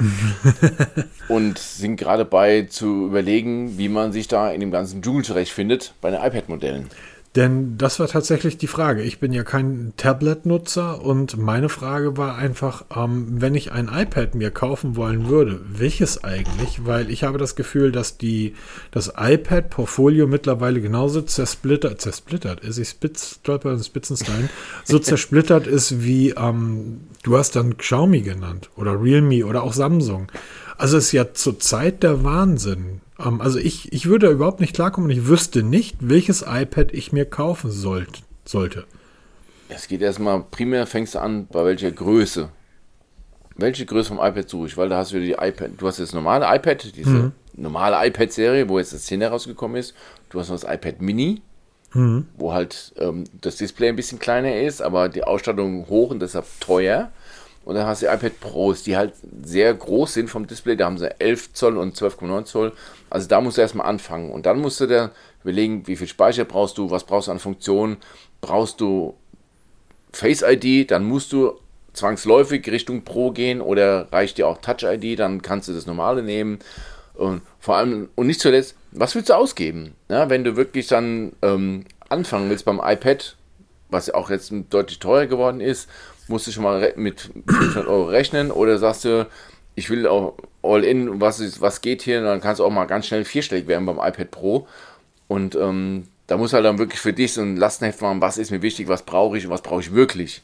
und 1.29 1.57
sind 1.57 1.95
gerade 1.95 2.25
bei 2.25 2.63
zu 2.63 3.07
überlegen, 3.07 3.77
wie 3.77 3.87
man 3.87 4.11
sich 4.11 4.27
da 4.27 4.51
in 4.51 4.59
dem 4.59 4.71
ganzen 4.71 5.01
Dschungel 5.01 5.23
zurechtfindet 5.23 5.93
bei 6.01 6.11
den 6.11 6.21
iPad-Modellen. 6.21 6.87
Denn 7.35 7.77
das 7.77 7.97
war 7.97 8.07
tatsächlich 8.07 8.57
die 8.57 8.67
Frage. 8.67 9.03
Ich 9.03 9.19
bin 9.21 9.31
ja 9.31 9.43
kein 9.43 9.93
Tablet-Nutzer 9.95 11.01
und 11.01 11.37
meine 11.37 11.69
Frage 11.69 12.17
war 12.17 12.35
einfach, 12.35 12.83
ähm, 12.93 13.41
wenn 13.41 13.55
ich 13.55 13.71
ein 13.71 13.87
iPad 13.87 14.35
mir 14.35 14.51
kaufen 14.51 14.97
wollen 14.97 15.29
würde, 15.29 15.61
welches 15.65 16.25
eigentlich? 16.25 16.85
Weil 16.85 17.09
ich 17.09 17.23
habe 17.23 17.37
das 17.37 17.55
Gefühl, 17.55 17.93
dass 17.93 18.17
die, 18.17 18.55
das 18.91 19.13
iPad-Portfolio 19.17 20.27
mittlerweile 20.27 20.81
genauso 20.81 21.21
zersplittert, 21.21 22.01
zersplittert 22.01 22.59
ist, 22.65 22.77
ich 22.77 22.89
spitz, 22.89 23.39
stolper 23.41 23.71
und 23.71 23.85
Spitzenstein, 23.85 24.49
so 24.83 24.99
zersplittert 24.99 25.67
ist 25.67 26.03
wie, 26.03 26.31
ähm, 26.31 27.01
du 27.23 27.37
hast 27.37 27.55
dann 27.55 27.77
Xiaomi 27.77 28.21
genannt 28.21 28.69
oder 28.75 29.01
Realme 29.01 29.45
oder 29.45 29.63
auch 29.63 29.73
Samsung. 29.73 30.29
Also 30.77 30.97
es 30.97 31.05
ist 31.05 31.11
ja 31.13 31.33
zurzeit 31.33 32.03
der 32.03 32.25
Wahnsinn. 32.25 33.00
Ähm, 33.23 33.41
also 33.41 33.59
ich, 33.59 33.91
ich 33.93 34.07
würde 34.07 34.27
da 34.27 34.31
überhaupt 34.31 34.59
nicht 34.59 34.73
klarkommen 34.73 35.09
und 35.09 35.17
ich 35.17 35.27
wüsste 35.27 35.63
nicht, 35.63 35.97
welches 35.99 36.43
iPad 36.47 36.93
ich 36.93 37.11
mir 37.11 37.25
kaufen 37.25 37.71
sollt, 37.71 38.23
sollte. 38.45 38.85
Es 39.69 39.87
geht 39.87 40.01
erstmal, 40.01 40.43
primär 40.51 40.85
fängst 40.85 41.15
du 41.15 41.19
an, 41.19 41.47
bei 41.47 41.63
welcher 41.63 41.91
Größe. 41.91 42.49
Welche 43.55 43.85
Größe 43.85 44.09
vom 44.09 44.17
iPad 44.17 44.49
suche 44.49 44.67
ich? 44.67 44.77
Weil 44.77 44.89
da 44.89 44.97
hast 44.97 45.13
du 45.13 45.19
die 45.19 45.33
iPad, 45.33 45.71
du 45.77 45.87
hast 45.87 45.99
das 45.99 46.13
normale 46.13 46.45
iPad, 46.55 46.95
diese 46.95 47.31
normale 47.55 48.07
iPad-Serie, 48.07 48.67
wo 48.67 48.79
jetzt 48.79 48.93
das 48.93 49.03
10 49.03 49.23
rausgekommen 49.23 49.77
ist. 49.77 49.93
Du 50.29 50.39
hast 50.39 50.49
noch 50.49 50.59
das 50.59 50.69
iPad 50.69 51.01
Mini, 51.01 51.41
wo 52.37 52.53
halt 52.53 52.93
ähm, 52.97 53.25
das 53.41 53.57
Display 53.57 53.89
ein 53.89 53.95
bisschen 53.95 54.19
kleiner 54.19 54.59
ist, 54.61 54.81
aber 54.81 55.09
die 55.09 55.23
Ausstattung 55.23 55.87
hoch 55.87 56.11
und 56.11 56.21
deshalb 56.21 56.45
teuer. 56.59 57.11
Und 57.63 57.75
dann 57.75 57.85
hast 57.85 58.01
du 58.01 58.07
iPad 58.07 58.39
Pros, 58.39 58.83
die 58.83 58.97
halt 58.97 59.13
sehr 59.43 59.73
groß 59.73 60.13
sind 60.13 60.29
vom 60.29 60.47
Display. 60.47 60.75
Da 60.75 60.85
haben 60.85 60.97
sie 60.97 61.19
11 61.19 61.53
Zoll 61.53 61.77
und 61.77 61.95
12,9 61.95 62.45
Zoll. 62.45 62.73
Also 63.09 63.27
da 63.27 63.39
musst 63.39 63.57
du 63.57 63.61
erstmal 63.61 63.87
anfangen. 63.87 64.31
Und 64.31 64.45
dann 64.45 64.59
musst 64.59 64.79
du 64.79 64.87
dir 64.87 65.11
überlegen, 65.43 65.87
wie 65.87 65.95
viel 65.95 66.07
Speicher 66.07 66.45
brauchst 66.45 66.77
du, 66.77 66.89
was 66.89 67.03
brauchst 67.03 67.27
du 67.27 67.31
an 67.31 67.39
Funktionen. 67.39 67.97
Brauchst 68.41 68.81
du 68.81 69.15
Face 70.11 70.43
ID, 70.45 70.89
dann 70.89 71.03
musst 71.05 71.31
du 71.33 71.53
zwangsläufig 71.93 72.67
Richtung 72.67 73.03
Pro 73.03 73.31
gehen 73.31 73.61
oder 73.61 74.11
reicht 74.11 74.37
dir 74.37 74.47
auch 74.47 74.59
Touch 74.59 74.83
ID, 74.83 75.19
dann 75.19 75.41
kannst 75.41 75.67
du 75.67 75.73
das 75.73 75.85
normale 75.85 76.23
nehmen. 76.23 76.59
Und 77.13 77.41
vor 77.59 77.75
allem, 77.75 78.09
und 78.15 78.27
nicht 78.27 78.39
zuletzt, 78.39 78.75
was 78.91 79.13
willst 79.13 79.29
du 79.29 79.33
ausgeben? 79.33 79.93
Ja, 80.09 80.29
wenn 80.29 80.43
du 80.43 80.55
wirklich 80.55 80.87
dann 80.87 81.33
ähm, 81.41 81.85
anfangen 82.09 82.49
willst 82.49 82.65
beim 82.65 82.81
iPad, 82.83 83.35
was 83.89 84.09
auch 84.09 84.29
jetzt 84.29 84.51
deutlich 84.69 84.99
teurer 84.99 85.27
geworden 85.27 85.61
ist, 85.61 85.89
musst 86.31 86.47
du 86.47 86.51
schon 86.51 86.63
mal 86.63 86.93
mit 86.95 87.29
500 87.47 87.87
Euro 87.87 88.05
rechnen 88.05 88.49
oder 88.49 88.77
sagst 88.79 89.05
du, 89.05 89.27
ich 89.75 89.89
will 89.89 90.07
auch 90.07 90.35
all 90.63 90.83
in, 90.83 91.21
was, 91.21 91.39
ist, 91.39 91.61
was 91.61 91.81
geht 91.81 92.01
hier, 92.01 92.21
dann 92.21 92.41
kannst 92.41 92.59
du 92.59 92.65
auch 92.65 92.71
mal 92.71 92.85
ganz 92.85 93.07
schnell 93.07 93.25
vierstellig 93.25 93.67
werden 93.67 93.85
beim 93.85 93.97
iPad 93.97 94.31
Pro. 94.31 94.67
Und 95.27 95.55
ähm, 95.55 96.07
da 96.27 96.37
muss 96.37 96.53
halt 96.53 96.65
dann 96.65 96.77
wirklich 96.77 96.99
für 96.99 97.13
dich 97.13 97.33
so 97.33 97.41
ein 97.41 97.57
Lastenheft 97.57 98.01
machen, 98.01 98.21
was 98.21 98.37
ist 98.37 98.51
mir 98.51 98.61
wichtig, 98.61 98.87
was 98.87 99.03
brauche 99.03 99.37
ich 99.37 99.45
und 99.45 99.51
was 99.51 99.61
brauche 99.61 99.81
ich 99.81 99.93
wirklich. 99.93 100.41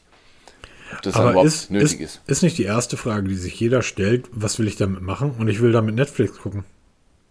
Ob 0.92 1.02
das 1.02 1.14
Aber 1.16 1.44
ist, 1.44 1.70
nötig 1.70 2.00
ist, 2.00 2.16
ist. 2.16 2.20
Ist 2.26 2.42
nicht 2.42 2.58
die 2.58 2.64
erste 2.64 2.96
Frage, 2.96 3.28
die 3.28 3.34
sich 3.34 3.58
jeder 3.60 3.82
stellt, 3.82 4.26
was 4.32 4.58
will 4.58 4.66
ich 4.66 4.76
damit 4.76 5.02
machen? 5.02 5.34
Und 5.38 5.48
ich 5.48 5.60
will 5.60 5.72
damit 5.72 5.94
Netflix 5.94 6.38
gucken. 6.38 6.64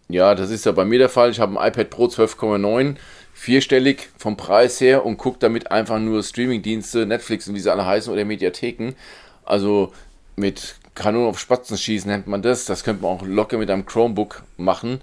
Ja, 0.10 0.36
das 0.36 0.52
ist 0.52 0.66
ja 0.66 0.72
bei 0.72 0.86
mir 0.86 1.00
der 1.00 1.10
Fall. 1.10 1.32
Ich 1.32 1.40
habe 1.40 1.60
ein 1.60 1.68
iPad 1.68 1.90
Pro 1.90 2.06
12,9 2.06 2.96
vierstellig 3.38 4.10
vom 4.18 4.36
Preis 4.36 4.82
her 4.82 5.06
und 5.06 5.20
guckt 5.20 5.44
damit 5.44 5.70
einfach 5.70 6.00
nur 6.00 6.24
Streamingdienste, 6.24 7.06
Netflix 7.06 7.48
und 7.48 7.54
wie 7.54 7.60
sie 7.60 7.72
alle 7.72 7.86
heißen 7.86 8.12
oder 8.12 8.26
Mediatheken. 8.26 8.96
Also 9.46 9.94
mit 10.36 10.76
Kanonen 10.96 11.30
auf 11.30 11.40
Spatzen 11.40 11.78
schießen 11.78 12.10
nennt 12.10 12.26
man 12.26 12.42
das. 12.42 12.66
Das 12.66 12.84
könnte 12.84 13.04
man 13.04 13.12
auch 13.12 13.22
locker 13.24 13.60
mit 13.60 13.70
einem 13.70 13.86
Chromebook 13.86 14.44
machen. 14.58 15.02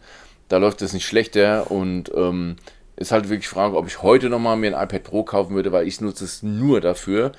Da 0.48 0.56
läuft 0.56 0.82
das 0.82 0.92
nicht 0.92 1.06
schlechter 1.06 1.70
und 1.70 2.10
ähm, 2.14 2.56
ist 2.96 3.12
halt 3.12 3.28
wirklich 3.28 3.48
die 3.48 3.54
Frage, 3.54 3.76
ob 3.76 3.86
ich 3.86 4.02
heute 4.02 4.28
nochmal 4.28 4.56
mir 4.56 4.76
ein 4.76 4.84
iPad 4.84 5.04
Pro 5.04 5.22
kaufen 5.22 5.54
würde, 5.54 5.70
weil 5.70 5.86
ich 5.86 6.00
nutze 6.00 6.24
es 6.24 6.42
nur 6.42 6.80
dafür. 6.80 7.30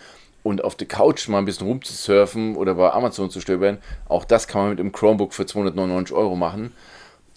Und 0.44 0.64
auf 0.64 0.76
der 0.76 0.88
Couch 0.88 1.28
mal 1.28 1.40
ein 1.40 1.46
bisschen 1.46 1.68
rumzusurfen 1.68 2.56
oder 2.56 2.76
bei 2.76 2.90
Amazon 2.92 3.30
zu 3.30 3.42
stöbern, 3.42 3.80
auch 4.08 4.24
das 4.24 4.48
kann 4.48 4.62
man 4.62 4.70
mit 4.70 4.80
einem 4.80 4.94
Chromebook 4.94 5.34
für 5.34 5.46
299 5.46 6.16
Euro 6.16 6.38
machen 6.38 6.72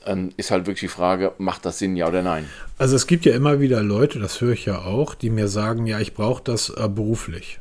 ähm, 0.09 0.31
ist 0.37 0.51
halt 0.51 0.67
wirklich 0.67 0.81
die 0.81 0.89
Frage, 0.89 1.33
macht 1.39 1.65
das 1.65 1.79
Sinn, 1.79 1.97
ja 1.97 2.09
oder 2.09 2.23
nein? 2.23 2.47
Also 2.79 2.97
es 2.97 3.07
gibt 3.07 3.25
ja 3.25 3.35
immer 3.35 3.61
wieder 3.61 3.83
Leute, 3.83 4.19
das 4.19 4.41
höre 4.41 4.53
ich 4.53 4.65
ja 4.65 4.79
auch, 4.79 5.15
die 5.15 5.31
mir 5.31 5.49
sagen, 5.49 5.87
ja, 5.87 6.01
ich 6.01 6.15
brauche 6.15 6.43
das 6.43 6.71
äh, 6.71 6.89
beruflich. 6.89 7.61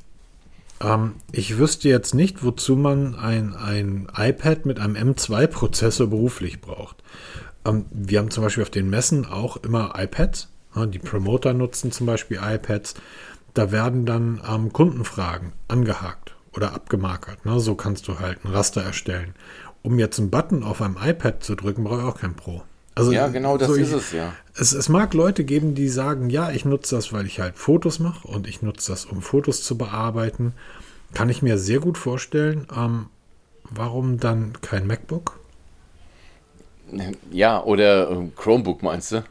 Ähm, 0.82 1.16
ich 1.32 1.58
wüsste 1.58 1.90
jetzt 1.90 2.16
nicht, 2.16 2.44
wozu 2.44 2.76
man 2.76 3.16
ein, 3.16 3.56
ein 3.56 4.08
iPad 4.16 4.66
mit 4.66 4.80
einem 4.80 4.96
M2-Prozessor 4.96 6.08
beruflich 6.08 6.62
braucht. 6.62 7.04
Ähm, 7.66 7.86
wir 7.92 8.20
haben 8.20 8.32
zum 8.32 8.44
Beispiel 8.44 8.64
auf 8.64 8.70
den 8.70 8.90
Messen 8.90 9.26
auch 9.26 9.58
immer 9.58 9.94
iPads. 9.98 10.50
Ja, 10.76 10.86
die 10.86 11.00
Promoter 11.00 11.54
nutzen 11.54 11.92
zum 11.92 12.06
Beispiel 12.06 12.40
iPads. 12.42 12.96
Da 13.54 13.72
werden 13.72 14.06
dann 14.06 14.42
ähm, 14.48 14.72
Kundenfragen 14.72 15.54
angehakt 15.68 16.36
oder 16.54 16.74
abgemarkert. 16.74 17.46
Ne? 17.46 17.60
So 17.60 17.76
kannst 17.76 18.08
du 18.08 18.20
halt 18.20 18.46
ein 18.46 18.52
Raster 18.52 18.82
erstellen 18.82 19.34
um 19.88 20.00
jetzt 20.00 20.20
einen 20.20 20.30
Button 20.30 20.64
auf 20.64 20.82
einem 20.82 20.98
iPad 21.02 21.42
zu 21.42 21.56
drücken, 21.56 21.86
brauche 21.86 22.00
ich 22.00 22.06
auch 22.06 22.20
kein 22.20 22.36
Pro. 22.36 22.62
Also, 22.94 23.14
ja, 23.14 23.28
genau 23.30 23.58
das 23.58 23.70
so 23.70 23.76
ist 23.76 23.90
ich, 23.90 23.96
es, 23.96 24.12
ja. 24.12 24.34
Es, 24.54 24.74
es 24.74 24.90
mag 24.90 25.14
Leute 25.14 25.46
geben, 25.46 25.76
die 25.76 25.88
sagen, 25.88 26.30
ja, 26.30 26.52
ich 26.52 26.66
nutze 26.66 26.96
das, 26.96 27.14
weil 27.14 27.26
ich 27.26 27.40
halt 27.40 27.56
Fotos 27.56 28.00
mache 28.00 28.28
und 28.28 28.48
ich 28.48 28.62
nutze 28.62 28.92
das, 28.92 29.06
um 29.06 29.22
Fotos 29.22 29.64
zu 29.64 29.78
bearbeiten. 29.78 30.54
Kann 31.14 31.30
ich 31.30 31.42
mir 31.42 31.58
sehr 31.58 31.80
gut 31.80 31.98
vorstellen. 31.98 32.68
Ähm, 32.76 33.06
warum 33.70 34.20
dann 34.20 34.54
kein 34.62 34.88
MacBook? 34.88 35.40
Ja, 37.32 37.64
oder 37.64 38.10
ähm, 38.10 38.34
Chromebook 38.36 38.84
meinst 38.84 39.14
du? 39.14 39.24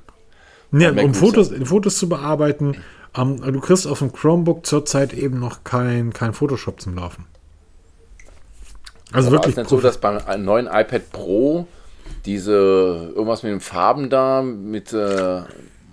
Ja, 0.72 0.90
um 0.90 1.12
Fotos, 1.12 1.52
Fotos 1.64 1.98
zu 1.98 2.08
bearbeiten. 2.08 2.78
Ähm, 3.14 3.42
du 3.42 3.60
kriegst 3.60 3.86
auf 3.86 3.98
dem 3.98 4.10
Chromebook 4.10 4.64
zurzeit 4.64 5.12
eben 5.12 5.38
noch 5.38 5.64
kein, 5.64 6.14
kein 6.14 6.32
Photoshop 6.32 6.80
zum 6.80 6.94
Laufen. 6.94 7.26
Also 9.12 9.28
Aber 9.28 9.36
wirklich. 9.36 9.52
Ist 9.52 9.58
nicht 9.58 9.70
so, 9.70 9.80
dass 9.80 9.98
beim 9.98 10.44
neuen 10.44 10.66
iPad 10.66 11.10
Pro 11.12 11.66
diese 12.24 13.12
irgendwas 13.14 13.42
mit 13.42 13.52
den 13.52 13.60
Farben 13.60 14.10
da, 14.10 14.42
mit, 14.42 14.92
äh, 14.92 15.42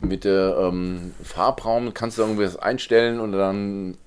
mit 0.01 0.23
der 0.23 0.57
ähm, 0.59 1.13
Farbraum, 1.23 1.93
kannst 1.93 2.17
du 2.17 2.23
irgendwas 2.23 2.57
einstellen 2.57 3.19
und 3.19 3.31
dann 3.31 3.97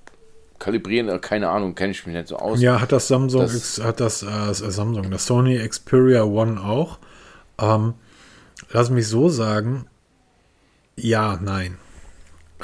kalibrieren, 0.58 1.08
äh, 1.08 1.18
keine 1.18 1.48
Ahnung, 1.48 1.74
kenne 1.74 1.92
ich 1.92 2.06
mich 2.06 2.14
nicht 2.14 2.28
so 2.28 2.36
aus. 2.36 2.60
Ja, 2.60 2.80
hat 2.80 2.92
das 2.92 3.08
Samsung, 3.08 3.42
das, 3.42 3.80
hat 3.82 4.00
das 4.00 4.22
äh, 4.22 4.52
Samsung, 4.52 5.10
das 5.10 5.26
Sony 5.26 5.58
Xperia 5.66 6.24
One 6.24 6.60
auch. 6.60 6.98
Ähm, 7.58 7.94
lass 8.70 8.90
mich 8.90 9.08
so 9.08 9.28
sagen, 9.28 9.86
ja, 10.96 11.38
nein. 11.40 11.78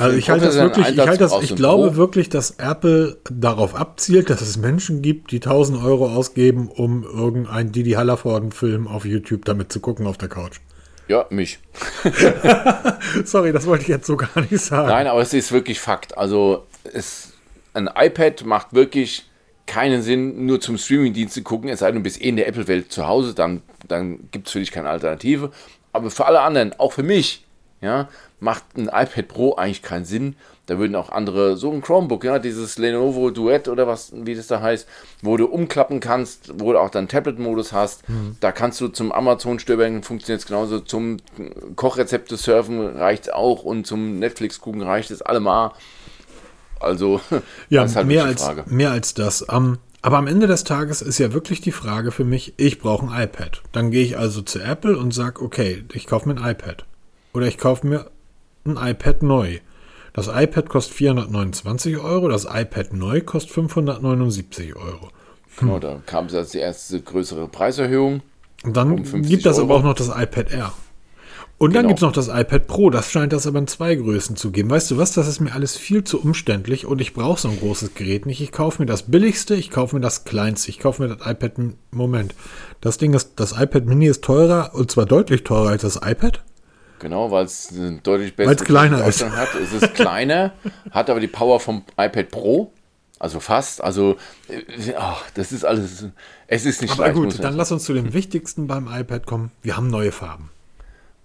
Also 0.03 0.17
ich 0.17 0.31
halte 0.31 0.47
das 0.47 0.57
wirklich, 0.57 0.89
ich 0.89 0.99
halte 0.99 1.19
das, 1.19 1.43
ich 1.43 1.55
glaube 1.55 1.91
Pro. 1.91 1.97
wirklich, 1.97 2.29
dass 2.29 2.53
Apple 2.53 3.19
darauf 3.31 3.75
abzielt, 3.75 4.31
dass 4.31 4.41
es 4.41 4.57
Menschen 4.57 5.01
gibt, 5.01 5.31
die 5.31 5.37
1000 5.37 5.83
Euro 5.83 6.11
ausgeben, 6.13 6.69
um 6.69 7.05
irgendeinen 7.05 7.73
Didi 7.73 7.93
Hallervorden-Film 7.93 8.89
auf 8.89 9.05
YouTube 9.05 9.45
damit 9.45 9.73
zu 9.73 9.81
gucken 9.81 10.07
auf 10.07 10.19
der 10.19 10.29
Couch. 10.29 10.59
Ja, 11.09 11.27
mich. 11.31 11.59
Sorry, 13.25 13.53
das 13.53 13.67
wollte 13.67 13.83
ich 13.83 13.89
jetzt 13.89 14.07
so 14.07 14.17
gar 14.17 14.41
nicht 14.41 14.59
sagen. 14.59 14.89
Nein, 14.89 15.07
aber 15.07 15.21
es 15.21 15.33
ist 15.33 15.53
wirklich 15.53 15.79
Fakt. 15.79 16.17
Also 16.19 16.67
es, 16.93 17.33
ein 17.75 17.89
iPad 17.95 18.45
macht 18.45 18.73
wirklich 18.73 19.27
keinen 19.67 20.03
Sinn, 20.03 20.47
nur 20.47 20.61
zum 20.61 20.79
Streamingdienst 20.79 21.35
zu 21.35 21.43
gucken, 21.43 21.69
es 21.69 21.79
sei 21.79 21.87
denn, 21.87 21.97
du 21.97 22.03
bist 22.03 22.21
eh 22.21 22.29
in 22.29 22.37
der 22.37 22.49
Apple-Welt 22.49 22.93
zu 22.93 23.07
Hause, 23.07 23.35
dann, 23.35 23.63
dann 23.87 24.29
gibt 24.31 24.49
es 24.49 24.53
für 24.53 24.59
dich 24.59 24.73
keine 24.73 24.89
Alternative. 24.89 25.53
Aber 25.93 26.11
für 26.11 26.27
alle 26.27 26.41
anderen, 26.41 26.73
auch 26.79 26.93
für 26.93 27.03
mich, 27.03 27.45
ja, 27.83 28.09
macht 28.41 28.65
ein 28.77 28.87
iPad 28.87 29.29
Pro 29.29 29.55
eigentlich 29.57 29.83
keinen 29.83 30.05
Sinn. 30.05 30.37
Da 30.67 30.79
würden 30.79 30.95
auch 30.95 31.11
andere, 31.11 31.57
so 31.57 31.73
ein 31.73 31.83
Chromebook, 31.83 32.23
ja, 32.23 32.39
dieses 32.39 32.79
Lenovo 32.79 33.31
Duett 33.31 33.67
oder 33.67 33.89
was, 33.89 34.13
wie 34.15 34.37
das 34.37 34.47
da 34.47 34.61
heißt, 34.61 34.89
wo 35.21 35.37
du 35.37 35.47
umklappen 35.47 35.99
kannst, 35.99 36.53
wo 36.61 36.73
du 36.73 36.79
auch 36.79 36.91
dann 36.91 37.09
Tablet-Modus 37.09 37.73
hast. 37.73 38.09
Mhm. 38.09 38.37
Da 38.39 38.53
kannst 38.53 38.81
du 38.81 38.89
zum 38.89 39.11
Amazon-Stöbern 39.11 40.05
funktioniert 40.05 40.41
es 40.41 40.47
genauso, 40.47 40.79
zum 40.79 41.19
Kochrezepte 41.75 42.37
surfen 42.37 42.97
reicht 42.97 43.25
es 43.25 43.33
auch 43.33 43.65
und 43.65 43.87
zum 43.87 44.21
Netflix 44.21 44.61
gucken 44.61 44.83
reicht 44.83 45.11
es 45.11 45.21
allemal. 45.21 45.73
Also, 46.79 47.21
ja, 47.69 47.93
halt 47.93 48.07
mehr, 48.07 48.25
als, 48.25 48.49
mehr 48.67 48.93
als 48.93 49.15
das. 49.15 49.43
Um, 49.43 49.79
aber 50.03 50.19
am 50.19 50.29
Ende 50.29 50.47
des 50.47 50.63
Tages 50.63 51.03
ist 51.03 51.19
ja 51.19 51.33
wirklich 51.33 51.61
die 51.61 51.73
Frage 51.73 52.13
für 52.13 52.25
mich, 52.25 52.55
ich 52.57 52.79
brauche 52.79 53.07
ein 53.07 53.23
iPad. 53.23 53.63
Dann 53.73 53.91
gehe 53.91 54.05
ich 54.05 54.17
also 54.17 54.43
zu 54.43 54.61
Apple 54.61 54.97
und 54.97 55.13
sage, 55.13 55.43
okay, 55.43 55.85
ich 55.93 56.07
kaufe 56.07 56.29
mir 56.29 56.41
ein 56.41 56.51
iPad. 56.51 56.85
Oder 57.35 57.47
ich 57.47 57.59
kaufe 57.59 57.87
mir 57.87 58.11
ein 58.65 58.77
iPad 58.77 59.23
neu. 59.23 59.59
Das 60.13 60.29
iPad 60.29 60.69
kostet 60.69 60.95
429 60.95 61.99
Euro, 61.99 62.29
das 62.29 62.45
iPad 62.45 62.93
neu 62.93 63.23
kostet 63.23 63.53
579 63.53 64.77
Euro. 64.77 65.09
Genau, 65.59 65.79
da 65.79 66.01
kam 66.05 66.27
es 66.27 66.35
als 66.35 66.51
die 66.51 66.59
erste 66.59 67.01
größere 67.01 67.49
Preiserhöhung. 67.49 68.23
Und 68.65 68.77
dann 68.77 68.93
um 68.93 69.23
gibt 69.23 69.47
es 69.47 69.59
aber 69.59 69.75
auch 69.75 69.83
noch 69.83 69.95
das 69.95 70.09
iPad 70.09 70.53
Air. 70.53 70.73
Und 71.59 71.71
genau. 71.71 71.83
dann 71.83 71.89
gibt 71.89 71.99
es 71.99 72.03
noch 72.03 72.13
das 72.13 72.29
iPad 72.29 72.67
Pro. 72.67 72.91
Das 72.91 73.11
scheint 73.11 73.33
das 73.33 73.47
aber 73.47 73.59
in 73.61 73.67
zwei 73.69 73.95
Größen 73.95 74.37
zu 74.37 74.51
geben. 74.51 74.69
Weißt 74.71 74.91
du 74.91 74.99
was? 74.99 75.13
Das 75.13 75.29
ist 75.29 75.41
mir 75.41 75.53
alles 75.53 75.77
viel 75.77 76.03
zu 76.05 76.21
umständlich 76.21 76.87
und 76.87 77.01
ich 77.01 77.15
brauche 77.15 77.41
so 77.41 77.49
ein 77.49 77.59
großes 77.59 77.95
Gerät 77.95 78.27
nicht. 78.27 78.41
Ich 78.41 78.53
kaufe 78.53 78.83
mir 78.83 78.87
das 78.87 79.05
billigste, 79.05 79.55
ich 79.55 79.71
kaufe 79.71 79.97
mir 79.97 80.01
das 80.01 80.25
kleinste. 80.25 80.71
Ich 80.71 80.79
kaufe 80.79 81.03
mir 81.03 81.15
das 81.15 81.27
iPad. 81.27 81.53
Moment. 81.91 82.35
Das 82.81 82.99
Ding 82.99 83.15
ist, 83.15 83.35
das 83.37 83.53
iPad 83.53 83.87
Mini 83.87 84.07
ist 84.07 84.25
teurer 84.25 84.73
und 84.75 84.91
zwar 84.91 85.07
deutlich 85.07 85.45
teurer 85.45 85.71
als 85.71 85.83
das 85.83 85.97
iPad. 85.97 86.43
Genau, 87.03 87.33
weil 87.33 87.47
es 87.47 87.75
deutlich 88.05 88.37
besser 88.37 88.55
kleiner 88.55 89.05
ist. 89.05 89.25
hat. 89.25 89.49
Es 89.57 89.73
ist 89.73 89.93
kleiner, 89.95 90.53
hat 90.93 91.11
aber 91.11 91.19
die 91.19 91.27
Power 91.27 91.59
vom 91.59 91.83
iPad 91.99 92.31
Pro. 92.31 92.73
Also 93.19 93.41
fast. 93.41 93.83
Also, 93.83 94.17
ach, 94.97 95.25
das 95.35 95.51
ist 95.51 95.65
alles. 95.65 96.07
Es 96.47 96.65
ist 96.65 96.81
nicht 96.81 96.93
aber 96.93 97.03
leicht. 97.05 97.17
gut, 97.17 97.43
dann 97.43 97.57
lass 97.57 97.73
uns 97.73 97.85
zu 97.85 97.93
dem 97.93 98.15
Wichtigsten 98.15 98.69
beim 98.69 98.89
iPad 98.89 99.27
kommen. 99.27 99.51
Wir 99.63 99.77
haben 99.77 99.89
neue 99.89 100.13
Farben. 100.13 100.51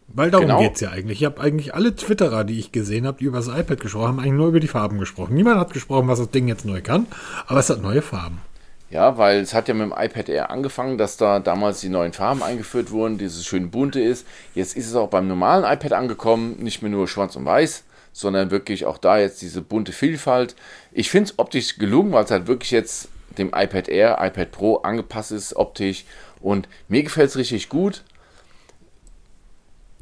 Weil 0.08 0.32
darum 0.32 0.48
genau. 0.48 0.60
geht 0.62 0.76
es 0.76 0.82
ja 0.82 0.90
eigentlich. 0.90 1.22
Ich 1.22 1.26
habe 1.26 1.40
eigentlich 1.42 1.76
alle 1.76 1.96
Twitterer, 1.96 2.44
die 2.44 2.58
ich 2.58 2.72
gesehen 2.72 3.06
habe, 3.06 3.20
die 3.20 3.26
über 3.26 3.38
das 3.38 3.48
iPad 3.48 3.80
gesprochen 3.80 4.08
haben, 4.08 4.20
eigentlich 4.20 4.34
nur 4.34 4.48
über 4.48 4.60
die 4.60 4.68
Farben 4.68 4.98
gesprochen. 4.98 5.36
Niemand 5.36 5.60
hat 5.60 5.74
gesprochen, 5.74 6.08
was 6.08 6.18
das 6.18 6.32
Ding 6.32 6.48
jetzt 6.48 6.66
neu 6.66 6.82
kann, 6.82 7.06
aber 7.46 7.60
es 7.60 7.70
hat 7.70 7.84
neue 7.84 8.02
Farben. 8.02 8.40
Ja, 8.90 9.18
weil 9.18 9.42
es 9.42 9.54
hat 9.54 9.68
ja 9.68 9.74
mit 9.74 9.92
dem 9.92 9.98
iPad 9.98 10.30
Air 10.30 10.50
angefangen, 10.50 10.98
dass 10.98 11.18
da 11.18 11.40
damals 11.40 11.82
die 11.82 11.90
neuen 11.90 12.14
Farben 12.14 12.42
eingeführt 12.42 12.92
wurden, 12.92 13.18
dieses 13.18 13.46
schön 13.46 13.70
bunte 13.70 14.00
ist. 14.00 14.26
Jetzt 14.56 14.78
ist 14.78 14.88
es 14.88 14.96
auch 14.96 15.10
beim 15.10 15.28
normalen 15.28 15.66
iPad 15.66 15.92
angekommen, 15.92 16.56
nicht 16.60 16.82
mehr 16.82 16.92
nur 16.92 17.08
schwarz 17.10 17.36
und 17.36 17.44
weiß, 17.44 17.84
sondern 18.14 18.50
wirklich 18.50 18.86
auch 18.86 18.98
da 18.98 19.18
jetzt 19.18 19.42
diese 19.42 19.62
bunte 19.62 19.92
Vielfalt. 19.92 20.56
Ich 20.94 21.10
finde 21.10 21.32
es 21.32 21.40
optisch 21.40 21.78
gelungen, 21.78 22.14
weil 22.14 22.24
es 22.24 22.32
halt 22.32 22.48
wirklich 22.48 22.72
jetzt 22.72 23.10
dem 23.38 23.50
iPad 23.54 23.90
Air, 23.90 24.20
iPad 24.22 24.52
Pro 24.52 24.76
angepasst 24.78 25.34
ist 25.34 25.56
optisch 25.56 26.06
und 26.40 26.70
mir 26.88 27.04
gefällt 27.04 27.30
es 27.30 27.38
richtig 27.38 27.68
gut. 27.68 28.04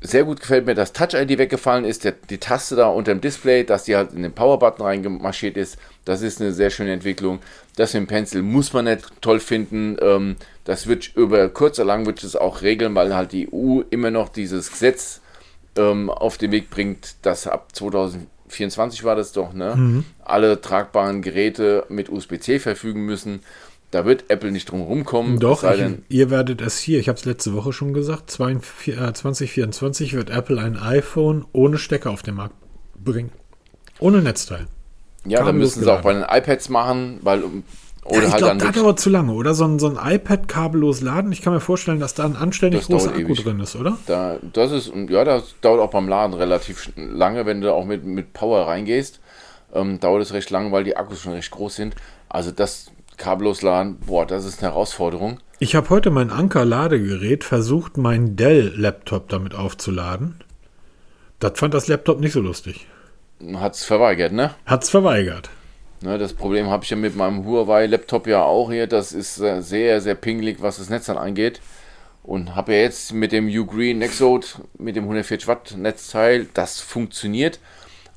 Sehr 0.06 0.24
gut 0.24 0.40
gefällt 0.40 0.66
mir, 0.66 0.76
dass 0.76 0.94
Touch-ID 0.94 1.38
weggefallen 1.38 1.86
ist, 1.86 2.04
der, 2.04 2.14
die 2.30 2.38
Taste 2.38 2.76
da 2.76 2.88
unter 2.88 3.14
dem 3.14 3.22
Display, 3.22 3.64
dass 3.64 3.84
die 3.84 3.96
halt 3.96 4.14
in 4.14 4.24
den 4.24 4.34
Power-Button 4.34 4.86
reingemarschiert 4.86 5.58
ist. 5.58 5.78
Das 6.06 6.22
ist 6.22 6.42
eine 6.42 6.52
sehr 6.52 6.70
schöne 6.70 6.94
Entwicklung. 6.94 7.40
Das 7.76 7.94
mit 7.94 8.02
dem 8.02 8.08
Pencil 8.08 8.42
muss 8.42 8.74
man 8.74 8.86
nicht 8.86 9.10
toll 9.22 9.40
finden. 9.40 9.98
Ähm, 10.02 10.36
das 10.64 10.88
wird 10.88 11.16
über 11.16 11.50
kurz 11.50 11.80
oder 11.80 11.88
lang 11.88 12.06
wird 12.06 12.24
es 12.24 12.36
auch 12.36 12.62
regeln, 12.62 12.96
weil 12.96 13.16
halt 13.16 13.32
die 13.32 13.50
EU 13.52 13.82
immer 13.90 14.12
noch 14.12 14.30
dieses 14.30 14.72
Gesetz 14.72 15.22
ähm, 15.78 16.10
auf 16.10 16.38
den 16.38 16.52
Weg 16.52 16.70
bringt, 16.70 17.16
dass 17.22 17.48
ab 17.48 17.70
2024 17.74 19.04
war 19.04 19.16
das 19.16 19.32
doch, 19.32 19.54
ne? 19.54 19.76
Mhm. 19.76 20.06
Alle 20.24 20.62
tragbaren 20.62 21.22
Geräte 21.22 21.86
mit 21.90 22.10
USB-C 22.10 22.60
verfügen 22.60 23.06
müssen. 23.06 23.42
Da 23.92 24.06
wird 24.06 24.30
Apple 24.30 24.52
nicht 24.52 24.70
drum 24.72 24.82
rumkommen. 24.82 25.40
Doch, 25.40 25.64
ich, 25.64 25.84
ihr 26.10 26.30
werdet 26.30 26.62
es 26.62 26.80
hier, 26.80 27.00
ich 27.00 27.08
habe 27.08 27.18
es 27.18 27.26
letzte 27.26 27.54
Woche 27.54 27.72
schon 27.72 27.94
gesagt, 27.94 28.30
2024 28.30 30.14
äh, 30.14 30.18
wird 30.18 30.30
Apple 30.30 30.60
ein 30.60 30.78
iPhone 30.78 31.46
ohne 31.54 31.78
Stecker 31.78 32.12
auf 32.12 32.22
den 32.22 32.36
Markt 32.36 32.56
bringen. 32.98 33.32
Ohne 34.00 34.22
Netzteil. 34.22 34.68
Ja, 35.26 35.44
dann 35.44 35.58
müssen 35.58 35.84
sie 35.84 35.92
auch 35.92 36.02
bei 36.02 36.14
den 36.14 36.24
iPads 36.24 36.70
machen, 36.70 37.20
weil 37.22 37.44
oder 38.06 38.22
ja, 38.22 38.28
ich 38.28 38.32
halt 38.34 38.40
glaube, 38.40 38.58
das 38.58 38.76
dauert 38.76 39.00
zu 39.00 39.10
lange, 39.10 39.34
oder? 39.34 39.56
So 39.56 39.66
ein, 39.66 39.80
so 39.80 39.88
ein 39.88 39.98
iPad 40.14 40.48
kabellos 40.48 41.02
laden. 41.02 41.32
Ich 41.32 41.42
kann 41.42 41.54
mir 41.54 41.60
vorstellen, 41.60 42.00
dass 42.00 42.14
da 42.14 42.24
ein 42.24 42.36
anständig 42.36 42.86
großer 42.86 43.10
Akku 43.10 43.22
ewig. 43.22 43.44
drin 43.44 43.60
ist, 43.60 43.76
oder? 43.76 43.98
Da, 44.06 44.38
das 44.54 44.72
ist, 44.72 44.92
ja, 45.10 45.24
das 45.24 45.56
dauert 45.62 45.82
auch 45.82 45.90
beim 45.90 46.08
Laden 46.08 46.36
relativ 46.36 46.92
lange, 46.96 47.48
wenn 47.48 47.62
du 47.62 47.74
auch 47.74 47.84
mit, 47.84 48.06
mit 48.06 48.34
Power 48.34 48.68
reingehst. 48.68 49.20
Ähm, 49.74 50.00
dauert 50.00 50.22
es 50.22 50.34
recht 50.34 50.52
lange, 50.52 50.72
weil 50.72 50.84
die 50.84 50.96
Akkus 50.96 51.22
schon 51.22 51.34
recht 51.34 51.50
groß 51.50 51.76
sind. 51.76 51.96
Also 52.30 52.52
das 52.52 52.92
kabellos 53.18 53.62
laden, 53.62 53.98
boah, 54.06 54.26
das 54.26 54.46
ist 54.46 54.62
eine 54.62 54.72
Herausforderung. 54.72 55.40
Ich 55.60 55.76
habe 55.76 55.90
heute 55.90 56.12
mein 56.12 56.32
Anker-Ladegerät 56.32 57.44
versucht, 57.44 57.98
meinen 57.98 58.36
Dell-Laptop 58.36 59.30
damit 59.30 59.56
aufzuladen. 59.56 60.44
Das 61.40 61.60
fand 61.60 61.74
das 61.74 61.88
Laptop 61.88 62.20
nicht 62.20 62.34
so 62.34 62.42
lustig. 62.42 62.88
Hat 63.56 63.76
es 63.76 63.84
verweigert, 63.84 64.34
ne? 64.34 64.56
Hat 64.66 64.84
es 64.84 64.90
verweigert. 64.90 65.50
Ne, 66.02 66.18
das 66.18 66.34
Problem 66.34 66.68
habe 66.68 66.84
ich 66.84 66.90
ja 66.90 66.98
mit 66.98 67.16
meinem 67.16 67.46
Huawei-Laptop 67.46 68.28
ja 68.28 68.44
auch 68.44 68.70
hier. 68.70 68.88
Das 68.88 69.14
ist 69.14 69.36
sehr, 69.36 70.02
sehr 70.02 70.16
pingelig, 70.16 70.62
was 70.62 70.78
das 70.78 70.90
Netz 70.90 71.06
dann 71.06 71.18
angeht. 71.18 71.62
Und 72.22 72.56
habe 72.56 72.74
ja 72.74 72.80
jetzt 72.80 73.14
mit 73.14 73.32
dem 73.32 73.48
Ugreen 73.48 74.00
Nexode, 74.00 74.48
mit 74.78 74.96
dem 74.96 75.04
140 75.04 75.48
Watt 75.48 75.76
Netzteil, 75.78 76.48
das 76.54 76.82
funktioniert. 76.82 77.60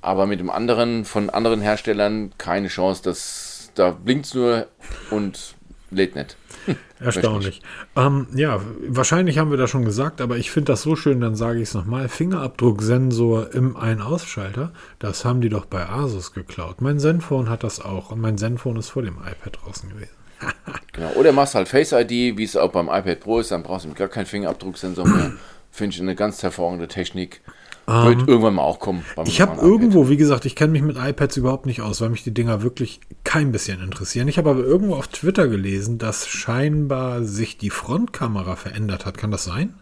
Aber 0.01 0.27
mit 0.27 0.41
dem 0.41 0.51
anderen, 0.51 1.05
von 1.05 1.31
anderen 1.31 1.61
Herstellern, 1.61 2.33
keine 2.39 2.69
Chance. 2.69 3.03
Das 3.03 3.48
da 3.79 3.91
blinkt 3.91 4.27
es 4.27 4.35
nur 4.35 4.67
und 5.11 5.55
lädt 5.91 6.17
nicht. 6.17 6.37
Erstaunlich. 7.01 7.63
Ähm, 7.97 8.27
ja, 8.35 8.61
wahrscheinlich 8.87 9.39
haben 9.39 9.51
wir 9.51 9.59
das 9.59 9.71
schon 9.71 9.85
gesagt, 9.85 10.21
aber 10.21 10.37
ich 10.37 10.51
finde 10.51 10.73
das 10.73 10.83
so 10.83 10.97
schön, 10.97 11.21
dann 11.21 11.37
sage 11.37 11.61
ich 11.61 11.69
es 11.69 11.75
nochmal. 11.75 12.09
Fingerabdrucksensor 12.09 13.55
im 13.55 13.77
Ein-Ausschalter, 13.77 14.73
das 14.99 15.25
haben 15.25 15.41
die 15.41 15.49
doch 15.49 15.67
bei 15.67 15.89
Asus 15.89 16.33
geklaut. 16.33 16.81
Mein 16.81 16.99
Zenfone 16.99 17.49
hat 17.49 17.63
das 17.63 17.81
auch 17.81 18.11
und 18.11 18.21
mein 18.21 18.37
Zenfone 18.37 18.81
ist 18.81 18.91
vor 18.91 19.03
dem 19.03 19.17
iPad 19.17 19.59
draußen 19.63 19.89
gewesen. 19.89 20.13
genau. 20.93 21.11
Oder 21.13 21.33
machst 21.33 21.55
halt 21.55 21.69
Face 21.69 21.93
ID, 21.93 22.37
wie 22.37 22.45
es 22.45 22.57
auch 22.57 22.71
beim 22.71 22.89
iPad 22.89 23.21
Pro 23.21 23.41
ist, 23.41 23.51
dann 23.51 23.63
brauchst 23.63 23.87
du 23.87 23.95
gar 23.95 24.09
keinen 24.09 24.27
Fingerabdrucksensor 24.27 25.07
mehr. 25.07 25.33
Finde 25.71 25.95
ich 25.95 26.03
eine 26.03 26.15
ganz 26.15 26.43
hervorragende 26.43 26.89
Technik. 26.89 27.41
Um, 27.89 28.05
Wird 28.05 28.21
ähm, 28.21 28.29
irgendwann 28.29 28.55
mal 28.55 28.65
auch 28.65 28.81
kommen. 28.81 29.03
Ich 29.25 29.41
habe 29.41 29.59
irgendwo, 29.63 30.11
wie 30.11 30.19
gesagt, 30.19 30.45
ich 30.45 30.55
kenne 30.55 30.73
mich 30.73 30.83
mit 30.83 30.99
iPads 30.99 31.39
überhaupt 31.39 31.65
nicht 31.65 31.81
aus, 31.81 32.03
weil 32.03 32.11
mich 32.11 32.23
die 32.23 32.35
Dinger 32.35 32.61
wirklich 32.63 33.01
kein 33.25 33.51
bisschen 33.51 33.83
interessieren. 33.83 34.29
Ich 34.29 34.37
habe 34.37 34.51
aber 34.51 34.61
irgendwo 34.63 34.95
auf 34.95 35.09
Twitter 35.09 35.49
gelesen, 35.49 35.97
dass 35.97 36.27
scheinbar 36.27 37.25
sich 37.25 37.57
die 37.57 37.71
Frontkamera 37.71 38.57
verändert 38.57 39.07
hat. 39.07 39.17
Kann 39.17 39.31
das 39.31 39.45
sein? 39.45 39.73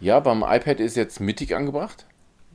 Ja, 0.00 0.18
beim 0.18 0.42
iPad 0.42 0.80
ist 0.80 0.96
jetzt 0.96 1.20
mittig 1.20 1.54
angebracht. 1.54 2.06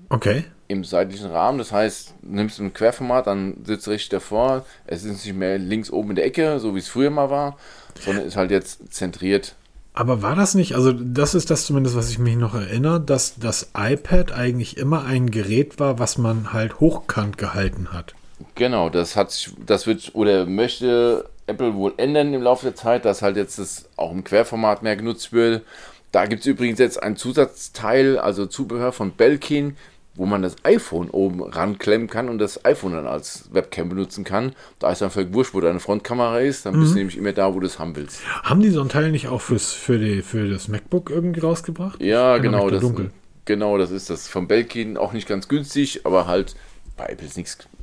Okay. 0.09 0.43
Im 0.67 0.83
seitlichen 0.83 1.31
Rahmen. 1.31 1.57
Das 1.57 1.71
heißt, 1.71 2.15
nimmst 2.23 2.59
du 2.59 2.63
ein 2.63 2.73
Querformat, 2.73 3.27
dann 3.27 3.63
sitzt 3.63 3.87
richtig 3.87 4.09
davor. 4.09 4.65
Es 4.87 5.05
ist 5.05 5.25
nicht 5.25 5.37
mehr 5.37 5.57
links 5.57 5.89
oben 5.89 6.09
in 6.09 6.15
der 6.17 6.25
Ecke, 6.25 6.59
so 6.59 6.75
wie 6.75 6.79
es 6.79 6.89
früher 6.89 7.11
mal 7.11 7.29
war, 7.29 7.55
sondern 7.97 8.25
ist 8.25 8.35
halt 8.35 8.51
jetzt 8.51 8.93
zentriert 8.93 9.55
aber 9.93 10.21
war 10.21 10.35
das 10.35 10.55
nicht, 10.55 10.75
also 10.75 10.93
das 10.93 11.35
ist 11.35 11.49
das 11.49 11.65
zumindest, 11.65 11.95
was 11.95 12.09
ich 12.09 12.19
mich 12.19 12.37
noch 12.37 12.55
erinnere, 12.55 13.01
dass 13.01 13.35
das 13.35 13.71
iPad 13.77 14.31
eigentlich 14.31 14.77
immer 14.77 15.03
ein 15.03 15.31
Gerät 15.31 15.79
war, 15.79 15.99
was 15.99 16.17
man 16.17 16.53
halt 16.53 16.79
hochkant 16.79 17.37
gehalten 17.37 17.89
hat. 17.91 18.15
Genau, 18.55 18.89
das 18.89 19.15
hat 19.15 19.51
das 19.65 19.87
wird 19.87 20.11
oder 20.13 20.45
möchte 20.45 21.29
Apple 21.47 21.75
wohl 21.75 21.93
ändern 21.97 22.33
im 22.33 22.41
Laufe 22.41 22.65
der 22.65 22.75
Zeit, 22.75 23.05
dass 23.05 23.21
halt 23.21 23.35
jetzt 23.35 23.59
das 23.59 23.89
auch 23.97 24.11
im 24.11 24.23
Querformat 24.23 24.81
mehr 24.81 24.95
genutzt 24.95 25.33
wird. 25.33 25.63
Da 26.11 26.25
gibt 26.25 26.41
es 26.41 26.47
übrigens 26.47 26.79
jetzt 26.79 27.01
ein 27.01 27.15
Zusatzteil, 27.15 28.17
also 28.17 28.45
Zubehör 28.45 28.91
von 28.91 29.11
Belkin, 29.11 29.77
wo 30.15 30.25
man 30.25 30.41
das 30.41 30.55
iPhone 30.63 31.09
oben 31.09 31.41
ranklemmen 31.41 32.07
kann 32.07 32.27
und 32.27 32.37
das 32.37 32.65
iPhone 32.65 32.93
dann 32.93 33.07
als 33.07 33.49
Webcam 33.53 33.89
benutzen 33.89 34.23
kann. 34.23 34.53
Da 34.79 34.91
ist 34.91 35.01
dann 35.01 35.09
völlig 35.09 35.33
wurscht, 35.33 35.53
wo 35.53 35.61
deine 35.61 35.79
Frontkamera 35.79 36.39
ist. 36.39 36.65
Dann 36.65 36.75
mhm. 36.75 36.79
bist 36.81 36.91
du 36.91 36.95
mhm. 36.95 36.99
nämlich 36.99 37.17
immer 37.17 37.31
da, 37.31 37.53
wo 37.53 37.59
du 37.59 37.65
es 37.65 37.79
haben 37.79 37.95
willst. 37.95 38.21
Haben 38.43 38.61
die 38.61 38.69
so 38.69 38.81
ein 38.81 38.89
Teil 38.89 39.11
nicht 39.11 39.29
auch 39.29 39.41
fürs, 39.41 39.71
für, 39.71 39.97
die, 39.97 40.21
für 40.21 40.49
das 40.49 40.67
MacBook 40.67 41.09
irgendwie 41.09 41.39
rausgebracht? 41.39 42.01
Ja, 42.01 42.37
genau. 42.39 42.69
Das, 42.69 42.81
dunkel. 42.81 43.11
genau, 43.45 43.77
das 43.77 43.91
ist 43.91 44.09
das 44.09 44.27
von 44.27 44.47
Belkin 44.47 44.97
auch 44.97 45.13
nicht 45.13 45.27
ganz 45.27 45.47
günstig, 45.47 46.05
aber 46.05 46.27
halt 46.27 46.55
bei 46.97 47.05
Apple 47.05 47.27
ist 47.27 47.37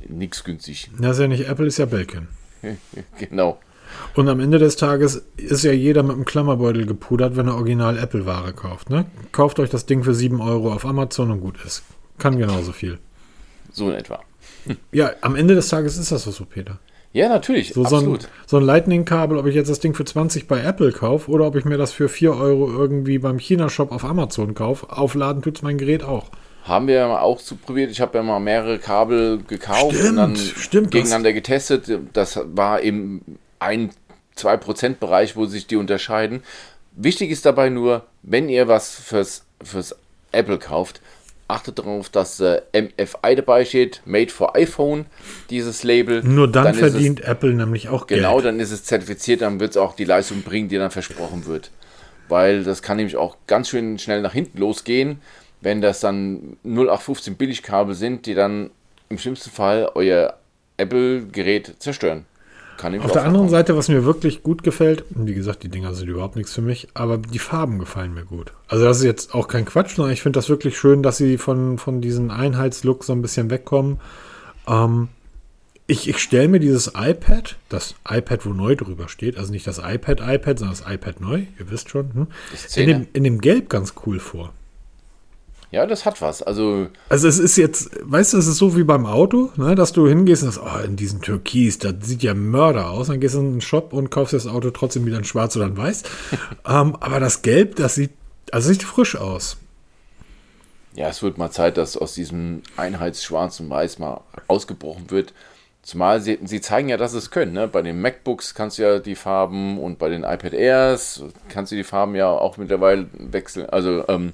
nichts 0.07 0.43
günstig. 0.43 0.91
Das 0.99 1.17
ist 1.17 1.21
ja 1.21 1.27
nicht 1.27 1.49
Apple, 1.49 1.65
ist 1.65 1.79
ja 1.79 1.85
Belkin. 1.85 2.27
genau. 3.17 3.59
Und 4.13 4.29
am 4.29 4.39
Ende 4.39 4.59
des 4.59 4.75
Tages 4.75 5.23
ist 5.35 5.63
ja 5.63 5.71
jeder 5.71 6.03
mit 6.03 6.15
einem 6.15 6.25
Klammerbeutel 6.25 6.85
gepudert, 6.85 7.35
wenn 7.35 7.47
er 7.47 7.55
original 7.55 7.97
Apple-Ware 7.97 8.53
kauft. 8.53 8.91
Ne? 8.91 9.05
Kauft 9.31 9.59
euch 9.59 9.71
das 9.71 9.87
Ding 9.87 10.03
für 10.03 10.13
7 10.13 10.39
Euro 10.41 10.71
auf 10.71 10.85
Amazon 10.85 11.31
und 11.31 11.41
gut 11.41 11.57
ist. 11.65 11.83
Kann 12.19 12.37
genauso 12.37 12.71
viel. 12.71 12.99
So 13.71 13.89
in 13.89 13.95
etwa. 13.95 14.21
Ja, 14.91 15.11
am 15.21 15.35
Ende 15.35 15.55
des 15.55 15.69
Tages 15.69 15.97
ist 15.97 16.11
das 16.11 16.23
so, 16.25 16.45
Peter. 16.45 16.79
Ja, 17.11 17.27
natürlich. 17.27 17.73
So, 17.73 17.83
absolut. 17.83 18.21
So 18.21 18.27
ein, 18.27 18.33
so 18.45 18.57
ein 18.57 18.63
Lightning-Kabel, 18.63 19.37
ob 19.37 19.47
ich 19.47 19.55
jetzt 19.55 19.69
das 19.69 19.79
Ding 19.79 19.95
für 19.95 20.05
20 20.05 20.47
bei 20.47 20.61
Apple 20.61 20.91
kaufe 20.91 21.31
oder 21.31 21.47
ob 21.47 21.55
ich 21.55 21.65
mir 21.65 21.77
das 21.77 21.91
für 21.91 22.07
4 22.07 22.35
Euro 22.35 22.69
irgendwie 22.69 23.17
beim 23.17 23.39
China-Shop 23.39 23.91
auf 23.91 24.03
Amazon 24.03 24.53
kaufe, 24.53 24.91
aufladen 24.91 25.41
tut 25.41 25.57
es 25.57 25.61
mein 25.63 25.77
Gerät 25.77 26.03
auch. 26.03 26.29
Haben 26.63 26.87
wir 26.87 26.95
ja 26.95 27.19
auch 27.19 27.39
zu 27.39 27.55
probiert. 27.55 27.89
Ich 27.89 27.99
habe 27.99 28.17
ja 28.17 28.23
mal 28.23 28.39
mehrere 28.39 28.77
Kabel 28.77 29.41
gekauft 29.47 29.95
stimmt, 29.95 30.09
und 30.09 30.15
dann 30.17 30.35
stimmt, 30.35 30.91
gegeneinander 30.91 31.33
getestet. 31.33 31.89
Das 32.13 32.39
war 32.53 32.81
im 32.81 33.21
1-2%-Bereich, 33.59 35.35
wo 35.35 35.45
sich 35.45 35.65
die 35.65 35.77
unterscheiden. 35.77 36.43
Wichtig 36.91 37.31
ist 37.31 37.45
dabei 37.45 37.69
nur, 37.69 38.03
wenn 38.21 38.49
ihr 38.49 38.67
was 38.67 38.93
fürs, 38.95 39.45
fürs 39.63 39.95
Apple 40.31 40.59
kauft, 40.59 41.01
achtet 41.49 41.79
darauf, 41.79 42.09
dass 42.09 42.39
äh, 42.39 42.61
MFI 42.73 43.35
dabei 43.35 43.65
steht, 43.65 44.01
Made 44.05 44.29
for 44.29 44.55
iPhone, 44.55 45.07
dieses 45.49 45.83
Label. 45.83 46.23
Nur 46.23 46.49
dann, 46.49 46.65
dann 46.65 46.75
verdient 46.75 47.21
es, 47.21 47.27
Apple 47.27 47.53
nämlich 47.53 47.89
auch 47.89 48.07
Geld. 48.07 48.21
Genau, 48.21 48.39
dann 48.39 48.59
ist 48.59 48.71
es 48.71 48.83
zertifiziert, 48.83 49.41
dann 49.41 49.59
wird 49.59 49.71
es 49.71 49.77
auch 49.77 49.95
die 49.95 50.05
Leistung 50.05 50.43
bringen, 50.43 50.69
die 50.69 50.77
dann 50.77 50.91
versprochen 50.91 51.45
wird. 51.45 51.71
Weil 52.27 52.63
das 52.63 52.81
kann 52.81 52.97
nämlich 52.97 53.17
auch 53.17 53.37
ganz 53.47 53.69
schön 53.69 53.97
schnell 53.97 54.21
nach 54.21 54.33
hinten 54.33 54.59
losgehen, 54.59 55.19
wenn 55.61 55.81
das 55.81 55.99
dann 55.99 56.57
0815 56.63 57.35
Billigkabel 57.35 57.95
sind, 57.95 58.27
die 58.27 58.35
dann 58.35 58.69
im 59.09 59.17
schlimmsten 59.17 59.49
Fall 59.49 59.89
euer 59.95 60.35
Apple-Gerät 60.77 61.75
zerstören. 61.79 62.25
Kann 62.79 62.97
Auf 63.01 63.11
der 63.11 63.25
anderen 63.25 63.49
Seite, 63.49 63.75
was 63.75 63.89
mir 63.89 64.05
wirklich 64.05 64.41
gut 64.41 64.63
gefällt, 64.63 65.03
wie 65.09 65.33
gesagt, 65.33 65.63
die 65.63 65.67
Dinger 65.67 65.93
sind 65.93 66.07
überhaupt 66.07 66.37
nichts 66.37 66.53
für 66.53 66.61
mich, 66.61 66.87
aber 66.93 67.17
die 67.17 67.37
Farben 67.37 67.77
gefallen 67.77 68.13
mir 68.13 68.23
gut. 68.23 68.53
Also 68.69 68.85
das 68.85 68.99
ist 68.99 69.03
jetzt 69.03 69.35
auch 69.35 69.49
kein 69.49 69.65
Quatsch, 69.65 69.97
sondern 69.97 70.13
ich 70.13 70.21
finde 70.21 70.37
das 70.37 70.47
wirklich 70.47 70.77
schön, 70.77 71.03
dass 71.03 71.17
sie 71.17 71.37
von, 71.37 71.77
von 71.77 71.99
diesem 71.99 72.31
Einheitslook 72.31 73.03
so 73.03 73.11
ein 73.11 73.21
bisschen 73.21 73.49
wegkommen. 73.49 73.99
Ähm, 74.65 75.09
ich, 75.87 76.07
ich 76.07 76.19
stelle 76.19 76.47
mir 76.47 76.61
dieses 76.61 76.93
iPad, 76.95 77.57
das 77.67 77.95
iPad, 78.07 78.45
wo 78.45 78.51
neu 78.51 78.77
drüber 78.77 79.09
steht, 79.09 79.37
also 79.37 79.51
nicht 79.51 79.67
das 79.67 79.79
iPad 79.79 80.21
iPad, 80.21 80.59
sondern 80.59 80.77
das 80.77 80.89
iPad 80.89 81.19
neu, 81.19 81.39
ihr 81.59 81.69
wisst 81.69 81.89
schon, 81.89 82.13
hm? 82.13 82.27
in, 82.77 82.87
dem, 82.87 83.07
in 83.11 83.25
dem 83.25 83.41
Gelb 83.41 83.67
ganz 83.67 83.93
cool 84.05 84.21
vor. 84.21 84.53
Ja, 85.71 85.85
das 85.85 86.05
hat 86.05 86.19
was. 86.21 86.41
Also, 86.41 86.87
also 87.09 87.27
es 87.27 87.37
ist 87.37 87.55
jetzt, 87.57 87.91
weißt 88.01 88.33
du, 88.33 88.37
es 88.37 88.47
ist 88.47 88.57
so 88.57 88.75
wie 88.75 88.83
beim 88.83 89.05
Auto, 89.05 89.51
ne, 89.55 89.75
dass 89.75 89.93
du 89.93 90.07
hingehst 90.07 90.41
und 90.41 90.51
sagst, 90.51 90.67
oh, 90.67 90.83
in 90.83 90.95
diesem 90.95 91.21
Türkis, 91.21 91.77
das 91.77 91.93
sieht 92.01 92.23
ja 92.23 92.33
Mörder 92.33 92.89
aus. 92.89 93.07
Dann 93.07 93.19
gehst 93.19 93.35
du 93.35 93.39
in 93.39 93.47
einen 93.47 93.61
Shop 93.61 93.93
und 93.93 94.09
kaufst 94.09 94.33
das 94.33 94.47
Auto 94.47 94.71
trotzdem 94.71 95.05
wieder 95.05 95.17
in 95.17 95.25
schwarz 95.25 95.55
oder 95.55 95.65
in 95.65 95.77
weiß. 95.77 96.03
ähm, 96.67 96.95
aber 96.99 97.19
das 97.19 97.43
Gelb, 97.43 97.75
das 97.75 97.95
sieht, 97.95 98.11
also 98.51 98.69
sieht 98.69 98.81
frisch 98.81 99.15
aus. 99.15 99.57
Ja, 100.95 101.07
es 101.07 101.21
wird 101.21 101.37
mal 101.37 101.51
Zeit, 101.51 101.77
dass 101.77 101.95
aus 101.95 102.15
diesem 102.15 102.63
Einheitsschwarz 102.75 103.59
und 103.59 103.69
Weiß 103.69 103.99
mal 103.99 104.21
ausgebrochen 104.47 105.11
wird. 105.11 105.33
Zumal 105.83 106.19
sie, 106.19 106.39
sie 106.43 106.61
zeigen 106.61 106.89
ja, 106.89 106.97
dass 106.97 107.13
es 107.13 107.29
können. 107.29 107.53
Ne? 107.53 107.67
Bei 107.67 107.83
den 107.83 108.01
MacBooks 108.01 108.55
kannst 108.55 108.79
du 108.79 108.81
ja 108.81 108.99
die 108.99 109.15
Farben 109.15 109.79
und 109.79 109.99
bei 109.99 110.09
den 110.09 110.23
iPad 110.23 110.53
Airs 110.53 111.23
kannst 111.47 111.71
du 111.71 111.75
die 111.75 111.83
Farben 111.83 112.15
ja 112.15 112.27
auch 112.27 112.57
mittlerweile 112.57 113.07
wechseln. 113.13 113.69
Also 113.69 114.07
ähm, 114.07 114.33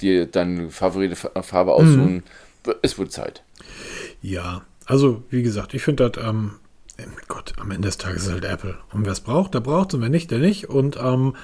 dir 0.00 0.26
deine 0.26 0.70
favorite 0.70 1.16
Farbe 1.16 1.72
aussuchen. 1.72 2.14
Mhm. 2.66 2.74
Es 2.82 2.98
wird 2.98 3.12
Zeit. 3.12 3.42
Ja, 4.22 4.62
also 4.86 5.22
wie 5.30 5.42
gesagt, 5.42 5.74
ich 5.74 5.82
finde 5.82 6.10
das, 6.10 6.24
ähm, 6.24 6.52
Gott, 7.26 7.54
am 7.58 7.70
Ende 7.72 7.88
des 7.88 7.98
Tages 7.98 8.22
ist 8.22 8.28
es 8.28 8.32
halt 8.32 8.44
Apple. 8.44 8.78
Und 8.92 9.04
wer 9.04 9.12
es 9.12 9.20
braucht, 9.20 9.54
der 9.54 9.60
braucht 9.60 9.88
es 9.88 9.94
und 9.94 10.02
wer 10.02 10.08
nicht, 10.08 10.30
der 10.30 10.38
nicht. 10.38 10.68
Und 10.68 10.96
ähm, 10.96 11.34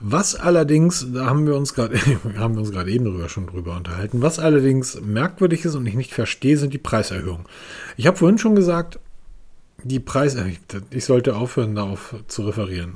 was 0.00 0.34
allerdings, 0.34 1.06
da 1.12 1.26
haben 1.26 1.46
wir 1.46 1.54
uns 1.54 1.74
gerade 1.74 1.98
haben 2.38 2.54
wir 2.54 2.60
uns 2.60 2.70
gerade 2.70 2.90
eben 2.90 3.04
drüber 3.04 3.28
schon 3.28 3.46
drüber 3.46 3.76
unterhalten, 3.76 4.22
was 4.22 4.38
allerdings 4.38 5.00
merkwürdig 5.00 5.64
ist 5.64 5.74
und 5.74 5.86
ich 5.86 5.94
nicht 5.94 6.14
verstehe, 6.14 6.56
sind 6.56 6.72
die 6.72 6.78
Preiserhöhungen. 6.78 7.44
Ich 7.96 8.06
habe 8.06 8.16
vorhin 8.16 8.38
schon 8.38 8.54
gesagt, 8.54 8.98
die 9.82 10.00
Preise, 10.00 10.40
äh, 10.40 10.80
ich 10.90 11.04
sollte 11.04 11.36
aufhören, 11.36 11.74
darauf 11.74 12.14
zu 12.28 12.42
referieren. 12.42 12.94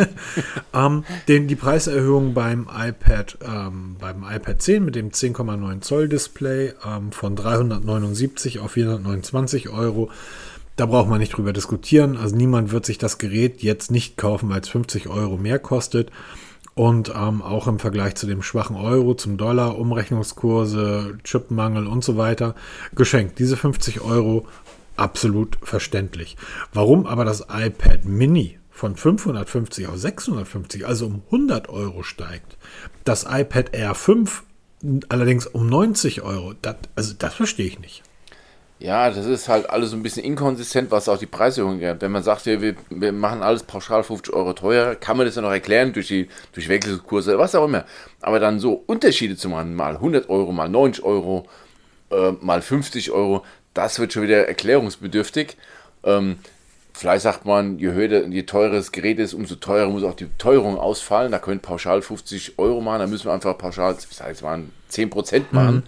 ähm, 0.74 1.04
den, 1.28 1.48
die 1.48 1.56
Preiserhöhung 1.56 2.34
beim 2.34 2.68
iPad, 2.72 3.38
ähm, 3.44 3.96
beim 3.98 4.24
iPad 4.24 4.60
10 4.60 4.84
mit 4.84 4.94
dem 4.94 5.10
10,9 5.10 5.80
Zoll 5.80 6.08
Display 6.08 6.72
ähm, 6.86 7.12
von 7.12 7.36
379 7.36 8.60
auf 8.60 8.72
429 8.72 9.68
Euro 9.70 10.10
da 10.76 10.86
braucht 10.86 11.08
man 11.08 11.20
nicht 11.20 11.36
drüber 11.36 11.52
diskutieren. 11.52 12.16
Also 12.16 12.34
niemand 12.34 12.72
wird 12.72 12.86
sich 12.86 12.98
das 12.98 13.18
Gerät 13.18 13.62
jetzt 13.62 13.90
nicht 13.90 14.16
kaufen, 14.16 14.48
weil 14.48 14.60
es 14.60 14.68
50 14.68 15.08
Euro 15.08 15.36
mehr 15.36 15.58
kostet. 15.58 16.10
Und 16.74 17.12
ähm, 17.14 17.42
auch 17.42 17.68
im 17.68 17.78
Vergleich 17.78 18.14
zu 18.14 18.26
dem 18.26 18.42
schwachen 18.42 18.76
Euro, 18.76 19.12
zum 19.12 19.36
Dollar, 19.36 19.78
Umrechnungskurse, 19.78 21.18
Chipmangel 21.22 21.86
und 21.86 22.02
so 22.02 22.16
weiter, 22.16 22.54
geschenkt. 22.94 23.38
Diese 23.38 23.58
50 23.58 24.00
Euro 24.00 24.46
absolut 25.02 25.58
verständlich. 25.62 26.36
Warum 26.72 27.06
aber 27.06 27.24
das 27.24 27.46
iPad 27.50 28.04
Mini 28.04 28.58
von 28.70 28.96
550 28.96 29.88
auf 29.88 29.98
650, 29.98 30.86
also 30.86 31.06
um 31.06 31.22
100 31.26 31.68
Euro 31.68 32.04
steigt, 32.04 32.56
das 33.04 33.26
iPad 33.28 33.74
Air 33.74 33.94
5 33.94 34.44
allerdings 35.08 35.46
um 35.46 35.66
90 35.66 36.22
Euro, 36.22 36.54
das, 36.62 36.76
also 36.94 37.14
das 37.18 37.34
verstehe 37.34 37.66
ich 37.66 37.80
nicht. 37.80 38.02
Ja, 38.78 39.10
das 39.10 39.26
ist 39.26 39.48
halt 39.48 39.70
alles 39.70 39.90
so 39.90 39.96
ein 39.96 40.02
bisschen 40.02 40.24
inkonsistent, 40.24 40.90
was 40.90 41.08
auch 41.08 41.18
die 41.18 41.26
Preiserhöhung 41.26 41.78
geht. 41.78 42.00
Wenn 42.00 42.10
man 42.10 42.24
sagt, 42.24 42.46
wir, 42.46 42.74
wir 42.90 43.12
machen 43.12 43.42
alles 43.42 43.62
pauschal 43.62 44.02
50 44.02 44.34
Euro 44.34 44.54
teuer, 44.54 44.96
kann 44.96 45.16
man 45.16 45.26
das 45.26 45.36
ja 45.36 45.42
noch 45.42 45.52
erklären 45.52 45.92
durch 45.92 46.08
die 46.08 46.28
durch 46.52 46.68
Wechselkurse, 46.68 47.38
was 47.38 47.54
auch 47.54 47.64
immer. 47.64 47.84
Aber 48.20 48.40
dann 48.40 48.58
so 48.58 48.82
Unterschiede 48.86 49.36
zu 49.36 49.48
machen, 49.48 49.74
mal 49.76 49.94
100 49.94 50.28
Euro, 50.28 50.50
mal 50.50 50.68
90 50.68 51.04
Euro, 51.04 51.46
äh, 52.10 52.32
mal 52.40 52.60
50 52.60 53.12
Euro, 53.12 53.44
das 53.74 53.98
wird 53.98 54.12
schon 54.12 54.22
wieder 54.22 54.46
erklärungsbedürftig. 54.48 55.56
Ähm, 56.04 56.36
vielleicht 56.92 57.22
sagt 57.22 57.44
man, 57.44 57.78
je 57.78 57.92
höher, 57.92 58.26
je 58.26 58.42
teurer 58.42 58.74
das 58.74 58.92
Gerät 58.92 59.18
ist, 59.18 59.34
umso 59.34 59.54
teurer 59.56 59.88
muss 59.88 60.04
auch 60.04 60.14
die 60.14 60.28
Teuerung 60.38 60.78
ausfallen. 60.78 61.32
Da 61.32 61.38
können 61.38 61.60
pauschal 61.60 62.02
50 62.02 62.58
Euro 62.58 62.80
machen, 62.80 63.00
da 63.00 63.06
müssen 63.06 63.26
wir 63.26 63.32
einfach 63.32 63.56
pauschal, 63.56 63.96
ich 63.98 64.16
sage 64.16 64.30
jetzt 64.30 64.42
mal 64.42 64.62
10% 64.90 65.44
machen. 65.50 65.76
Mhm. 65.76 65.82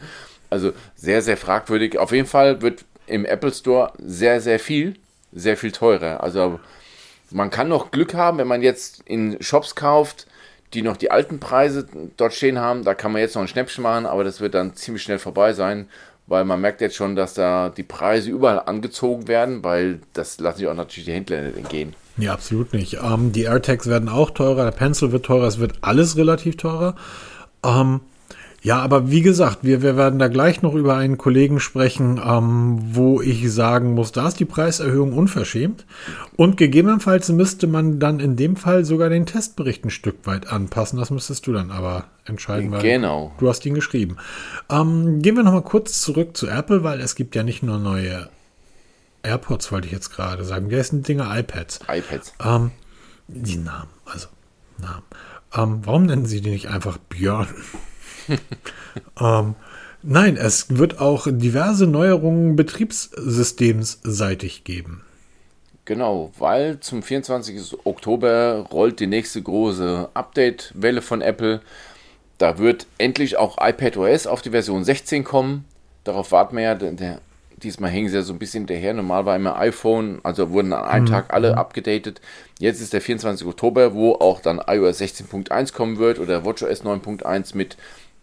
Also 0.51 0.73
sehr, 0.97 1.23
sehr 1.23 1.37
fragwürdig. 1.37 1.99
Auf 1.99 2.13
jeden 2.13 2.29
Fall 2.29 2.63
wird 2.63 2.85
im 3.07 3.25
Apple 3.25 3.53
Store 3.53 3.93
sehr, 3.99 4.41
sehr 4.41 4.59
viel, 4.59 4.95
sehr 5.33 5.57
viel 5.57 5.73
teurer. 5.73 6.23
Also 6.23 6.61
man 7.31 7.51
kann 7.51 7.69
noch 7.69 7.91
Glück 7.91 8.15
haben, 8.15 8.39
wenn 8.39 8.47
man 8.47 8.63
jetzt 8.63 9.03
in 9.07 9.43
Shops 9.43 9.75
kauft, 9.75 10.27
die 10.73 10.83
noch 10.83 10.97
die 10.97 11.11
alten 11.11 11.41
Preise 11.41 11.87
dort 12.17 12.35
stehen 12.35 12.59
haben. 12.59 12.85
Da 12.85 12.95
kann 12.95 13.13
man 13.13 13.21
jetzt 13.21 13.35
noch 13.35 13.43
ein 13.43 13.49
Schnäppchen 13.49 13.83
machen, 13.83 14.07
aber 14.07 14.25
das 14.25 14.41
wird 14.41 14.55
dann 14.55 14.75
ziemlich 14.75 15.03
schnell 15.03 15.19
vorbei 15.19 15.53
sein, 15.53 15.89
weil 16.27 16.45
man 16.45 16.61
merkt 16.61 16.81
jetzt 16.81 16.97
schon, 16.97 17.17
dass 17.17 17.35
da 17.35 17.69
die 17.69 17.83
Preise 17.83 18.31
überall 18.31 18.61
angezogen 18.61 19.29
werden, 19.29 19.63
weil 19.63 20.01
das 20.13 20.41
lassen 20.41 20.59
sich 20.59 20.69
auch 20.69 20.75
natürlich 20.75 21.05
die 21.05 21.13
Händler 21.13 21.43
nicht 21.43 21.57
entgehen. 21.57 21.95
Ja, 22.17 22.33
absolut 22.33 22.73
nicht. 22.73 22.99
Ähm, 23.03 23.33
die 23.33 23.43
AirTags 23.43 23.87
werden 23.89 24.09
auch 24.09 24.31
teurer, 24.31 24.65
der 24.65 24.71
Pencil 24.71 25.13
wird 25.13 25.27
teurer, 25.27 25.47
es 25.47 25.59
wird 25.59 25.75
alles 25.83 26.17
relativ 26.17 26.57
teurer. 26.57 26.95
Ähm, 27.65 28.01
ja, 28.65 28.79
aber 28.79 29.11
wie 29.11 29.21
gesagt, 29.21 29.59
wir, 29.61 29.83
wir 29.83 29.99
werden 29.99 30.19
da 30.19 30.29
gleich 30.29 30.63
noch 30.63 30.73
über 30.73 30.97
einen 30.97 31.19
Kollegen 31.19 31.61
sprechen, 31.61 32.19
ähm, 32.25 32.79
wo 32.93 33.21
ich 33.21 33.53
sagen 33.53 33.93
muss, 33.93 34.11
da 34.11 34.27
ist 34.27 34.41
die 34.41 34.47
Preiserhöhung 34.47 35.13
unverschämt. 35.13 35.85
Und 36.37 36.57
gegebenenfalls 36.57 37.29
müsste 37.29 37.67
man 37.67 38.01
dann 38.01 38.21
in 38.21 38.37
dem 38.37 38.57
Fall 38.57 38.87
sogar 38.87 39.11
den 39.11 39.27
Testbericht 39.27 39.85
ein 39.85 39.91
Stück 39.91 40.27
weit 40.27 40.47
anpassen. 40.47 40.99
Das 40.99 41.11
müsstest 41.11 41.47
du 41.47 41.53
dann 41.53 41.71
aber 41.71 42.07
entscheiden, 42.25 42.71
weil 42.71 42.81
genau. 42.81 43.35
du 43.37 43.51
hast 43.51 43.67
ihn 43.67 43.75
geschrieben. 43.75 44.17
Ähm, 44.71 45.21
gehen 45.21 45.37
wir 45.37 45.43
nochmal 45.43 45.61
kurz 45.61 46.01
zurück 46.01 46.35
zu 46.35 46.49
Apple, 46.49 46.83
weil 46.83 47.03
es 47.03 47.17
gibt 47.17 47.35
ja 47.35 47.43
nicht 47.43 47.63
nur 47.63 47.79
neue 47.79 48.31
AirPods, 49.23 49.73
wollte 49.73 49.89
ich 49.89 49.93
jetzt 49.93 50.09
gerade 50.09 50.43
sagen. 50.43 50.71
Wie 50.71 50.77
heißen 50.79 51.03
die 51.03 51.07
Dinge? 51.07 51.29
iPads. 51.39 51.81
iPads. 51.87 52.33
Ähm, 52.43 52.71
die 53.29 53.59
Namen, 53.59 53.91
also 54.07 54.29
Namen. 54.79 55.05
Ähm, 55.55 55.81
warum 55.85 56.07
nennen 56.07 56.25
sie 56.25 56.41
die 56.41 56.49
nicht 56.49 56.69
einfach 56.69 56.97
Björn? 56.97 57.49
ähm, 59.21 59.55
nein, 60.03 60.37
es 60.37 60.77
wird 60.77 61.01
auch 61.01 61.29
diverse 61.31 61.87
Neuerungen 61.87 62.57
betriebssystemseitig 62.57 64.65
geben. 64.65 65.05
Genau, 65.85 66.33
weil 66.39 66.81
zum 66.81 67.03
24. 67.03 67.79
Oktober 67.85 68.67
rollt 68.73 69.01
die 69.01 69.07
nächste 69.07 69.43
große 69.43 70.09
Update-Welle 70.15 71.03
von 71.03 71.21
Apple. 71.21 71.61
Da 72.39 72.59
wird 72.59 72.87
endlich 72.97 73.37
auch 73.37 73.59
iPadOS 73.61 74.27
auf 74.27 74.41
die 74.41 74.51
Version 74.51 74.83
16 74.83 75.25
kommen. 75.25 75.67
Darauf 76.05 76.33
warten 76.33 76.57
wir 76.57 76.63
ja. 76.63 76.75
Der, 76.75 77.21
diesmal 77.63 77.91
hängen 77.91 78.09
sie 78.09 78.17
ja 78.17 78.23
so 78.23 78.33
ein 78.33 78.39
bisschen 78.39 78.63
hinterher. 78.63 78.95
Normal 78.95 79.27
war 79.27 79.37
immer 79.37 79.59
iPhone, 79.59 80.21
also 80.23 80.51
wurden 80.51 80.73
an 80.73 80.85
einem 80.85 81.05
mhm. 81.05 81.11
Tag 81.11 81.35
alle 81.35 81.59
abgedatet. 81.59 82.23
Jetzt 82.59 82.81
ist 82.81 82.95
der 82.95 83.03
24. 83.03 83.47
Oktober, 83.47 83.95
wo 83.95 84.15
auch 84.15 84.41
dann 84.41 84.63
iOS 84.67 85.01
16.1 85.01 85.75
kommen 85.75 85.99
wird 85.99 86.19
oder 86.19 86.47
WatchOS 86.47 86.83
9.1 86.83 87.57
mit 87.57 87.77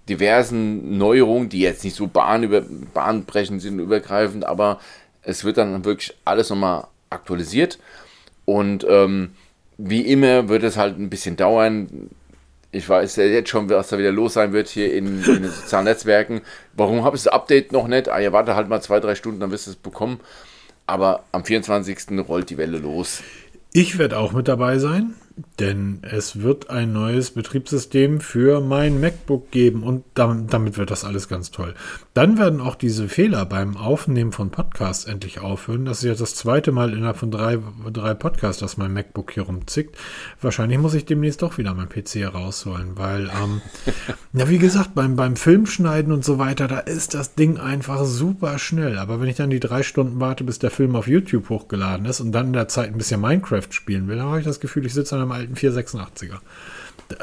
diversen 0.09 0.97
Neuerungen, 0.97 1.49
die 1.49 1.59
jetzt 1.59 1.83
nicht 1.83 1.95
so 1.95 2.07
bahnbrechend 2.07 3.61
sind, 3.61 3.79
übergreifend, 3.79 4.45
aber 4.45 4.79
es 5.23 5.43
wird 5.43 5.57
dann 5.57 5.85
wirklich 5.85 6.15
alles 6.25 6.49
nochmal 6.49 6.87
aktualisiert. 7.09 7.79
Und 8.45 8.85
ähm, 8.89 9.31
wie 9.77 10.01
immer 10.01 10.49
wird 10.49 10.63
es 10.63 10.77
halt 10.77 10.97
ein 10.97 11.09
bisschen 11.09 11.37
dauern. 11.37 12.09
Ich 12.71 12.87
weiß 12.87 13.17
ja 13.17 13.25
jetzt 13.25 13.49
schon, 13.49 13.69
was 13.69 13.89
da 13.89 13.97
wieder 13.97 14.11
los 14.11 14.33
sein 14.33 14.53
wird 14.53 14.69
hier 14.69 14.93
in, 14.93 15.23
in 15.23 15.43
den 15.43 15.51
sozialen 15.51 15.85
Netzwerken. 15.85 16.41
Warum 16.73 17.03
habe 17.03 17.15
ich 17.15 17.23
das 17.23 17.33
Update 17.33 17.71
noch 17.71 17.87
nicht? 17.87 18.09
Ah, 18.09 18.19
ja, 18.19 18.31
warte 18.31 18.55
halt 18.55 18.69
mal 18.69 18.81
zwei, 18.81 18.99
drei 18.99 19.15
Stunden, 19.15 19.39
dann 19.39 19.51
wirst 19.51 19.67
du 19.67 19.71
es 19.71 19.77
bekommen. 19.77 20.19
Aber 20.87 21.23
am 21.31 21.45
24. 21.45 22.27
rollt 22.27 22.49
die 22.49 22.57
Welle 22.57 22.77
los. 22.77 23.21
Ich 23.73 23.97
werde 23.97 24.17
auch 24.17 24.33
mit 24.33 24.47
dabei 24.47 24.77
sein. 24.77 25.15
Denn 25.59 25.99
es 26.01 26.41
wird 26.41 26.69
ein 26.69 26.91
neues 26.91 27.31
Betriebssystem 27.31 28.19
für 28.19 28.61
mein 28.61 28.99
MacBook 28.99 29.51
geben 29.51 29.83
und 29.83 30.03
damit 30.15 30.77
wird 30.77 30.91
das 30.91 31.05
alles 31.05 31.27
ganz 31.27 31.51
toll. 31.51 31.75
Dann 32.13 32.37
werden 32.37 32.59
auch 32.59 32.75
diese 32.75 33.07
Fehler 33.07 33.45
beim 33.45 33.77
Aufnehmen 33.77 34.31
von 34.31 34.49
Podcasts 34.49 35.05
endlich 35.05 35.39
aufhören. 35.39 35.85
Das 35.85 35.99
ist 35.99 36.03
jetzt 36.03 36.21
das 36.21 36.35
zweite 36.35 36.71
Mal 36.71 36.93
innerhalb 36.93 37.17
von 37.17 37.31
drei, 37.31 37.59
drei 37.93 38.13
Podcasts, 38.13 38.59
dass 38.59 38.77
mein 38.77 38.91
MacBook 38.91 39.31
hier 39.31 39.43
rumzickt. 39.43 39.95
Wahrscheinlich 40.41 40.79
muss 40.79 40.93
ich 40.93 41.05
demnächst 41.05 41.41
doch 41.41 41.57
wieder 41.57 41.73
mein 41.73 41.87
PC 41.87 42.15
herausholen, 42.15 42.91
weil, 42.95 43.29
ähm, 43.41 43.61
ja, 44.33 44.49
wie 44.49 44.57
gesagt, 44.57 44.95
beim, 44.95 45.15
beim 45.15 45.35
Filmschneiden 45.35 46.11
und 46.11 46.25
so 46.25 46.37
weiter, 46.37 46.67
da 46.67 46.79
ist 46.79 47.13
das 47.13 47.35
Ding 47.35 47.57
einfach 47.57 48.03
super 48.03 48.59
schnell. 48.59 48.97
Aber 48.97 49.21
wenn 49.21 49.29
ich 49.29 49.37
dann 49.37 49.49
die 49.49 49.59
drei 49.59 49.83
Stunden 49.83 50.19
warte, 50.19 50.43
bis 50.43 50.59
der 50.59 50.71
Film 50.71 50.95
auf 50.95 51.07
YouTube 51.07 51.49
hochgeladen 51.49 52.05
ist 52.05 52.19
und 52.19 52.31
dann 52.31 52.47
in 52.47 52.53
der 52.53 52.67
Zeit 52.67 52.87
ein 52.87 52.97
bisschen 52.97 53.21
Minecraft 53.21 53.67
spielen 53.69 54.07
will, 54.07 54.17
dann 54.17 54.27
habe 54.27 54.39
ich 54.39 54.45
das 54.45 54.59
Gefühl, 54.59 54.85
ich 54.85 54.93
sitze 54.93 55.15
an 55.15 55.20
einem 55.21 55.31
alten 55.31 55.55
486er. 55.55 56.39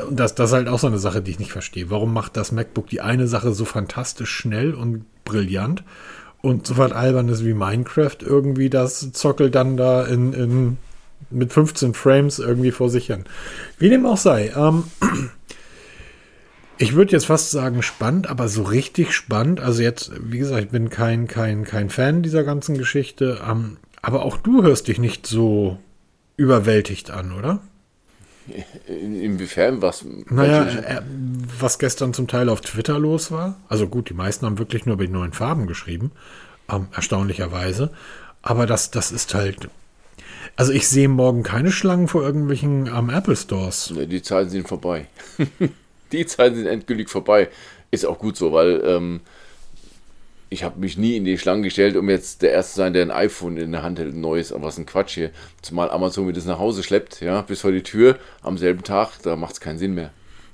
Und 0.07 0.21
das, 0.21 0.35
das 0.35 0.51
ist 0.51 0.55
halt 0.55 0.69
auch 0.69 0.79
so 0.79 0.87
eine 0.87 0.99
Sache, 0.99 1.23
die 1.23 1.31
ich 1.31 1.39
nicht 1.39 1.53
verstehe. 1.53 1.91
Warum 1.91 2.13
macht 2.13 2.37
das 2.37 2.53
MacBook 2.53 2.89
die 2.89 3.01
eine 3.01 3.27
Sache 3.27 3.53
so 3.53 3.65
fantastisch 3.65 4.31
schnell 4.31 4.75
und 4.75 5.05
brillant 5.25 5.83
und 6.43 6.67
so 6.67 6.77
was 6.77 6.93
Albernes 6.93 7.45
wie 7.45 7.55
Minecraft 7.55 8.17
irgendwie 8.21 8.71
das 8.71 9.13
zockelt 9.13 9.55
dann 9.55 9.77
da 9.77 10.05
in, 10.05 10.33
in, 10.33 10.77
mit 11.31 11.53
15 11.53 11.95
Frames 11.95 12.39
irgendwie 12.39 12.71
vor 12.71 12.91
sich 12.91 13.07
hin. 13.07 13.25
Wie 13.79 13.89
dem 13.89 14.07
auch 14.07 14.17
sei. 14.17 14.53
Ähm, 14.55 14.85
ich 16.79 16.95
würde 16.95 17.13
jetzt 17.13 17.27
fast 17.27 17.51
sagen 17.51 17.83
spannend, 17.83 18.29
aber 18.29 18.49
so 18.49 18.63
richtig 18.63 19.13
spannend. 19.13 19.61
Also 19.61 19.83
jetzt, 19.83 20.13
wie 20.23 20.39
gesagt, 20.39 20.63
ich 20.63 20.71
bin 20.71 20.91
kein, 20.91 21.27
kein, 21.27 21.65
kein 21.65 21.91
Fan 21.91 22.23
dieser 22.23 22.45
ganzen 22.45 22.79
Geschichte. 22.79 23.41
Ähm, 23.49 23.79
aber 24.01 24.23
auch 24.25 24.37
du 24.37 24.63
hörst 24.63 24.87
dich 24.89 24.99
nicht 24.99 25.27
so 25.27 25.79
überwältigt 26.37 27.11
an, 27.11 27.33
oder? 27.33 27.61
Inwiefern 28.87 29.83
was? 29.83 30.05
Naja, 30.31 30.67
äh, 30.67 31.03
was 31.59 31.79
gestern 31.79 32.15
zum 32.15 32.27
Teil 32.29 32.49
auf 32.49 32.61
Twitter 32.61 32.99
los 32.99 33.31
war. 33.31 33.57
Also 33.69 33.87
gut, 33.87 34.11
die 34.11 34.15
meisten 34.15 34.47
haben 34.47 34.59
wirklich 34.59 34.87
nur 34.87 34.95
über 34.95 35.07
die 35.07 35.13
neuen 35.13 35.33
Farben 35.33 35.67
geschrieben, 35.67 36.13
ähm, 36.71 36.89
erstaunlicherweise. 36.95 37.91
Aber 38.43 38.67
das, 38.67 38.91
das 38.91 39.13
ist 39.13 39.35
halt. 39.35 39.69
Also 40.57 40.73
ich 40.73 40.89
sehe 40.89 41.09
morgen 41.09 41.43
keine 41.43 41.71
Schlangen 41.71 42.09
vor 42.09 42.23
irgendwelchen 42.23 42.87
ähm, 42.87 43.11
Apple 43.11 43.37
Stores. 43.37 43.93
Nee, 43.95 44.07
die 44.07 44.23
Zeiten 44.23 44.51
sind 44.51 44.69
vorbei. 44.69 45.07
die 46.13 46.27
Zeiten 46.27 46.57
sind 46.57 46.67
endgültig 46.67 47.11
vorbei. 47.11 47.49
Ist 47.91 48.05
auch 48.05 48.19
gut 48.19 48.37
so, 48.37 48.53
weil 48.53 48.83
ähm, 48.85 49.21
ich 50.51 50.65
habe 50.65 50.81
mich 50.81 50.97
nie 50.97 51.17
in 51.17 51.25
die 51.25 51.39
Schlange 51.39 51.63
gestellt, 51.63 51.97
um 51.97 52.09
jetzt 52.09 52.43
der 52.43 52.53
Erste 52.53 52.73
zu 52.75 52.77
sein, 52.79 52.93
der 52.93 53.03
ein 53.03 53.11
iPhone 53.11 53.57
in 53.57 53.73
der 53.73 53.83
Hand 53.83 53.99
hält, 53.99 54.15
ein 54.15 54.21
neues, 54.21 54.53
aber 54.53 54.65
was 54.65 54.79
ein 54.79 54.87
Quatsch 54.87 55.15
hier. 55.15 55.31
Zumal 55.63 55.91
Amazon 55.91 56.27
mir 56.27 56.33
das 56.33 56.47
nach 56.47 56.59
Hause 56.59 56.83
schleppt, 56.83 57.21
ja, 57.21 57.43
bis 57.43 57.61
vor 57.61 57.73
die 57.73 57.83
Tür 57.83 58.19
am 58.43 58.57
selben 58.57 58.83
Tag, 58.83 59.11
da 59.23 59.37
macht 59.37 59.55
es 59.55 59.61
keinen 59.61 59.79
Sinn 59.79 59.95
mehr. 59.95 60.11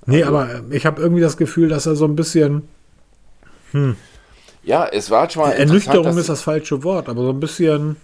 Nee, 0.06 0.22
also, 0.22 0.36
aber 0.36 0.62
ich 0.70 0.84
habe 0.86 1.00
irgendwie 1.00 1.22
das 1.22 1.36
Gefühl, 1.36 1.68
dass 1.68 1.86
er 1.86 1.96
so 1.96 2.04
ein 2.04 2.16
bisschen. 2.16 2.68
Hm. 3.72 3.96
Ja, 4.64 4.86
es 4.86 5.10
war 5.10 5.28
schon 5.30 5.42
mal. 5.42 5.52
Ernüchterung 5.52 6.16
ist 6.18 6.28
das 6.28 6.42
falsche 6.42 6.82
Wort, 6.84 7.08
aber 7.08 7.22
so 7.22 7.30
ein 7.30 7.40
bisschen. 7.40 7.96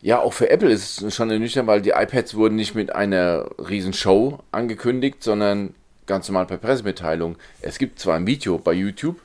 Ja, 0.00 0.20
auch 0.20 0.32
für 0.32 0.50
Apple 0.50 0.70
ist 0.70 1.00
es 1.00 1.14
schon 1.14 1.30
ernüchternd, 1.30 1.66
weil 1.66 1.80
die 1.80 1.90
iPads 1.90 2.34
wurden 2.34 2.56
nicht 2.56 2.74
mit 2.74 2.94
einer 2.94 3.46
riesen 3.58 3.94
Show 3.94 4.40
angekündigt, 4.52 5.22
sondern 5.22 5.74
ganz 6.06 6.28
normal 6.28 6.46
per 6.46 6.58
Pressemitteilung. 6.58 7.36
Es 7.62 7.78
gibt 7.78 7.98
zwar 7.98 8.16
ein 8.16 8.26
Video 8.26 8.58
bei 8.58 8.72
YouTube, 8.72 9.16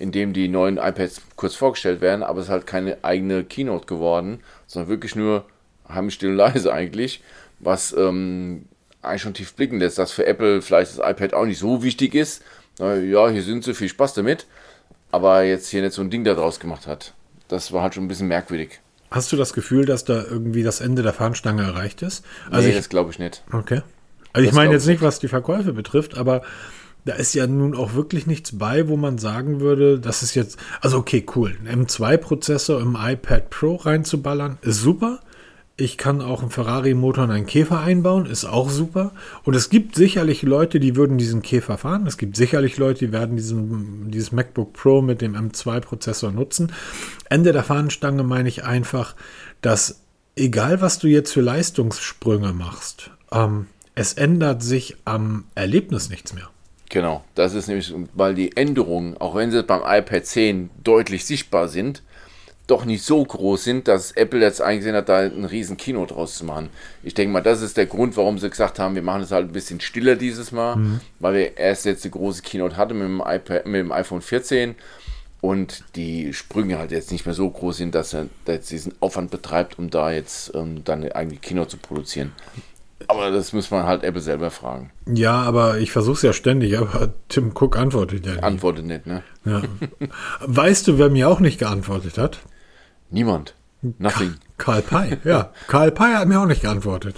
in 0.00 0.12
dem 0.12 0.32
die 0.32 0.48
neuen 0.48 0.78
iPads 0.78 1.20
kurz 1.36 1.54
vorgestellt 1.54 2.00
werden, 2.00 2.22
aber 2.22 2.40
es 2.40 2.46
ist 2.46 2.50
halt 2.50 2.66
keine 2.66 2.98
eigene 3.02 3.44
Keynote 3.44 3.86
geworden, 3.86 4.40
sondern 4.66 4.88
wirklich 4.88 5.14
nur 5.14 5.44
heimlich 5.88 6.14
still 6.14 6.30
und 6.30 6.36
leise 6.36 6.72
eigentlich, 6.72 7.22
was 7.58 7.92
ähm, 7.92 8.64
eigentlich 9.02 9.22
schon 9.22 9.34
tief 9.34 9.54
blicken 9.54 9.78
lässt, 9.78 9.98
dass 9.98 10.12
für 10.12 10.26
Apple 10.26 10.62
vielleicht 10.62 10.98
das 10.98 11.10
iPad 11.10 11.34
auch 11.34 11.44
nicht 11.44 11.58
so 11.58 11.82
wichtig 11.82 12.14
ist. 12.14 12.42
ja, 12.78 13.28
hier 13.28 13.42
sind 13.42 13.64
sie, 13.64 13.74
viel 13.74 13.88
Spaß 13.88 14.14
damit, 14.14 14.46
aber 15.12 15.42
jetzt 15.42 15.68
hier 15.68 15.82
nicht 15.82 15.92
so 15.92 16.02
ein 16.02 16.10
Ding 16.10 16.24
daraus 16.24 16.60
gemacht 16.60 16.86
hat. 16.86 17.12
Das 17.48 17.72
war 17.72 17.82
halt 17.82 17.94
schon 17.94 18.04
ein 18.04 18.08
bisschen 18.08 18.28
merkwürdig. 18.28 18.80
Hast 19.10 19.32
du 19.32 19.36
das 19.36 19.52
Gefühl, 19.52 19.84
dass 19.84 20.04
da 20.04 20.22
irgendwie 20.22 20.62
das 20.62 20.80
Ende 20.80 21.02
der 21.02 21.12
Fahnenstange 21.12 21.62
erreicht 21.62 22.00
ist? 22.00 22.24
Also 22.50 22.62
nee, 22.62 22.70
ich, 22.70 22.76
das 22.76 22.88
glaube 22.88 23.10
ich 23.10 23.18
nicht. 23.18 23.42
Okay. 23.52 23.82
Also 24.32 24.48
ich 24.48 24.54
meine 24.54 24.72
jetzt 24.72 24.86
nicht, 24.86 25.02
was 25.02 25.18
die 25.18 25.28
Verkäufe 25.28 25.72
betrifft, 25.72 26.16
aber 26.16 26.42
da 27.04 27.14
ist 27.14 27.34
ja 27.34 27.46
nun 27.46 27.74
auch 27.74 27.94
wirklich 27.94 28.26
nichts 28.26 28.58
bei, 28.58 28.88
wo 28.88 28.96
man 28.96 29.18
sagen 29.18 29.60
würde, 29.60 29.98
das 29.98 30.22
ist 30.22 30.34
jetzt, 30.34 30.58
also 30.80 30.98
okay, 30.98 31.24
cool, 31.34 31.56
einen 31.64 31.86
M2-Prozessor 31.86 32.80
im 32.80 32.96
iPad 33.00 33.50
Pro 33.50 33.76
reinzuballern, 33.76 34.58
ist 34.62 34.80
super. 34.80 35.20
Ich 35.76 35.96
kann 35.96 36.20
auch 36.20 36.42
einen 36.42 36.50
Ferrari-Motor 36.50 37.24
in 37.24 37.30
einen 37.30 37.46
Käfer 37.46 37.80
einbauen, 37.80 38.26
ist 38.26 38.44
auch 38.44 38.68
super. 38.68 39.12
Und 39.44 39.56
es 39.56 39.70
gibt 39.70 39.94
sicherlich 39.94 40.42
Leute, 40.42 40.78
die 40.78 40.94
würden 40.94 41.16
diesen 41.16 41.40
Käfer 41.40 41.78
fahren. 41.78 42.06
Es 42.06 42.18
gibt 42.18 42.36
sicherlich 42.36 42.76
Leute, 42.76 43.06
die 43.06 43.12
werden 43.12 43.36
diesen, 43.36 44.10
dieses 44.10 44.30
MacBook 44.30 44.74
Pro 44.74 45.00
mit 45.00 45.22
dem 45.22 45.34
M2-Prozessor 45.34 46.32
nutzen. 46.32 46.72
Ende 47.30 47.52
der 47.52 47.64
Fahnenstange 47.64 48.24
meine 48.24 48.50
ich 48.50 48.64
einfach, 48.64 49.16
dass 49.62 50.02
egal 50.36 50.82
was 50.82 50.98
du 50.98 51.08
jetzt 51.08 51.32
für 51.32 51.40
Leistungssprünge 51.40 52.52
machst, 52.52 53.10
ähm, 53.32 53.66
es 53.94 54.12
ändert 54.14 54.62
sich 54.62 54.96
am 55.06 55.44
Erlebnis 55.54 56.10
nichts 56.10 56.34
mehr. 56.34 56.50
Genau, 56.90 57.22
das 57.36 57.54
ist 57.54 57.68
nämlich, 57.68 57.94
weil 58.14 58.34
die 58.34 58.56
Änderungen, 58.56 59.16
auch 59.16 59.36
wenn 59.36 59.52
sie 59.52 59.62
beim 59.62 59.82
iPad 59.84 60.26
10 60.26 60.70
deutlich 60.82 61.24
sichtbar 61.24 61.68
sind, 61.68 62.02
doch 62.66 62.84
nicht 62.84 63.04
so 63.04 63.24
groß 63.24 63.64
sind, 63.64 63.88
dass 63.88 64.12
Apple 64.12 64.40
jetzt 64.40 64.60
eingesehen 64.60 64.94
hat, 64.94 65.08
da 65.08 65.18
einen 65.18 65.44
riesen 65.44 65.76
Kino 65.76 66.04
draus 66.04 66.36
zu 66.36 66.44
machen. 66.44 66.68
Ich 67.02 67.14
denke 67.14 67.32
mal, 67.32 67.42
das 67.42 67.62
ist 67.62 67.76
der 67.76 67.86
Grund, 67.86 68.16
warum 68.16 68.38
sie 68.38 68.50
gesagt 68.50 68.78
haben, 68.78 68.96
wir 68.96 69.02
machen 69.02 69.22
es 69.22 69.30
halt 69.30 69.48
ein 69.48 69.52
bisschen 69.52 69.80
stiller 69.80 70.16
dieses 70.16 70.52
Mal, 70.52 70.76
mhm. 70.76 71.00
weil 71.20 71.34
wir 71.34 71.58
erst 71.58 71.84
jetzt 71.84 72.04
die 72.04 72.10
große 72.10 72.42
Keynote 72.42 72.76
hatten 72.76 72.98
mit 72.98 73.06
dem, 73.06 73.22
iPad, 73.24 73.66
mit 73.66 73.80
dem 73.80 73.92
iPhone 73.92 74.20
14 74.20 74.74
und 75.40 75.84
die 75.96 76.32
Sprünge 76.32 76.78
halt 76.78 76.90
jetzt 76.90 77.12
nicht 77.12 77.24
mehr 77.24 77.34
so 77.34 77.48
groß 77.48 77.76
sind, 77.76 77.94
dass 77.94 78.14
er 78.14 78.26
jetzt 78.46 78.70
diesen 78.70 78.94
Aufwand 79.00 79.30
betreibt, 79.30 79.78
um 79.78 79.90
da 79.90 80.10
jetzt 80.10 80.54
ähm, 80.54 80.84
dann 80.84 81.02
eine 81.02 81.14
eigene 81.14 81.38
Kino 81.38 81.64
zu 81.64 81.76
produzieren. 81.76 82.32
Aber 83.08 83.30
das 83.30 83.52
muss 83.52 83.70
man 83.70 83.86
halt 83.86 84.04
Apple 84.04 84.20
selber 84.20 84.50
fragen. 84.50 84.92
Ja, 85.06 85.42
aber 85.42 85.78
ich 85.78 85.90
versuche 85.90 86.16
es 86.16 86.22
ja 86.22 86.32
ständig, 86.32 86.78
aber 86.78 87.14
Tim 87.28 87.52
Cook 87.54 87.76
antwortet 87.76 88.26
ja 88.26 88.32
nicht. 88.32 88.44
Antwortet 88.44 88.84
nicht, 88.84 89.06
ne? 89.06 89.22
Ja. 89.44 89.62
weißt 90.40 90.86
du, 90.88 90.98
wer 90.98 91.10
mir 91.10 91.28
auch 91.28 91.40
nicht 91.40 91.58
geantwortet 91.58 92.18
hat? 92.18 92.40
Niemand. 93.10 93.54
Nothing. 93.82 94.34
Karl 94.58 94.82
Pei, 94.82 95.18
ja. 95.24 95.52
Karl 95.66 95.90
Pei 95.90 96.12
hat 96.12 96.28
mir 96.28 96.40
auch 96.40 96.46
nicht 96.46 96.62
geantwortet. 96.62 97.16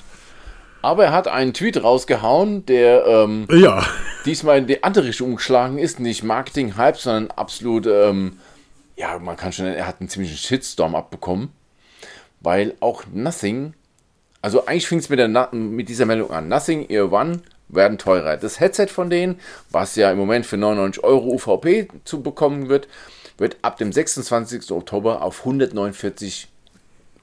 Aber 0.83 1.05
er 1.05 1.13
hat 1.13 1.29
einen 1.29 1.55
Tweet 1.55 1.83
rausgehauen, 1.83 2.67
der 2.67 3.07
ähm, 3.07 3.47
ja. 3.51 3.85
diesmal 4.25 4.59
in 4.59 4.67
die 4.67 4.83
andere 4.83 5.07
Richtung 5.07 5.31
umgeschlagen 5.31 5.79
ist. 5.79 6.01
Nicht 6.01 6.25
Marketing-Hype, 6.25 6.97
sondern 6.97 7.31
absolut, 7.31 7.87
ähm, 7.87 8.39
ja, 8.97 9.19
man 9.19 9.37
kann 9.37 9.53
schon, 9.53 9.67
er 9.67 9.87
hat 9.87 10.01
einen 10.01 10.09
ziemlichen 10.09 10.37
Shitstorm 10.37 10.95
abbekommen. 10.95 11.51
Weil 12.41 12.75
auch 12.81 13.05
Nothing, 13.13 13.75
also 14.43 14.67
eigentlich 14.67 14.89
fing 14.89 14.99
es 14.99 15.09
mit, 15.09 15.21
mit 15.53 15.89
dieser 15.89 16.05
Meldung 16.05 16.31
an. 16.31 16.49
Nothing 16.49 16.91
Ear 16.91 17.11
One 17.13 17.41
werden 17.69 17.97
teurer. 17.97 18.37
Das 18.37 18.61
Headset 18.61 18.89
von 18.89 19.09
denen, 19.09 19.41
was 19.71 19.97
ja 19.97 20.11
im 20.11 20.19
Moment 20.19 20.45
für 20.45 20.57
99 20.57 21.03
Euro 21.05 21.29
UVP 21.35 21.89
zu 22.05 22.23
bekommen 22.23 22.69
wird, 22.69 22.89
wird 23.39 23.57
ab 23.63 23.79
dem 23.79 23.93
26. 23.93 24.71
Oktober 24.73 25.23
auf 25.23 25.41
149 25.41 26.49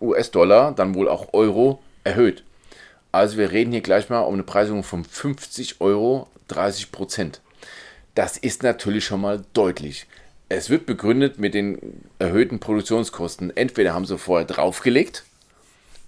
US-Dollar, 0.02 0.74
dann 0.74 0.96
wohl 0.96 1.10
auch 1.10 1.34
Euro, 1.34 1.82
erhöht. 2.04 2.44
Also 3.12 3.38
wir 3.38 3.52
reden 3.52 3.72
hier 3.72 3.82
gleich 3.82 4.10
mal 4.10 4.22
um 4.22 4.36
eine 4.36 4.44
Preisung 4.44 4.84
von 4.84 5.04
50 5.04 5.82
Euro, 5.82 6.28
30 6.48 6.92
Prozent. 6.92 7.42
Das 8.16 8.38
ist 8.38 8.64
natürlich 8.64 9.06
schon 9.06 9.22
mal 9.22 9.44
deutlich. 9.54 10.08
Es 10.48 10.70
wird 10.70 10.86
begründet 10.86 11.38
mit 11.38 11.54
den 11.54 12.04
erhöhten 12.18 12.60
Produktionskosten. 12.60 13.56
Entweder 13.56 13.94
haben 13.94 14.06
sie 14.06 14.18
vorher 14.18 14.48
draufgelegt, 14.48 15.26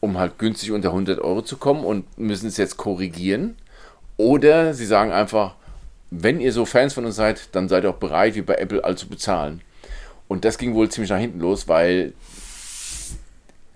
um 0.02 0.18
halt 0.18 0.38
günstig 0.38 0.72
unter 0.72 0.89
100 0.89 1.22
Euro 1.22 1.41
zu 1.41 1.56
kommen 1.56 1.86
und 1.86 2.18
müssen 2.18 2.47
es 2.47 2.58
jetzt 2.58 2.76
korrigieren. 2.76 3.56
Oder 4.18 4.74
sie 4.74 4.86
sagen 4.86 5.12
einfach, 5.12 5.56
wenn 6.10 6.41
ihr 6.41 6.52
so 6.52 6.66
Fans 6.66 6.93
von 6.93 7.06
uns 7.06 7.16
seid, 7.16 7.56
dann 7.56 7.70
seid 7.70 7.86
ihr 7.86 7.91
auch 7.91 7.95
bereit, 7.95 8.36
wie 8.36 8.41
bei 8.41 8.56
Apple, 8.56 8.84
all 8.84 8.97
zu 8.97 9.08
bezahlen. 9.08 9.62
Und 10.28 10.43
das 10.43 10.58
ging 10.58 10.74
wohl 10.74 10.89
ziemlich 10.89 11.10
nach 11.10 11.20
hinten 11.20 11.39
los, 11.39 11.68
weil 11.68 12.14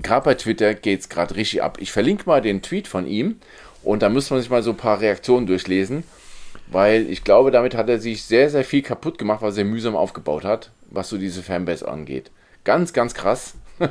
gerade 0.01 0.25
bei 0.25 0.33
Twitter 0.35 0.73
geht 0.73 0.99
es 1.01 1.09
gerade 1.09 1.35
richtig 1.35 1.63
ab. 1.63 1.77
Ich 1.79 1.91
verlinke 1.91 2.25
mal 2.27 2.41
den 2.41 2.61
Tweet 2.61 2.87
von 2.87 3.07
ihm 3.07 3.39
und 3.83 4.01
da 4.01 4.09
müsste 4.09 4.33
man 4.33 4.41
sich 4.41 4.49
mal 4.49 4.63
so 4.63 4.71
ein 4.71 4.77
paar 4.77 4.99
Reaktionen 4.99 5.47
durchlesen, 5.47 6.03
weil 6.67 7.09
ich 7.09 7.23
glaube, 7.23 7.51
damit 7.51 7.75
hat 7.75 7.87
er 7.87 7.99
sich 7.99 8.23
sehr, 8.23 8.49
sehr 8.49 8.63
viel 8.63 8.81
kaputt 8.81 9.17
gemacht, 9.17 9.41
was 9.41 9.57
er 9.57 9.63
mühsam 9.63 9.95
aufgebaut 9.95 10.43
hat, 10.43 10.71
was 10.89 11.09
so 11.09 11.17
diese 11.17 11.43
Fanbase 11.43 11.87
angeht. 11.87 12.31
Ganz, 12.63 12.93
ganz 12.93 13.13
krass. 13.13 13.53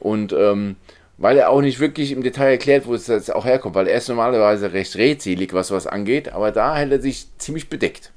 und 0.00 0.32
ähm, 0.32 0.76
weil 1.20 1.36
er 1.36 1.50
auch 1.50 1.60
nicht 1.60 1.80
wirklich 1.80 2.12
im 2.12 2.22
Detail 2.22 2.52
erklärt, 2.52 2.86
wo 2.86 2.94
es 2.94 3.06
jetzt 3.06 3.32
auch 3.32 3.44
herkommt, 3.44 3.74
weil 3.74 3.86
er 3.86 3.98
ist 3.98 4.08
normalerweise 4.08 4.72
recht 4.72 4.96
redselig, 4.96 5.52
was 5.52 5.68
sowas 5.68 5.86
angeht, 5.86 6.32
aber 6.32 6.50
da 6.50 6.74
hält 6.74 6.92
er 6.92 7.00
sich 7.00 7.26
ziemlich 7.36 7.68
bedeckt. 7.68 8.10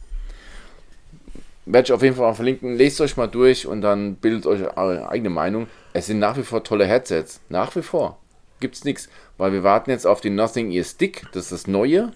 Werde 1.65 1.85
ich 1.85 1.91
auf 1.91 2.01
jeden 2.01 2.15
Fall 2.15 2.27
mal 2.27 2.33
verlinken. 2.33 2.75
Lest 2.77 3.01
euch 3.01 3.17
mal 3.17 3.27
durch 3.27 3.67
und 3.67 3.81
dann 3.81 4.15
bildet 4.15 4.45
euch 4.45 4.77
eure 4.77 5.09
eigene 5.09 5.29
Meinung. 5.29 5.67
Es 5.91 6.07
sind 6.07 6.19
nach 6.19 6.37
wie 6.37 6.43
vor 6.43 6.63
tolle 6.63 6.85
Headsets. 6.85 7.41
Nach 7.49 7.75
wie 7.75 7.81
vor. 7.81 8.19
Gibt 8.59 8.75
es 8.75 8.83
nichts. 8.83 9.09
Weil 9.37 9.53
wir 9.53 9.63
warten 9.63 9.89
jetzt 9.89 10.05
auf 10.05 10.19
den 10.19 10.35
Nothing 10.35 10.71
Ear 10.71 10.83
Stick. 10.83 11.23
Das 11.31 11.45
ist 11.45 11.51
das 11.51 11.67
neue. 11.67 12.11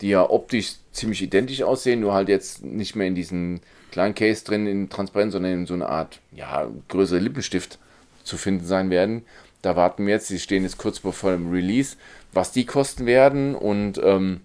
Die 0.00 0.08
ja 0.08 0.28
optisch 0.28 0.76
ziemlich 0.92 1.22
identisch 1.22 1.62
aussehen. 1.62 2.00
Nur 2.00 2.14
halt 2.14 2.30
jetzt 2.30 2.64
nicht 2.64 2.96
mehr 2.96 3.06
in 3.06 3.14
diesem 3.14 3.60
kleinen 3.92 4.14
Case 4.14 4.42
drin 4.42 4.66
in 4.66 4.88
Transparenz, 4.88 5.34
sondern 5.34 5.52
in 5.52 5.66
so 5.66 5.74
eine 5.74 5.88
Art, 5.88 6.20
ja, 6.32 6.66
größere 6.88 7.18
Lippenstift 7.18 7.78
zu 8.24 8.38
finden 8.38 8.64
sein 8.64 8.88
werden. 8.88 9.22
Da 9.62 9.76
warten 9.76 10.06
wir 10.06 10.14
jetzt. 10.14 10.28
Sie 10.28 10.38
stehen 10.38 10.62
jetzt 10.62 10.78
kurz 10.78 11.00
bevor 11.00 11.32
dem 11.32 11.50
Release. 11.50 11.96
Was 12.32 12.52
die 12.52 12.66
kosten 12.66 13.06
werden 13.06 13.54
und 13.54 14.00
ähm, 14.02 14.40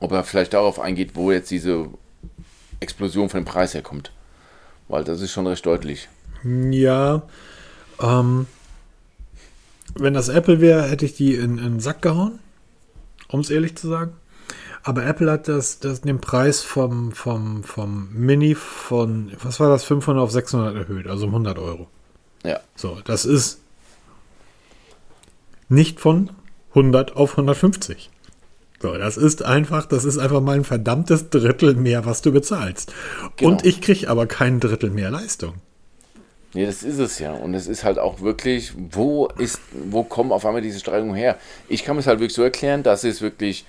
ob 0.00 0.12
er 0.12 0.24
vielleicht 0.24 0.54
darauf 0.54 0.80
eingeht, 0.80 1.14
wo 1.14 1.32
jetzt 1.32 1.50
diese 1.50 1.88
Explosion 2.80 3.28
von 3.28 3.40
dem 3.40 3.46
Preis 3.46 3.74
herkommt. 3.74 4.12
Weil 4.88 5.04
das 5.04 5.20
ist 5.20 5.32
schon 5.32 5.46
recht 5.46 5.64
deutlich. 5.66 6.08
Ja, 6.44 7.22
ähm, 8.00 8.46
wenn 9.94 10.14
das 10.14 10.28
Apple 10.28 10.60
wäre, 10.60 10.88
hätte 10.88 11.04
ich 11.04 11.14
die 11.14 11.34
in, 11.34 11.58
in 11.58 11.64
den 11.64 11.80
Sack 11.80 12.02
gehauen, 12.02 12.38
um 13.28 13.40
es 13.40 13.50
ehrlich 13.50 13.76
zu 13.76 13.88
sagen. 13.88 14.12
Aber 14.82 15.04
Apple 15.04 15.30
hat 15.32 15.48
das, 15.48 15.80
das, 15.80 16.02
den 16.02 16.20
Preis 16.20 16.62
vom, 16.62 17.10
vom, 17.10 17.64
vom 17.64 18.08
Mini 18.12 18.54
von, 18.54 19.32
was 19.42 19.58
war 19.58 19.68
das, 19.68 19.82
500 19.84 20.22
auf 20.22 20.30
600 20.30 20.76
erhöht, 20.76 21.08
also 21.08 21.26
um 21.26 21.32
100 21.32 21.58
Euro. 21.58 21.88
Ja. 22.44 22.60
So, 22.76 22.98
das 23.04 23.24
ist 23.24 23.60
nicht 25.68 26.00
von 26.00 26.30
100 26.70 27.16
auf 27.16 27.32
150. 27.32 28.10
So, 28.80 28.96
das 28.96 29.16
ist 29.16 29.42
einfach, 29.44 29.86
das 29.86 30.04
ist 30.04 30.18
einfach 30.18 30.40
mal 30.40 30.56
ein 30.56 30.64
verdammtes 30.64 31.30
Drittel 31.30 31.74
mehr, 31.74 32.04
was 32.04 32.20
du 32.22 32.32
bezahlst. 32.32 32.92
Genau. 33.36 33.52
Und 33.52 33.64
ich 33.64 33.80
kriege 33.80 34.08
aber 34.10 34.26
kein 34.26 34.60
Drittel 34.60 34.90
mehr 34.90 35.10
Leistung. 35.10 35.54
Nee, 36.52 36.66
das 36.66 36.82
ist 36.82 36.98
es 36.98 37.18
ja. 37.18 37.32
Und 37.32 37.54
es 37.54 37.66
ist 37.66 37.84
halt 37.84 37.98
auch 37.98 38.20
wirklich, 38.20 38.72
wo 38.76 39.26
ist, 39.38 39.60
wo 39.72 40.02
kommen 40.02 40.32
auf 40.32 40.44
einmal 40.44 40.62
diese 40.62 40.78
Steigerungen 40.78 41.14
her? 41.14 41.36
Ich 41.68 41.84
kann 41.84 41.96
es 41.98 42.06
halt 42.06 42.20
wirklich 42.20 42.34
so 42.34 42.42
erklären, 42.42 42.82
dass 42.82 43.00
sie 43.00 43.08
es 43.08 43.22
wirklich 43.22 43.64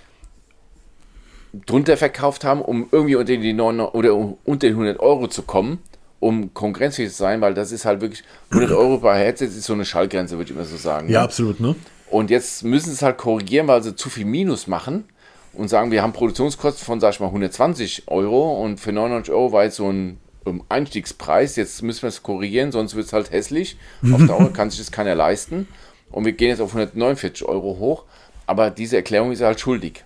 drunter 1.66 1.98
verkauft 1.98 2.44
haben, 2.44 2.62
um 2.62 2.88
irgendwie 2.92 3.16
unter 3.16 3.36
die 3.36 3.54
9 3.54 3.80
oder 3.80 4.16
unter 4.16 4.68
die 4.68 4.74
100 4.74 5.00
Euro 5.00 5.28
zu 5.28 5.44
kommen, 5.44 5.80
um 6.20 6.54
konkurrenzfähig 6.54 7.12
zu 7.12 7.18
sein, 7.18 7.42
weil 7.42 7.54
das 7.54 7.72
ist 7.72 7.86
halt 7.86 8.02
wirklich 8.02 8.24
100 8.52 8.72
Euro 8.72 8.98
bei 8.98 9.20
Headsets 9.20 9.56
ist 9.56 9.66
so 9.66 9.74
eine 9.74 9.86
Schallgrenze, 9.86 10.38
würde 10.38 10.52
ich 10.52 10.56
immer 10.56 10.66
so 10.66 10.78
sagen. 10.78 11.10
Ja, 11.10 11.20
ne? 11.20 11.26
absolut, 11.26 11.60
ne? 11.60 11.76
Und 12.10 12.30
jetzt 12.30 12.64
müssen 12.64 12.88
sie 12.88 12.94
es 12.94 13.02
halt 13.02 13.18
korrigieren, 13.18 13.68
weil 13.68 13.84
sie 13.84 13.96
zu 13.96 14.10
viel 14.10 14.26
Minus 14.26 14.68
machen 14.68 15.06
und 15.54 15.68
sagen, 15.68 15.92
wir 15.92 16.02
haben 16.02 16.14
Produktionskosten 16.14 16.86
von, 16.86 17.00
sag 17.00 17.14
ich 17.14 17.20
mal, 17.20 17.28
120 17.28 18.04
Euro 18.08 18.64
und 18.64 18.80
für 18.80 18.92
99 18.92 19.34
Euro 19.34 19.52
war 19.52 19.66
jetzt 19.66 19.76
so 19.76 19.90
ein 19.92 20.18
um, 20.46 20.64
Einstiegspreis. 20.70 21.56
Jetzt 21.58 21.82
müssen 21.84 22.04
wir 22.04 22.10
es 22.10 22.24
korrigieren, 22.24 22.72
sonst 22.72 22.96
wird 22.96 23.08
es 23.08 23.14
halt 23.14 23.32
hässlich. 23.32 23.78
Auf 24.12 24.26
Dauer 24.28 24.54
kann 24.54 24.70
sich 24.70 24.80
das 24.80 24.92
keiner 24.92 25.16
leisten. 25.16 25.68
Und 26.12 26.26
wir 26.26 26.32
gehen 26.32 26.50
jetzt 26.50 26.62
auf 26.62 26.70
149 26.70 27.46
Euro 27.48 27.78
hoch. 27.80 28.06
Aber 28.46 28.70
diese 28.70 28.96
Erklärung 28.96 29.34
ist 29.34 29.42
halt 29.42 29.60
schuldig, 29.60 30.06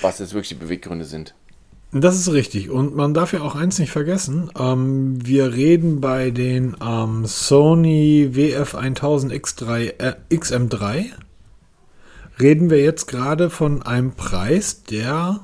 was 0.00 0.18
jetzt 0.18 0.32
wirklich 0.32 0.48
die 0.48 0.54
Beweggründe 0.54 1.04
sind. 1.04 1.34
Das 1.94 2.16
ist 2.18 2.32
richtig. 2.32 2.70
Und 2.70 2.96
man 2.96 3.14
darf 3.14 3.32
ja 3.32 3.42
auch 3.42 3.54
eins 3.54 3.78
nicht 3.78 3.92
vergessen. 3.92 4.50
Ähm, 4.58 5.24
wir 5.24 5.52
reden 5.52 6.00
bei 6.00 6.30
den 6.32 6.76
ähm, 6.84 7.24
Sony 7.24 8.30
WF1000X3, 8.32 10.00
äh, 10.00 10.14
XM3. 10.28 11.04
Reden 12.40 12.68
wir 12.68 12.82
jetzt 12.82 13.06
gerade 13.06 13.48
von 13.48 13.82
einem 13.82 14.10
Preis, 14.10 14.82
der, 14.82 15.38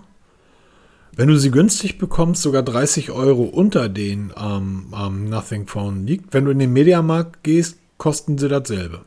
wenn 1.14 1.28
du 1.28 1.36
sie 1.36 1.52
günstig 1.52 1.98
bekommst, 1.98 2.42
sogar 2.42 2.64
30 2.64 3.12
Euro 3.12 3.44
unter 3.44 3.88
den 3.88 4.32
ähm, 4.36 4.92
ähm, 4.92 5.28
Nothing 5.28 5.68
Phone 5.68 6.04
liegt. 6.04 6.34
Wenn 6.34 6.46
du 6.46 6.50
in 6.50 6.58
den 6.58 6.72
Mediamarkt 6.72 7.44
gehst, 7.44 7.76
kosten 7.96 8.38
sie 8.38 8.48
dasselbe. 8.48 9.02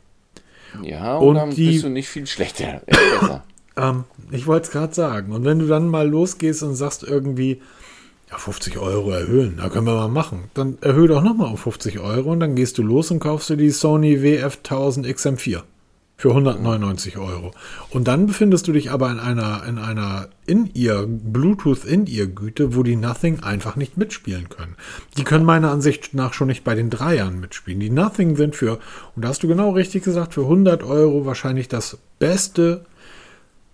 Ja, 0.82 1.18
und, 1.18 1.28
und 1.28 1.36
dann 1.36 1.50
die, 1.52 1.72
bist 1.72 1.84
du 1.84 1.90
nicht 1.90 2.08
viel 2.08 2.26
schlechter. 2.26 2.84
besser. 2.86 3.44
Ähm, 3.78 4.06
ich 4.32 4.48
wollte 4.48 4.68
es 4.68 4.72
gerade 4.72 4.94
sagen. 4.94 5.32
Und 5.32 5.46
wenn 5.46 5.60
du 5.60 5.68
dann 5.68 5.88
mal 5.88 6.08
losgehst 6.08 6.64
und 6.64 6.76
sagst 6.76 7.04
irgendwie, 7.04 7.62
ja, 8.30 8.38
50 8.38 8.78
Euro 8.78 9.12
erhöhen, 9.12 9.58
da 9.58 9.70
können 9.70 9.88
wir 9.88 9.96
mal 9.96 10.08
machen. 10.08 10.46
Dann 10.54 10.78
erhöhe 10.82 11.08
doch 11.08 11.22
nochmal 11.22 11.48
auf 11.48 11.62
50 11.62 12.00
Euro 12.00 12.32
und 12.32 12.40
dann 12.40 12.56
gehst 12.56 12.78
du 12.78 12.84
los 12.84 13.12
und 13.12 13.20
kaufst 13.20 13.50
dir 13.50 13.58
die 13.58 13.72
Sony 13.72 14.16
WF1000 14.18 15.06
XM4 15.06 15.62
für 16.16 16.30
199 16.30 17.18
Euro. 17.18 17.52
Und 17.90 18.08
dann 18.08 18.28
befindest 18.28 18.68
du 18.68 18.72
dich 18.72 18.92
aber 18.92 19.12
in 19.12 19.20
einer, 19.20 19.64
in 19.68 19.78
einer 19.78 20.30
In-Ear, 20.46 21.06
Bluetooth-In-Ear-Güte, 21.06 22.76
wo 22.76 22.84
die 22.84 22.96
Nothing 22.96 23.42
einfach 23.42 23.76
nicht 23.76 23.98
mitspielen 23.98 24.48
können. 24.50 24.76
Die 25.18 25.26
können 25.26 25.46
meiner 25.46 25.72
Ansicht 25.72 26.14
nach 26.14 26.34
schon 26.34 26.48
nicht 26.48 26.64
bei 26.64 26.76
den 26.76 26.90
Dreiern 26.90 27.40
mitspielen. 27.40 27.80
Die 27.80 27.90
Nothing 27.90 28.36
sind 28.36 28.56
für, 28.56 28.80
und 29.16 29.26
da 29.26 29.30
hast 29.30 29.44
du 29.44 29.48
genau 29.48 29.72
richtig 29.72 30.04
gesagt, 30.04 30.36
für 30.36 30.44
100 30.44 30.84
Euro 30.84 31.26
wahrscheinlich 31.26 31.68
das 31.68 31.98
beste 32.20 32.86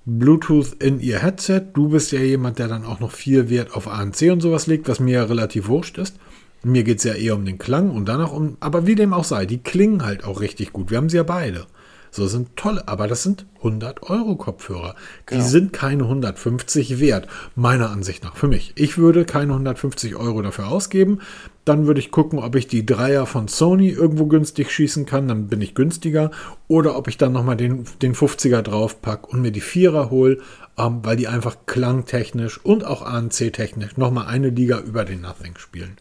Bluetooth 0.05 0.73
in 0.81 0.99
ihr 0.99 1.19
Headset. 1.19 1.61
Du 1.73 1.89
bist 1.89 2.11
ja 2.11 2.19
jemand, 2.19 2.59
der 2.59 2.67
dann 2.67 2.85
auch 2.85 2.99
noch 2.99 3.11
viel 3.11 3.49
Wert 3.49 3.73
auf 3.73 3.87
ANC 3.87 4.31
und 4.31 4.41
sowas 4.41 4.67
legt, 4.67 4.87
was 4.87 4.99
mir 4.99 5.15
ja 5.15 5.23
relativ 5.23 5.67
wurscht 5.67 5.97
ist. 5.97 6.17
Mir 6.63 6.83
geht 6.83 6.97
es 6.97 7.03
ja 7.05 7.13
eher 7.13 7.35
um 7.35 7.45
den 7.45 7.57
Klang 7.57 7.91
und 7.91 8.07
danach 8.07 8.31
um, 8.31 8.57
aber 8.59 8.85
wie 8.85 8.95
dem 8.95 9.13
auch 9.13 9.23
sei, 9.23 9.45
die 9.45 9.59
klingen 9.59 10.05
halt 10.05 10.25
auch 10.25 10.41
richtig 10.41 10.73
gut. 10.73 10.91
Wir 10.91 10.97
haben 10.97 11.09
sie 11.09 11.17
ja 11.17 11.23
beide. 11.23 11.67
So 12.11 12.27
sind 12.27 12.55
tolle, 12.55 12.87
aber 12.87 13.07
das 13.07 13.23
sind 13.23 13.45
100 13.57 14.09
Euro 14.09 14.35
Kopfhörer. 14.35 14.95
Genau. 15.25 15.41
Die 15.41 15.47
sind 15.47 15.73
keine 15.73 16.03
150 16.03 16.99
wert, 16.99 17.27
meiner 17.55 17.89
Ansicht 17.89 18.23
nach, 18.23 18.35
für 18.35 18.47
mich. 18.47 18.73
Ich 18.75 18.97
würde 18.97 19.25
keine 19.25 19.53
150 19.53 20.15
Euro 20.15 20.41
dafür 20.41 20.69
ausgeben. 20.69 21.19
Dann 21.65 21.85
würde 21.85 21.99
ich 21.99 22.09
gucken, 22.09 22.39
ob 22.39 22.55
ich 22.55 22.67
die 22.67 22.85
Dreier 22.85 23.25
von 23.25 23.47
Sony 23.47 23.89
irgendwo 23.89 24.25
günstig 24.25 24.71
schießen 24.71 25.05
kann, 25.05 25.27
dann 25.27 25.47
bin 25.47 25.61
ich 25.61 25.75
günstiger. 25.75 26.31
Oder 26.67 26.97
ob 26.97 27.07
ich 27.07 27.17
dann 27.17 27.33
nochmal 27.33 27.57
den, 27.57 27.85
den 28.01 28.15
50er 28.15 28.61
draufpacke 28.61 29.27
und 29.27 29.41
mir 29.41 29.51
die 29.51 29.61
Vierer 29.61 30.09
hole, 30.09 30.39
ähm, 30.77 30.99
weil 31.03 31.17
die 31.17 31.27
einfach 31.27 31.57
klangtechnisch 31.65 32.63
und 32.63 32.85
auch 32.85 33.03
ANC-technisch 33.03 33.97
nochmal 33.97 34.27
eine 34.27 34.49
Liga 34.49 34.79
über 34.79 35.05
den 35.05 35.21
Nothing 35.21 35.57
spielen. 35.57 35.97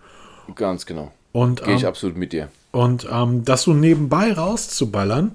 Ganz 0.55 0.87
genau. 0.87 1.13
Und, 1.33 1.63
Gehe 1.63 1.75
ich 1.75 1.83
ähm, 1.83 1.89
absolut 1.89 2.17
mit 2.17 2.33
dir. 2.33 2.49
Und 2.71 3.07
ähm, 3.11 3.45
das 3.45 3.63
so 3.63 3.75
nebenbei 3.75 4.33
rauszuballern, 4.33 5.33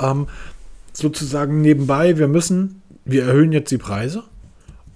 ähm, 0.00 0.28
sozusagen 0.92 1.60
nebenbei, 1.60 2.18
wir 2.18 2.28
müssen, 2.28 2.82
wir 3.04 3.24
erhöhen 3.24 3.52
jetzt 3.52 3.70
die 3.70 3.78
Preise. 3.78 4.24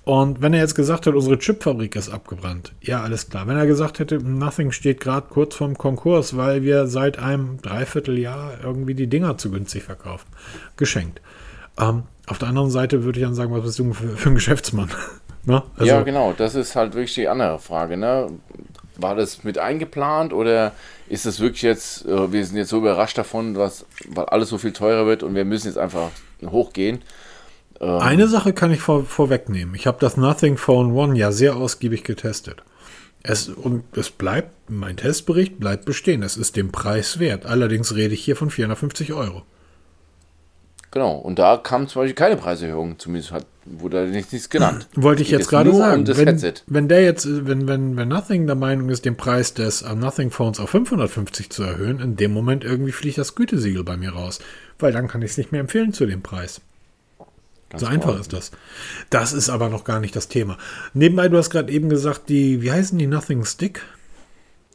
Und 0.05 0.41
wenn 0.41 0.55
er 0.55 0.61
jetzt 0.61 0.77
gesagt 0.77 1.07
hat, 1.07 1.15
unsere 1.15 1.37
Chipfabrik 1.37 1.97
ist 1.97 2.11
abgebrannt, 2.11 2.73
ja, 2.81 3.03
alles 3.03 3.29
klar. 3.29 3.49
Wenn 3.49 3.57
er 3.57 3.67
gesagt 3.67 3.99
hätte, 3.99 4.19
Nothing 4.19 4.71
steht 4.71 5.01
gerade 5.01 5.27
kurz 5.29 5.57
vorm 5.57 5.77
Konkurs, 5.77 6.37
weil 6.37 6.63
wir 6.63 6.87
seit 6.87 7.19
einem 7.19 7.61
Dreivierteljahr 7.61 8.59
irgendwie 8.63 8.95
die 8.95 9.09
Dinger 9.09 9.37
zu 9.37 9.51
günstig 9.51 9.83
verkaufen, 9.83 10.29
geschenkt. 10.77 11.21
Ähm, 11.77 12.05
auf 12.29 12.39
der 12.39 12.49
anderen 12.49 12.71
Seite 12.71 13.03
würde 13.03 13.19
ich 13.19 13.25
dann 13.25 13.35
sagen, 13.35 13.53
was 13.53 13.63
bist 13.63 13.81
du 13.81 13.93
für, 13.93 14.17
für 14.17 14.29
ein 14.29 14.37
Geschäftsmann? 14.37 14.91
ne? 15.45 15.65
also, 15.77 15.87
ja, 15.87 16.03
genau, 16.03 16.33
das 16.33 16.55
ist 16.55 16.77
halt 16.77 16.95
wirklich 16.95 17.15
die 17.15 17.27
andere 17.27 17.59
Frage. 17.59 17.97
Ne? 17.97 18.29
War 19.01 19.15
das 19.15 19.45
mit 19.45 19.59
eingeplant 19.59 20.33
oder 20.33 20.73
ist 21.09 21.27
es 21.27 21.41
wirklich 21.41 21.63
jetzt, 21.63 22.07
äh, 22.07 22.33
wir 22.33 22.45
sind 22.45 22.57
jetzt 22.57 22.71
so 22.71 22.79
überrascht 22.79 23.19
davon, 23.19 23.57
was, 23.57 23.87
weil 24.09 24.27
alles 24.27 24.49
so 24.49 24.59
viel 24.59 24.73
teurer 24.73 25.07
wird 25.07 25.23
und 25.23 25.35
wir 25.35 25.45
müssen 25.45 25.67
jetzt 25.67 25.79
einfach 25.79 26.11
hochgehen. 26.45 27.03
Ähm, 27.81 27.99
Eine 27.99 28.29
Sache 28.29 28.53
kann 28.53 28.73
ich 28.73 28.81
vor, 28.81 29.05
vorwegnehmen. 29.05 29.75
Ich 29.75 29.87
habe 29.87 29.99
das 30.01 30.17
Nothing 30.17 30.57
Phone 30.57 30.93
One 30.93 31.19
ja 31.19 31.33
sehr 31.33 31.57
ausgiebig 31.57 32.05
getestet. 32.05 32.63
Es, 33.23 33.49
und 33.49 33.83
es 33.97 34.11
bleibt, 34.11 34.71
mein 34.71 34.97
Testbericht 34.97 35.59
bleibt 35.59 35.85
bestehen. 35.85 36.23
Es 36.23 36.37
ist 36.37 36.57
dem 36.57 36.71
Preis 36.71 37.19
wert. 37.19 37.45
Allerdings 37.45 37.95
rede 37.95 38.15
ich 38.15 38.25
hier 38.25 38.37
von 38.37 38.51
450 38.51 39.13
Euro. 39.13 39.43
Genau, 40.97 41.17
und 41.17 41.39
da 41.39 41.59
kam 41.59 41.89
zum 41.89 42.01
Beispiel 42.01 42.15
keine 42.15 42.39
Preiserhöhung, 42.39 42.99
zumindest 42.99 43.31
hat, 43.31 43.45
wurde 43.67 44.07
da 44.07 44.11
nichts, 44.11 44.49
genannt. 44.49 44.89
Wollte 44.95 45.21
ich 45.21 45.29
jetzt 45.29 45.51
gerade 45.51 45.71
sagen. 45.75 46.07
wenn, 46.07 46.55
wenn 46.69 46.89
der 46.89 47.03
jetzt, 47.03 47.27
wenn, 47.47 47.69
wenn, 47.69 47.99
wenn 47.99 48.09
Nothing 48.09 48.47
der 48.47 48.57
Meinung 48.57 48.89
ist, 48.89 49.05
den 49.05 49.15
Preis 49.15 49.53
des 49.53 49.83
uh, 49.83 49.95
Nothing 49.95 50.31
Phones 50.31 50.59
auf 50.59 50.71
550 50.71 51.51
zu 51.51 51.65
erhöhen, 51.65 52.01
in 52.01 52.17
dem 52.17 52.33
Moment 52.33 52.65
irgendwie 52.65 52.93
fliegt 52.93 53.19
das 53.19 53.35
Gütesiegel 53.35 53.85
bei 53.85 53.99
mir 53.99 54.15
raus. 54.15 54.39
Weil 54.79 54.91
dann 54.91 55.07
kann 55.07 55.21
ich 55.21 55.33
es 55.33 55.37
nicht 55.37 55.53
mehr 55.53 55.61
empfehlen 55.61 55.93
zu 55.93 56.07
dem 56.07 56.23
Preis. 56.23 56.63
Ganz 57.69 57.83
so 57.83 57.87
einfach 57.87 58.19
ist 58.19 58.33
das. 58.33 58.53
Das 59.11 59.35
ist 59.35 59.51
aber 59.51 59.69
noch 59.69 59.85
gar 59.85 60.01
nicht 60.01 60.17
das 60.17 60.29
Thema. 60.29 60.57
Nebenbei, 60.95 61.29
du 61.29 61.37
hast 61.37 61.51
gerade 61.51 61.71
eben 61.71 61.91
gesagt, 61.91 62.31
die, 62.31 62.63
wie 62.63 62.73
heißen 62.73 62.99
die 62.99 63.07
Nothing 63.07 63.45
Stick? 63.45 63.83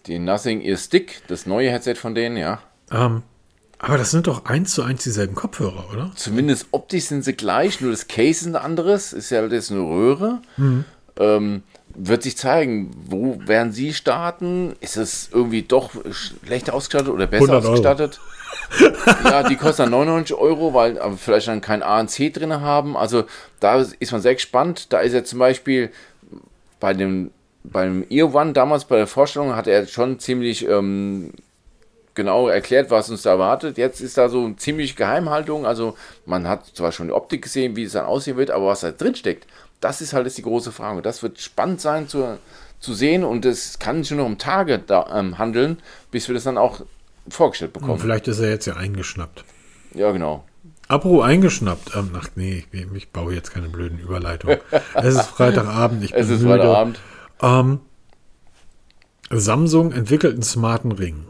Die 0.05 0.19
Nothing 0.19 0.61
Ear 0.61 0.78
Stick, 0.78 1.24
das 1.30 1.47
neue 1.47 1.72
Headset 1.72 1.95
von 1.95 2.13
denen, 2.13 2.38
ja. 2.38 2.61
Ähm, 2.91 3.24
aber 3.84 3.98
das 3.98 4.12
sind 4.12 4.28
doch 4.28 4.46
eins 4.46 4.76
zu 4.76 4.84
eins 4.84 5.04
dieselben 5.04 5.34
Kopfhörer, 5.34 5.86
oder? 5.92 6.12
Zumindest 6.16 6.68
optisch 6.70 7.06
sind 7.06 7.26
sie 7.26 7.34
gleich, 7.34 7.82
nur 7.82 7.90
das 7.90 8.08
Case 8.08 8.42
ist 8.42 8.46
ein 8.46 8.56
anderes, 8.56 9.12
ist 9.12 9.32
ja 9.32 9.44
jetzt 9.44 9.72
eine 9.72 9.82
Röhre. 9.82 10.40
Mhm. 10.58 10.86
Ähm, 11.18 11.64
wird 11.96 12.22
sich 12.22 12.38
zeigen, 12.38 12.92
wo 13.08 13.40
werden 13.48 13.72
sie 13.72 13.94
starten? 13.94 14.76
Ist 14.82 14.98
es 14.98 15.30
irgendwie 15.34 15.64
doch 15.64 15.92
schlechter 16.12 16.76
ausgestattet 16.76 17.12
oder 17.12 17.26
besser 17.26 17.58
ausgestattet? 17.58 18.20
ja, 19.26 19.44
die 19.50 19.56
kosten 19.56 19.82
dann 19.84 19.92
99 19.92 20.38
Euro, 20.38 20.76
weil 20.76 21.00
aber 21.00 21.18
vielleicht 21.18 21.48
dann 21.48 21.62
kein 21.62 21.82
ANC 21.82 22.32
drin 22.32 22.62
haben. 22.62 22.96
Also 22.96 23.26
da 23.60 23.82
ist 23.82 24.12
man 24.12 24.22
sehr 24.22 24.36
gespannt. 24.36 24.94
Da 24.94 25.00
ist 25.00 25.14
er 25.14 25.26
zum 25.26 25.40
Beispiel 25.40 25.90
bei 26.80 26.94
dem 26.94 27.32
beim 27.64 28.06
Ear 28.10 28.34
One 28.34 28.54
damals 28.54 28.86
bei 28.86 28.98
der 28.98 29.08
Vorstellung 29.08 29.56
hat 29.56 29.68
er 29.68 29.86
schon 29.88 30.20
ziemlich 30.20 30.68
ähm, 30.68 31.32
genau 32.14 32.47
erklärt, 32.47 32.91
was 32.91 33.09
uns 33.09 33.22
da 33.22 33.32
erwartet. 33.32 33.78
Jetzt 33.78 34.01
ist 34.01 34.18
da 34.18 34.30
so 34.30 34.45
eine 34.45 34.55
ziemlich 34.55 34.95
Geheimhaltung. 34.95 35.66
Also 35.66 35.95
man 36.26 36.47
hat 36.47 36.66
zwar 36.68 36.91
schon 36.91 37.07
die 37.07 37.14
Optik 37.14 37.43
gesehen, 37.43 37.76
wie 37.76 37.84
es 37.84 37.93
dann 37.93 38.05
aussehen 38.05 38.38
wird, 38.38 38.51
aber 38.51 38.68
was 38.68 38.82
da 38.82 38.91
drin 38.91 39.16
steckt, 39.16 39.47
das 39.80 40.01
ist 40.01 40.14
halt 40.14 40.26
jetzt 40.26 40.38
die 40.38 40.43
große 40.43 40.72
Frage. 40.72 41.01
Das 41.01 41.24
wird 41.24 41.39
spannend 41.39 41.82
sein 41.82 42.07
zu, 42.07 42.38
zu 42.80 42.93
sehen 42.93 43.24
und 43.24 43.45
es 43.45 43.80
kann 43.80 44.03
schon 44.05 44.18
noch 44.18 44.26
um 44.26 44.38
Tage 44.38 44.80
da, 44.80 45.07
ähm, 45.14 45.38
handeln, 45.38 45.80
bis 46.12 46.28
wir 46.28 46.36
das 46.36 46.43
dann 46.43 46.57
auch 46.57 46.82
vorgestellt 47.28 47.74
bekommen. 47.74 47.93
Und 47.93 47.99
vielleicht 47.99 48.28
ist 48.28 48.39
er 48.39 48.49
jetzt 48.49 48.66
ja 48.66 48.76
eingeschnappt. 48.76 49.43
Ja, 49.93 50.12
genau. 50.12 50.43
Apro 50.88 51.22
eingeschnappt. 51.22 51.95
Ähm, 51.95 52.12
ach 52.16 52.30
nee, 52.36 52.66
ich, 52.72 52.93
ich, 52.93 53.09
baue 53.12 53.34
jetzt 53.34 53.51
keine 53.51 53.70
blöden 53.70 53.97
Überleitungen. 53.99 54.59
es 54.93 55.16
ist 55.16 55.22
Freitagabend. 55.22 56.03
Ich 56.03 56.12
bin 56.12 56.20
es 56.20 56.30
ist 56.30 56.41
müde. 56.41 56.57
Freitagabend. 56.57 56.99
Ähm, 57.41 57.80
Samsung 59.30 59.93
entwickelt 59.93 60.34
einen 60.34 60.43
smarten 60.43 60.91
Ring. 60.91 61.28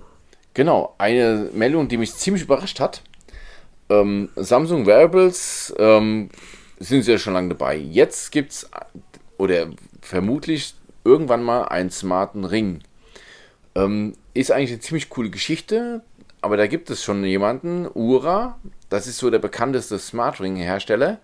Genau, 0.53 0.95
eine 0.97 1.49
Meldung, 1.53 1.87
die 1.87 1.97
mich 1.97 2.13
ziemlich 2.13 2.43
überrascht 2.43 2.79
hat. 2.79 3.01
Ähm, 3.89 4.29
Samsung 4.35 4.85
Wearables 4.85 5.73
ähm, 5.77 6.29
sind 6.79 7.03
sie 7.03 7.11
ja 7.11 7.17
schon 7.17 7.33
lange 7.33 7.49
dabei. 7.49 7.77
Jetzt 7.77 8.31
gibt 8.31 8.51
es, 8.51 8.69
oder 9.37 9.67
vermutlich 10.01 10.75
irgendwann 11.03 11.43
mal 11.43 11.63
einen 11.65 11.91
smarten 11.91 12.43
Ring. 12.43 12.79
Ähm, 13.75 14.13
ist 14.33 14.51
eigentlich 14.51 14.71
eine 14.71 14.79
ziemlich 14.81 15.09
coole 15.09 15.29
Geschichte, 15.29 16.03
aber 16.41 16.57
da 16.57 16.67
gibt 16.67 16.89
es 16.89 17.03
schon 17.03 17.23
jemanden, 17.23 17.87
Ura, 17.93 18.59
das 18.89 19.07
ist 19.07 19.17
so 19.17 19.29
der 19.29 19.39
bekannteste 19.39 19.99
Smart 19.99 20.41
Ring 20.41 20.55
Hersteller. 20.55 21.19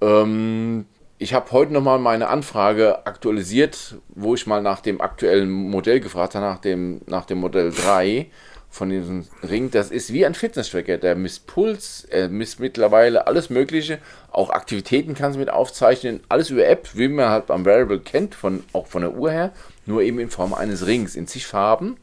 Ähm, 0.00 0.86
ich 1.22 1.34
habe 1.34 1.52
heute 1.52 1.72
nochmal 1.72 2.00
meine 2.00 2.26
Anfrage 2.26 3.06
aktualisiert, 3.06 3.94
wo 4.08 4.34
ich 4.34 4.48
mal 4.48 4.60
nach 4.60 4.80
dem 4.80 5.00
aktuellen 5.00 5.48
Modell 5.50 6.00
gefragt 6.00 6.34
habe, 6.34 6.44
nach 6.44 6.58
dem, 6.58 7.00
nach 7.06 7.26
dem 7.26 7.38
Modell 7.38 7.70
3 7.70 8.26
von 8.68 8.90
diesem 8.90 9.26
Ring. 9.48 9.70
Das 9.70 9.92
ist 9.92 10.12
wie 10.12 10.26
ein 10.26 10.34
Fitnesstracker. 10.34 10.98
Der 10.98 11.14
misst 11.14 11.46
Puls, 11.46 12.04
er 12.10 12.28
misst 12.28 12.58
mittlerweile 12.58 13.28
alles 13.28 13.50
Mögliche. 13.50 13.98
Auch 14.32 14.50
Aktivitäten 14.50 15.14
kann 15.14 15.30
es 15.30 15.36
mit 15.36 15.48
aufzeichnen. 15.48 16.20
Alles 16.28 16.50
über 16.50 16.66
App, 16.66 16.88
wie 16.94 17.06
man 17.06 17.28
halt 17.28 17.52
am 17.52 17.64
Variable 17.64 18.00
kennt, 18.00 18.34
von, 18.34 18.64
auch 18.72 18.88
von 18.88 19.02
der 19.02 19.14
Uhr 19.14 19.30
her. 19.30 19.52
Nur 19.86 20.02
eben 20.02 20.18
in 20.18 20.28
Form 20.28 20.52
eines 20.52 20.88
Rings 20.88 21.14
in 21.14 21.28
zig 21.28 21.46
Farben. 21.46 21.98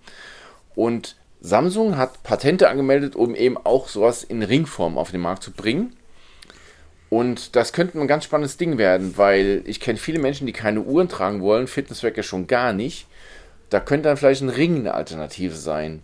Und 0.76 1.18
Samsung 1.42 1.98
hat 1.98 2.24
Patente 2.24 2.70
angemeldet, 2.70 3.18
um 3.18 3.36
eben 3.36 3.58
auch 3.58 3.90
sowas 3.90 4.24
in 4.24 4.44
Ringform 4.44 4.98
auf 4.98 5.12
den 5.12 5.20
Markt 5.20 5.44
zu 5.44 5.52
bringen. 5.52 5.94
Und 7.10 7.56
das 7.56 7.74
könnte 7.74 8.00
ein 8.00 8.08
ganz 8.08 8.26
spannendes 8.26 8.58
Ding 8.58 8.78
werden, 8.78 9.18
weil 9.18 9.64
ich 9.66 9.80
kenne 9.80 9.98
viele 9.98 10.20
Menschen, 10.20 10.46
die 10.46 10.54
keine 10.54 10.82
Uhren 10.82 11.10
tragen 11.10 11.42
wollen, 11.42 11.68
Fitnesswecker 11.68 12.22
schon 12.24 12.46
gar 12.48 12.72
nicht. 12.74 13.08
Da 13.70 13.80
könnte 13.80 14.10
dann 14.10 14.18
vielleicht 14.18 14.42
ein 14.42 14.50
Ring 14.50 14.78
eine 14.78 14.94
Alternative 14.94 15.56
sein. 15.56 16.04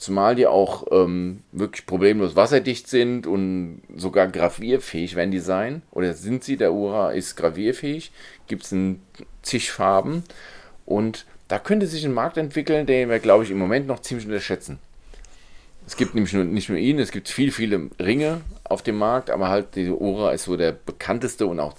zumal 0.00 0.34
die 0.34 0.46
auch 0.46 0.86
ähm, 0.90 1.42
wirklich 1.52 1.86
problemlos 1.86 2.34
wasserdicht 2.34 2.88
sind 2.88 3.26
und 3.26 3.82
sogar 3.94 4.28
gravierfähig 4.28 5.14
werden 5.14 5.30
die 5.30 5.40
sein. 5.40 5.82
Oder 5.90 6.14
sind 6.14 6.42
sie, 6.42 6.56
der 6.56 6.72
Ura 6.72 7.12
ist 7.12 7.36
gravierfähig, 7.36 8.10
gibt 8.48 8.64
es 8.64 8.72
in 8.72 9.02
zig 9.42 9.70
Farben 9.70 10.24
und 10.86 11.26
da 11.48 11.58
könnte 11.58 11.86
sich 11.86 12.04
ein 12.04 12.14
Markt 12.14 12.38
entwickeln, 12.38 12.86
den 12.86 13.10
wir, 13.10 13.18
glaube 13.18 13.44
ich, 13.44 13.50
im 13.50 13.58
Moment 13.58 13.86
noch 13.86 14.00
ziemlich 14.00 14.26
unterschätzen. 14.26 14.78
Es 15.90 15.96
gibt 15.96 16.14
nämlich 16.14 16.32
nur, 16.32 16.44
nicht 16.44 16.68
nur 16.68 16.78
ihn, 16.78 17.00
es 17.00 17.10
gibt 17.10 17.28
viele, 17.28 17.50
viele 17.50 17.90
Ringe 18.00 18.42
auf 18.62 18.80
dem 18.80 18.96
Markt, 18.96 19.28
aber 19.28 19.48
halt 19.48 19.74
die 19.74 19.90
Ora 19.90 20.30
ist 20.30 20.44
so 20.44 20.56
der 20.56 20.70
bekannteste 20.70 21.48
und 21.48 21.58
auch, 21.58 21.74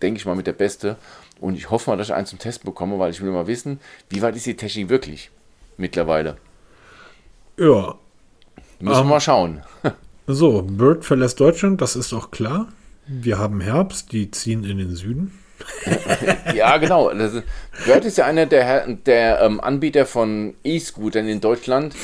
denke 0.00 0.18
ich 0.18 0.26
mal, 0.26 0.36
mit 0.36 0.46
der 0.46 0.52
beste. 0.52 0.96
Und 1.40 1.56
ich 1.56 1.68
hoffe 1.68 1.90
mal, 1.90 1.96
dass 1.96 2.06
ich 2.06 2.14
einen 2.14 2.26
zum 2.26 2.38
Testen 2.38 2.66
bekomme, 2.66 3.00
weil 3.00 3.10
ich 3.10 3.20
will 3.20 3.32
mal 3.32 3.48
wissen, 3.48 3.80
wie 4.10 4.22
weit 4.22 4.36
ist 4.36 4.46
die 4.46 4.54
Technik 4.54 4.90
wirklich 4.90 5.32
mittlerweile. 5.76 6.36
Ja. 7.58 7.96
Müssen 8.78 9.00
wir 9.00 9.04
mal 9.04 9.20
schauen. 9.20 9.62
So, 10.28 10.62
Bird 10.62 11.04
verlässt 11.04 11.40
Deutschland, 11.40 11.80
das 11.80 11.96
ist 11.96 12.12
auch 12.12 12.30
klar. 12.30 12.68
Wir 13.08 13.40
haben 13.40 13.60
Herbst, 13.60 14.12
die 14.12 14.30
ziehen 14.30 14.62
in 14.62 14.78
den 14.78 14.94
Süden. 14.94 15.36
ja, 16.54 16.76
genau. 16.76 17.08
Ist, 17.08 17.42
Bird 17.84 18.04
ist 18.04 18.18
ja 18.18 18.26
einer 18.26 18.46
der, 18.46 18.86
der 18.86 19.40
ähm, 19.40 19.60
Anbieter 19.60 20.06
von 20.06 20.54
E-Scootern 20.62 21.26
in 21.26 21.40
Deutschland, 21.40 21.96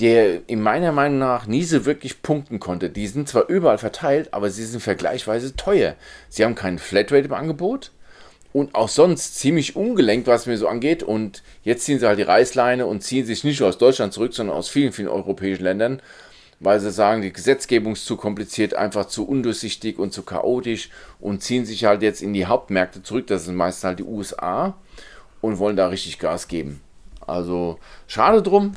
der 0.00 0.48
in 0.48 0.62
meiner 0.62 0.92
Meinung 0.92 1.18
nach 1.18 1.46
nie 1.46 1.62
so 1.62 1.84
wirklich 1.84 2.22
punkten 2.22 2.58
konnte. 2.58 2.88
Die 2.88 3.06
sind 3.06 3.28
zwar 3.28 3.48
überall 3.48 3.78
verteilt, 3.78 4.32
aber 4.32 4.48
sie 4.50 4.64
sind 4.64 4.80
vergleichsweise 4.80 5.56
teuer. 5.56 5.94
Sie 6.30 6.44
haben 6.44 6.54
keinen 6.54 6.78
Flatrate 6.78 7.26
im 7.26 7.34
Angebot 7.34 7.92
und 8.54 8.74
auch 8.74 8.88
sonst 8.88 9.36
ziemlich 9.36 9.76
ungelenkt, 9.76 10.26
was 10.26 10.46
mir 10.46 10.56
so 10.56 10.68
angeht. 10.68 11.02
Und 11.02 11.42
jetzt 11.62 11.84
ziehen 11.84 11.98
sie 11.98 12.06
halt 12.06 12.18
die 12.18 12.22
Reißleine 12.22 12.86
und 12.86 13.02
ziehen 13.02 13.26
sich 13.26 13.44
nicht 13.44 13.60
nur 13.60 13.68
aus 13.68 13.76
Deutschland 13.76 14.14
zurück, 14.14 14.32
sondern 14.32 14.56
aus 14.56 14.70
vielen, 14.70 14.92
vielen 14.92 15.08
europäischen 15.08 15.64
Ländern, 15.64 16.00
weil 16.60 16.80
sie 16.80 16.90
sagen, 16.90 17.20
die 17.20 17.32
Gesetzgebung 17.32 17.92
ist 17.92 18.06
zu 18.06 18.16
kompliziert, 18.16 18.74
einfach 18.74 19.04
zu 19.04 19.28
undurchsichtig 19.28 19.98
und 19.98 20.14
zu 20.14 20.22
chaotisch 20.22 20.88
und 21.20 21.42
ziehen 21.42 21.66
sich 21.66 21.84
halt 21.84 22.00
jetzt 22.00 22.22
in 22.22 22.32
die 22.32 22.46
Hauptmärkte 22.46 23.02
zurück. 23.02 23.26
Das 23.26 23.44
sind 23.44 23.54
meistens 23.54 23.84
halt 23.84 23.98
die 23.98 24.04
USA 24.04 24.74
und 25.42 25.58
wollen 25.58 25.76
da 25.76 25.88
richtig 25.88 26.18
Gas 26.18 26.48
geben. 26.48 26.80
Also 27.26 27.78
schade 28.06 28.42
drum, 28.42 28.72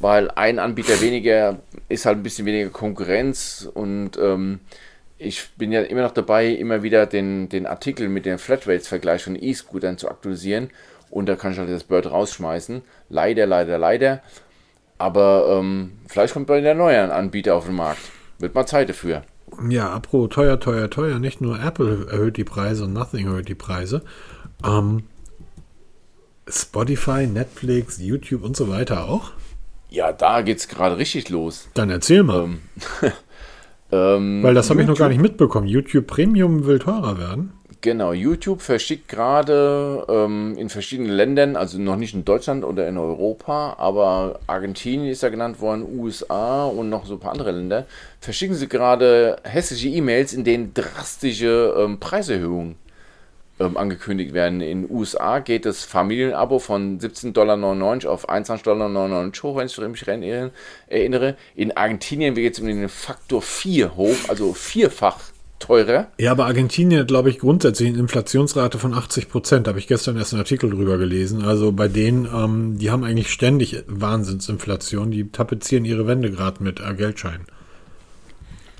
weil 0.00 0.30
ein 0.30 0.58
Anbieter 0.58 1.00
weniger 1.00 1.58
ist 1.88 2.06
halt 2.06 2.18
ein 2.18 2.22
bisschen 2.22 2.46
weniger 2.46 2.70
Konkurrenz 2.70 3.68
und 3.72 4.16
ähm, 4.18 4.60
ich 5.18 5.48
bin 5.56 5.72
ja 5.72 5.82
immer 5.82 6.02
noch 6.02 6.12
dabei, 6.12 6.46
immer 6.48 6.82
wieder 6.82 7.06
den, 7.06 7.48
den 7.48 7.66
Artikel 7.66 8.08
mit 8.08 8.24
dem 8.24 8.38
Flatrates-Vergleich 8.38 9.24
von 9.24 9.36
E-Scootern 9.40 9.98
zu 9.98 10.08
aktualisieren 10.08 10.70
und 11.10 11.26
da 11.28 11.36
kann 11.36 11.52
ich 11.52 11.58
halt 11.58 11.70
das 11.70 11.84
Bird 11.84 12.10
rausschmeißen. 12.10 12.82
Leider, 13.08 13.46
leider, 13.46 13.78
leider. 13.78 14.22
Aber 14.98 15.58
ähm, 15.58 15.92
vielleicht 16.06 16.34
kommt 16.34 16.46
bei 16.46 16.60
der 16.60 16.74
neuen 16.74 17.10
Anbieter 17.10 17.54
auf 17.54 17.66
den 17.66 17.76
Markt. 17.76 18.00
Wird 18.38 18.54
mal 18.54 18.66
Zeit 18.66 18.88
dafür. 18.88 19.22
Ja, 19.68 19.90
apro 19.90 20.28
teuer, 20.28 20.60
teuer, 20.60 20.90
teuer. 20.90 21.18
Nicht 21.18 21.40
nur 21.40 21.58
Apple 21.60 22.06
erhöht 22.10 22.36
die 22.36 22.44
Preise 22.44 22.84
und 22.84 22.92
Nothing 22.92 23.26
erhöht 23.26 23.48
die 23.48 23.54
Preise. 23.54 24.02
Ähm, 24.64 25.04
Spotify, 26.48 27.26
Netflix, 27.26 27.98
YouTube 27.98 28.44
und 28.44 28.56
so 28.56 28.68
weiter 28.68 29.08
auch. 29.08 29.32
Ja, 29.90 30.12
da 30.12 30.42
geht 30.42 30.58
es 30.58 30.68
gerade 30.68 30.98
richtig 30.98 31.28
los. 31.30 31.68
Dann 31.74 31.90
erzähl 31.90 32.22
mal. 32.22 32.44
Ähm, 32.44 32.60
ähm, 33.92 34.42
Weil 34.42 34.54
das 34.54 34.70
habe 34.70 34.82
ich 34.82 34.86
noch 34.86 34.98
gar 34.98 35.08
nicht 35.08 35.20
mitbekommen. 35.20 35.66
YouTube 35.66 36.06
Premium 36.06 36.66
will 36.66 36.78
teurer 36.78 37.18
werden. 37.18 37.52
Genau, 37.80 38.12
YouTube 38.12 38.60
verschickt 38.60 39.06
gerade 39.06 40.04
ähm, 40.08 40.56
in 40.58 40.68
verschiedenen 40.68 41.12
Ländern, 41.12 41.54
also 41.54 41.78
noch 41.78 41.94
nicht 41.94 42.12
in 42.12 42.24
Deutschland 42.24 42.64
oder 42.64 42.88
in 42.88 42.98
Europa, 42.98 43.76
aber 43.78 44.40
Argentinien 44.48 45.08
ist 45.08 45.22
ja 45.22 45.28
genannt 45.28 45.60
worden, 45.60 45.86
USA 45.96 46.64
und 46.64 46.88
noch 46.88 47.06
so 47.06 47.14
ein 47.14 47.20
paar 47.20 47.30
andere 47.30 47.52
Länder, 47.52 47.86
verschicken 48.18 48.56
sie 48.56 48.68
gerade 48.68 49.36
hässliche 49.44 49.90
E-Mails, 49.90 50.32
in 50.32 50.42
denen 50.42 50.74
drastische 50.74 51.72
ähm, 51.78 52.00
Preiserhöhungen 52.00 52.74
ähm, 53.60 53.76
angekündigt 53.76 54.32
werden. 54.32 54.60
In 54.60 54.82
den 54.82 54.90
USA 54.90 55.40
geht 55.40 55.66
das 55.66 55.84
Familienabo 55.84 56.58
von 56.58 56.98
17,99 56.98 57.32
Dollar 57.32 58.12
auf 58.12 58.28
21,99 58.28 58.62
Dollar 58.62 59.32
hoch, 59.42 59.56
wenn 59.56 59.66
ich 59.66 59.78
mich 59.78 60.52
erinnere. 60.88 61.36
In 61.54 61.76
Argentinien 61.76 62.34
geht 62.34 62.54
es 62.54 62.60
um 62.60 62.66
den 62.66 62.88
Faktor 62.88 63.42
4 63.42 63.96
hoch, 63.96 64.16
also 64.28 64.54
vierfach 64.54 65.20
teurer. 65.58 66.08
Ja, 66.18 66.32
aber 66.32 66.46
Argentinien 66.46 67.00
hat, 67.00 67.08
glaube 67.08 67.30
ich, 67.30 67.38
grundsätzlich 67.38 67.88
eine 67.88 67.98
Inflationsrate 67.98 68.78
von 68.78 68.94
80 68.94 69.28
Prozent. 69.28 69.68
Habe 69.68 69.78
ich 69.78 69.86
gestern 69.86 70.16
erst 70.16 70.32
einen 70.32 70.40
Artikel 70.40 70.70
drüber 70.70 70.98
gelesen. 70.98 71.44
Also 71.44 71.72
bei 71.72 71.88
denen, 71.88 72.26
ähm, 72.26 72.78
die 72.78 72.90
haben 72.90 73.04
eigentlich 73.04 73.30
ständig 73.30 73.82
Wahnsinnsinflation. 73.86 75.10
Die 75.10 75.30
tapezieren 75.30 75.84
ihre 75.84 76.06
Wände 76.06 76.30
gerade 76.30 76.62
mit 76.62 76.80
äh, 76.80 76.94
Geldscheinen. 76.94 77.46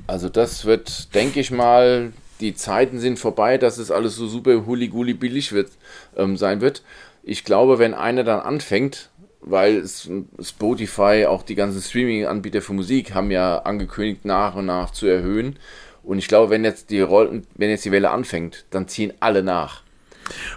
Also 0.07 0.29
das 0.29 0.65
wird, 0.65 1.15
denke 1.15 1.41
ich 1.41 1.51
mal, 1.51 2.13
die 2.41 2.55
Zeiten 2.55 2.99
sind 2.99 3.19
vorbei, 3.19 3.59
dass 3.59 3.79
es 3.79 3.91
alles 3.91 4.17
so 4.17 4.27
super 4.27 4.67
huli-guli 4.67 5.15
billig 5.15 5.53
wird, 5.53 5.71
ähm, 6.17 6.37
sein 6.37 6.61
wird. 6.61 6.83
Ich 7.23 7.45
glaube, 7.45 7.79
wenn 7.79 7.95
einer 7.95 8.25
dann 8.25 8.41
anfängt, 8.41 9.11
weil 9.41 9.85
Spotify, 10.41 11.27
auch 11.27 11.43
die 11.43 11.55
ganzen 11.55 11.81
Streaming-Anbieter 11.81 12.63
für 12.63 12.73
Musik 12.73 13.15
haben 13.15 13.31
ja 13.31 13.59
angekündigt, 13.59 14.25
nach 14.25 14.55
und 14.55 14.67
nach 14.67 14.91
zu 14.91 15.07
erhöhen. 15.07 15.57
Und 16.03 16.19
ich 16.19 16.29
glaube, 16.29 16.51
wenn 16.51 16.65
jetzt 16.65 16.91
die 16.91 17.01
Rollen, 17.01 17.47
wenn 17.55 17.71
jetzt 17.71 17.85
die 17.85 17.93
Welle 17.93 18.11
anfängt, 18.11 18.65
dann 18.71 18.89
ziehen 18.89 19.13
alle 19.21 19.43
nach. 19.43 19.83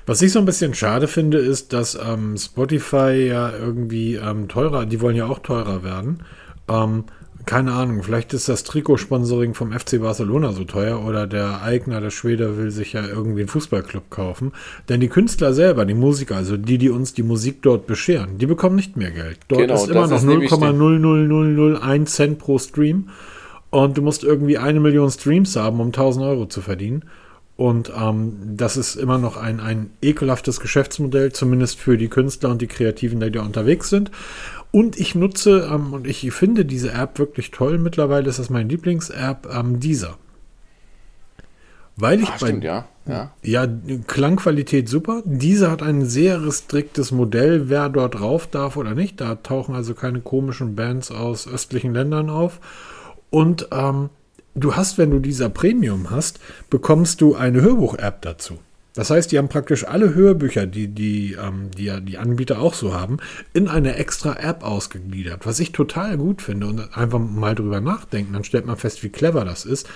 Was 0.06 0.22
ich 0.22 0.32
so 0.32 0.40
ein 0.40 0.46
bisschen 0.46 0.74
schade 0.74 1.08
finde, 1.08 1.38
ist, 1.38 1.74
dass 1.74 1.96
ähm, 1.96 2.38
Spotify 2.38 3.28
ja 3.28 3.52
irgendwie 3.52 4.16
ähm, 4.16 4.48
teurer, 4.48 4.86
die 4.86 5.02
wollen 5.02 5.16
ja 5.16 5.28
auch 5.28 5.40
teurer 5.40 5.84
werden. 5.84 6.24
Ähm, 6.70 7.06
keine 7.46 7.74
Ahnung, 7.74 8.04
vielleicht 8.04 8.34
ist 8.34 8.50
das 8.50 8.64
Trikotsponsoring 8.64 9.54
vom 9.54 9.72
FC 9.72 10.00
Barcelona 10.02 10.52
so 10.52 10.64
teuer 10.64 11.06
oder 11.06 11.28
der 11.28 11.62
Eigner, 11.62 12.02
der 12.02 12.10
Schwede, 12.10 12.58
will 12.58 12.72
sich 12.72 12.94
ja 12.94 13.06
irgendwie 13.06 13.42
einen 13.42 13.50
Fußballclub 13.50 14.10
kaufen. 14.10 14.52
Denn 14.89 15.00
die 15.00 15.08
Künstler 15.08 15.54
selber, 15.54 15.86
die 15.86 15.94
Musiker, 15.94 16.36
also 16.36 16.58
die, 16.58 16.78
die 16.78 16.89
uns 16.89 17.14
die 17.14 17.24
Musik 17.24 17.62
dort 17.62 17.88
bescheren, 17.88 18.38
die 18.38 18.46
bekommen 18.46 18.76
nicht 18.76 18.98
mehr 18.98 19.12
Geld. 19.12 19.39
Dort 19.48 19.62
genau, 19.62 19.76
ist 19.76 19.89
immer 19.89 20.08
noch 20.08 20.22
0,00001 20.22 22.06
Cent 22.06 22.39
pro 22.39 22.60
Stream 22.60 23.10
und 23.70 23.98
du 23.98 24.02
musst 24.02 24.24
irgendwie 24.24 24.58
eine 24.58 24.80
Million 24.80 25.10
Streams 25.10 25.56
haben, 25.56 25.80
um 25.80 25.88
1000 25.88 26.26
Euro 26.26 26.46
zu 26.46 26.62
verdienen. 26.62 27.04
Und 27.58 27.92
ähm, 27.96 28.38
das 28.56 28.76
ist 28.76 28.96
immer 28.96 29.20
noch 29.20 29.38
ein, 29.38 29.60
ein 29.60 29.92
ekelhaftes 30.02 30.60
Geschäftsmodell, 30.60 31.32
zumindest 31.32 31.80
für 31.80 31.96
die 31.96 32.08
Künstler 32.08 32.50
und 32.50 32.62
die 32.62 32.68
Kreativen, 32.68 33.20
die 33.20 33.30
da 33.30 33.44
unterwegs 33.44 33.89
sind. 33.89 34.10
Und 34.72 34.97
ich 34.97 35.15
nutze, 35.15 35.69
ähm, 35.72 35.93
und 35.93 36.07
ich 36.07 36.32
finde 36.32 36.65
diese 36.65 36.91
App 36.93 37.19
wirklich 37.19 37.51
toll. 37.51 37.78
Mittlerweile 37.78 38.30
ist 38.30 38.39
das 38.39 38.49
meine 38.49 38.69
Lieblings-App, 38.69 39.47
ähm, 39.53 39.80
dieser. 39.80 40.17
Weil 41.97 42.22
ich 42.22 42.30
ah, 42.30 42.38
bei, 42.39 42.47
stimmt, 42.47 42.63
ja. 42.63 42.88
ja. 43.05 43.32
Ja, 43.43 43.67
Klangqualität 44.07 44.88
super. 44.88 45.22
Dieser 45.26 45.69
hat 45.69 45.84
ein 45.84 46.05
sehr 46.05 46.43
restriktes 46.43 47.11
Modell, 47.11 47.69
wer 47.69 47.89
dort 47.89 48.19
drauf 48.19 48.47
darf 48.47 48.78
oder 48.78 48.95
nicht. 48.95 49.19
Da 49.19 49.36
tauchen 49.36 49.76
also 49.76 49.93
keine 49.93 50.22
komischen 50.22 50.76
Bands 50.76 51.11
aus 51.11 51.47
östlichen 51.47 51.93
Ländern 51.93 52.30
auf. 52.30 52.61
Und 53.30 53.67
ähm, 53.72 54.09
du 54.55 54.76
hast, 54.76 54.97
wenn 54.97 55.11
du 55.11 55.19
dieser 55.19 55.49
Premium 55.49 56.09
hast, 56.09 56.39
bekommst 56.69 57.19
du 57.19 57.36
eine 57.36 57.61
Hörbuch-App 57.61 58.22
dazu. 58.22 58.57
Das 58.94 59.10
heißt, 59.10 59.32
die 59.32 59.38
haben 59.38 59.48
praktisch 59.48 59.88
alle 59.88 60.14
Hörbücher, 60.14 60.68
die 60.68 60.89
die, 60.89 61.38
ähm, 61.42 61.72
die 61.78 61.92
die 62.02 62.18
Anbieter 62.18 62.60
auch 62.60 62.74
so 62.74 62.94
haben, 62.94 63.18
in 63.54 63.70
eine 63.70 63.96
extra 63.96 64.34
App 64.34 64.64
ausgegliedert. 64.64 65.46
Was 65.46 65.62
ich 65.62 65.72
total 65.72 66.18
gut 66.18 66.42
finde 66.42 66.68
und 66.68 66.98
einfach 66.98 67.20
mal 67.20 67.56
drüber 67.56 67.80
nachdenken, 67.80 68.34
dann 68.34 68.44
stellt 68.44 68.66
man 68.66 68.76
fest, 68.76 69.02
wie 69.04 69.10
clever 69.10 69.46
das 69.46 69.66
ist. 69.66 69.88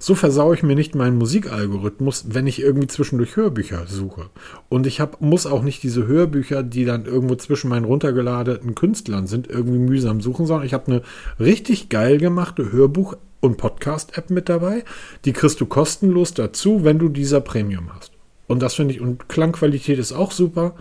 So 0.00 0.16
versaue 0.16 0.56
ich 0.56 0.64
mir 0.64 0.74
nicht 0.74 0.96
meinen 0.96 1.18
Musikalgorithmus, 1.18 2.24
wenn 2.30 2.48
ich 2.48 2.60
irgendwie 2.60 2.88
zwischendurch 2.88 3.36
Hörbücher 3.36 3.86
suche. 3.86 4.30
Und 4.68 4.88
ich 4.88 4.98
hab, 4.98 5.20
muss 5.20 5.46
auch 5.46 5.62
nicht 5.62 5.84
diese 5.84 6.08
Hörbücher, 6.08 6.64
die 6.64 6.84
dann 6.84 7.04
irgendwo 7.04 7.36
zwischen 7.36 7.70
meinen 7.70 7.84
runtergeladenen 7.84 8.74
Künstlern 8.74 9.28
sind, 9.28 9.48
irgendwie 9.48 9.78
mühsam 9.78 10.20
suchen, 10.20 10.46
sondern 10.46 10.66
ich 10.66 10.74
habe 10.74 10.90
eine 10.90 11.02
richtig 11.38 11.90
geil 11.90 12.18
gemachte 12.18 12.72
Hörbuch- 12.72 13.16
und 13.38 13.56
Podcast-App 13.56 14.30
mit 14.30 14.48
dabei. 14.48 14.84
Die 15.24 15.32
kriegst 15.32 15.60
du 15.60 15.66
kostenlos 15.66 16.34
dazu, 16.34 16.82
wenn 16.82 16.98
du 16.98 17.08
dieser 17.08 17.40
Premium 17.40 17.94
hast. 17.94 18.12
Und 18.46 18.60
das 18.60 18.74
finde 18.74 18.94
ich, 18.94 19.00
und 19.00 19.28
Klangqualität 19.28 19.98
ist 19.98 20.12
auch 20.12 20.32
super. 20.32 20.74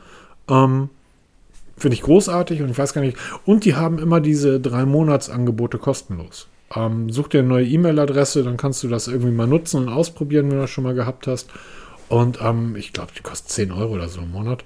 Ähm, 0.49 0.89
finde 1.77 1.95
ich 1.95 2.01
großartig 2.01 2.61
und 2.61 2.69
ich 2.69 2.77
weiß 2.77 2.93
gar 2.93 3.01
nicht. 3.01 3.17
Und 3.45 3.65
die 3.65 3.75
haben 3.75 3.99
immer 3.99 4.19
diese 4.19 4.59
drei 4.59 4.85
Monatsangebote 4.85 5.77
kostenlos. 5.77 6.47
Ähm, 6.75 7.09
such 7.09 7.29
dir 7.29 7.39
eine 7.39 7.47
neue 7.47 7.65
E-Mail-Adresse, 7.65 8.43
dann 8.43 8.57
kannst 8.57 8.83
du 8.83 8.87
das 8.87 9.07
irgendwie 9.07 9.31
mal 9.31 9.47
nutzen 9.47 9.81
und 9.81 9.89
ausprobieren, 9.89 10.49
wenn 10.49 10.57
du 10.57 10.61
das 10.61 10.69
schon 10.69 10.83
mal 10.83 10.93
gehabt 10.93 11.27
hast. 11.27 11.49
Und 12.07 12.39
ähm, 12.41 12.75
ich 12.75 12.93
glaube, 12.93 13.11
die 13.17 13.23
kostet 13.23 13.49
10 13.51 13.71
Euro 13.71 13.93
oder 13.93 14.09
so 14.09 14.21
im 14.21 14.31
Monat. 14.31 14.63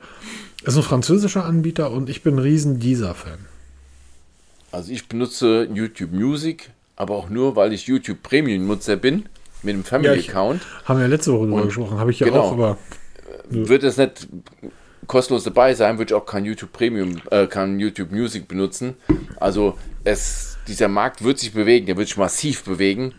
Ist 0.64 0.78
ein 0.78 0.84
französischer 0.84 1.46
Anbieter 1.46 1.92
und 1.92 2.10
ich 2.10 2.24
bin 2.24 2.36
ein 2.36 2.40
riesen 2.40 2.80
Deezer-Fan. 2.80 3.40
Also 4.72 4.92
ich 4.92 5.08
benutze 5.08 5.68
YouTube 5.74 6.12
Music, 6.12 6.72
aber 6.96 7.16
auch 7.16 7.30
nur, 7.30 7.56
weil 7.56 7.72
ich 7.72 7.88
YouTube 7.88 8.24
Premium-Nutzer 8.24 8.98
bin 8.98 9.26
mit 9.66 9.76
dem 9.76 9.84
Family 9.84 10.20
Account. 10.28 10.62
haben 10.86 11.00
wir 11.00 11.06
ja 11.06 11.10
letzte 11.10 11.34
Woche 11.34 11.48
drüber 11.48 11.66
gesprochen, 11.66 11.98
habe 11.98 12.12
ich 12.12 12.20
ja 12.20 12.28
genau, 12.28 12.42
auch, 12.42 12.52
aber. 12.54 12.78
Wird 13.50 13.84
es 13.84 13.98
nicht 13.98 14.28
kostenlos 15.08 15.44
dabei 15.44 15.74
sein, 15.74 15.98
würde 15.98 16.14
ich 16.14 16.16
auch 16.16 16.26
kein 16.26 16.46
YouTube 16.46 16.72
Premium, 16.72 17.22
äh, 17.32 17.48
kein 17.48 17.80
YouTube 17.80 18.12
Music 18.12 18.48
benutzen. 18.48 18.96
Also 19.40 19.78
es, 20.04 20.58
dieser 20.68 20.88
Markt 20.88 21.24
wird 21.24 21.40
sich 21.40 21.54
bewegen, 21.54 21.86
der 21.86 21.98
wird 21.98 22.08
sich 22.08 22.18
massiv 22.18 22.64
bewegen, 22.64 23.14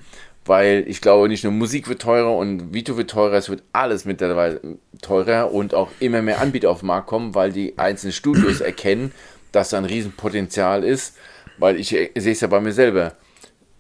weil 0.45 0.85
ich 0.87 1.01
glaube, 1.01 1.29
nicht 1.29 1.45
nur 1.45 1.53
Musik 1.53 1.89
wird 1.89 2.03
teurer 2.03 2.37
und 2.37 2.73
Video 2.73 2.97
wird 2.97 3.11
teurer, 3.11 3.35
es 3.35 3.49
wird 3.49 3.63
alles 3.73 4.05
mittlerweile 4.05 4.61
teurer 5.03 5.53
und 5.53 5.75
auch 5.75 5.91
immer 6.01 6.23
mehr 6.23 6.41
Anbieter 6.41 6.71
auf 6.71 6.81
den 6.81 6.87
Markt 6.87 7.09
kommen, 7.09 7.35
weil 7.35 7.53
die 7.53 7.79
einzelnen 7.79 8.13
Studios 8.13 8.61
erkennen, 8.61 9.13
dass 9.53 9.71
da 9.71 9.79
ein 9.79 9.85
Riesenpotenzial 9.85 10.85
ist, 10.85 11.17
weil 11.59 11.79
ich 11.79 11.89
sehe 11.89 12.11
es 12.15 12.41
ja 12.41 12.49
bei 12.49 12.61
mir 12.61 12.73
selber. 12.73 13.15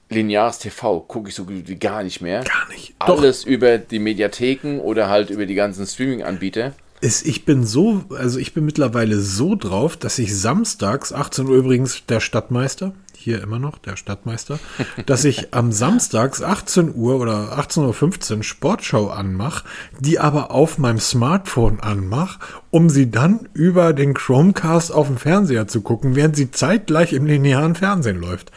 Lineares 0.08 0.58
TV 0.58 1.00
gucke 1.00 1.28
ich 1.28 1.34
so 1.34 1.44
gut 1.44 1.66
wie 1.66 1.76
gar 1.76 2.02
nicht 2.02 2.20
mehr. 2.20 2.44
Gar 2.44 2.68
nicht. 2.68 2.94
Alles 2.98 3.42
Doch. 3.42 3.48
über 3.48 3.78
die 3.78 3.98
Mediatheken 3.98 4.78
oder 4.80 5.08
halt 5.08 5.30
über 5.30 5.46
die 5.46 5.54
ganzen 5.54 5.86
Streaming-Anbieter. 5.86 6.74
ich 7.00 7.44
bin 7.44 7.64
so, 7.66 8.04
also 8.10 8.38
ich 8.38 8.54
bin 8.54 8.64
mittlerweile 8.64 9.20
so 9.20 9.56
drauf, 9.56 9.96
dass 9.96 10.18
ich 10.18 10.36
samstags, 10.36 11.12
18 11.12 11.46
Uhr 11.46 11.56
übrigens 11.56 12.06
der 12.06 12.20
Stadtmeister, 12.20 12.92
hier 13.16 13.42
immer 13.42 13.58
noch, 13.58 13.78
der 13.78 13.96
Stadtmeister, 13.96 14.60
dass 15.06 15.24
ich 15.24 15.52
am 15.52 15.72
Samstags 15.72 16.40
18 16.40 16.94
Uhr 16.94 17.16
oder 17.16 17.58
18.15 17.58 18.36
Uhr 18.36 18.42
Sportschau 18.44 19.08
anmache, 19.08 19.64
die 19.98 20.20
aber 20.20 20.52
auf 20.52 20.78
meinem 20.78 21.00
Smartphone 21.00 21.80
anmache, 21.80 22.38
um 22.70 22.88
sie 22.88 23.10
dann 23.10 23.48
über 23.54 23.92
den 23.92 24.14
Chromecast 24.14 24.92
auf 24.92 25.08
dem 25.08 25.16
Fernseher 25.16 25.66
zu 25.66 25.80
gucken, 25.80 26.14
während 26.14 26.36
sie 26.36 26.52
zeitgleich 26.52 27.12
im 27.12 27.26
linearen 27.26 27.74
Fernsehen 27.74 28.20
läuft 28.20 28.52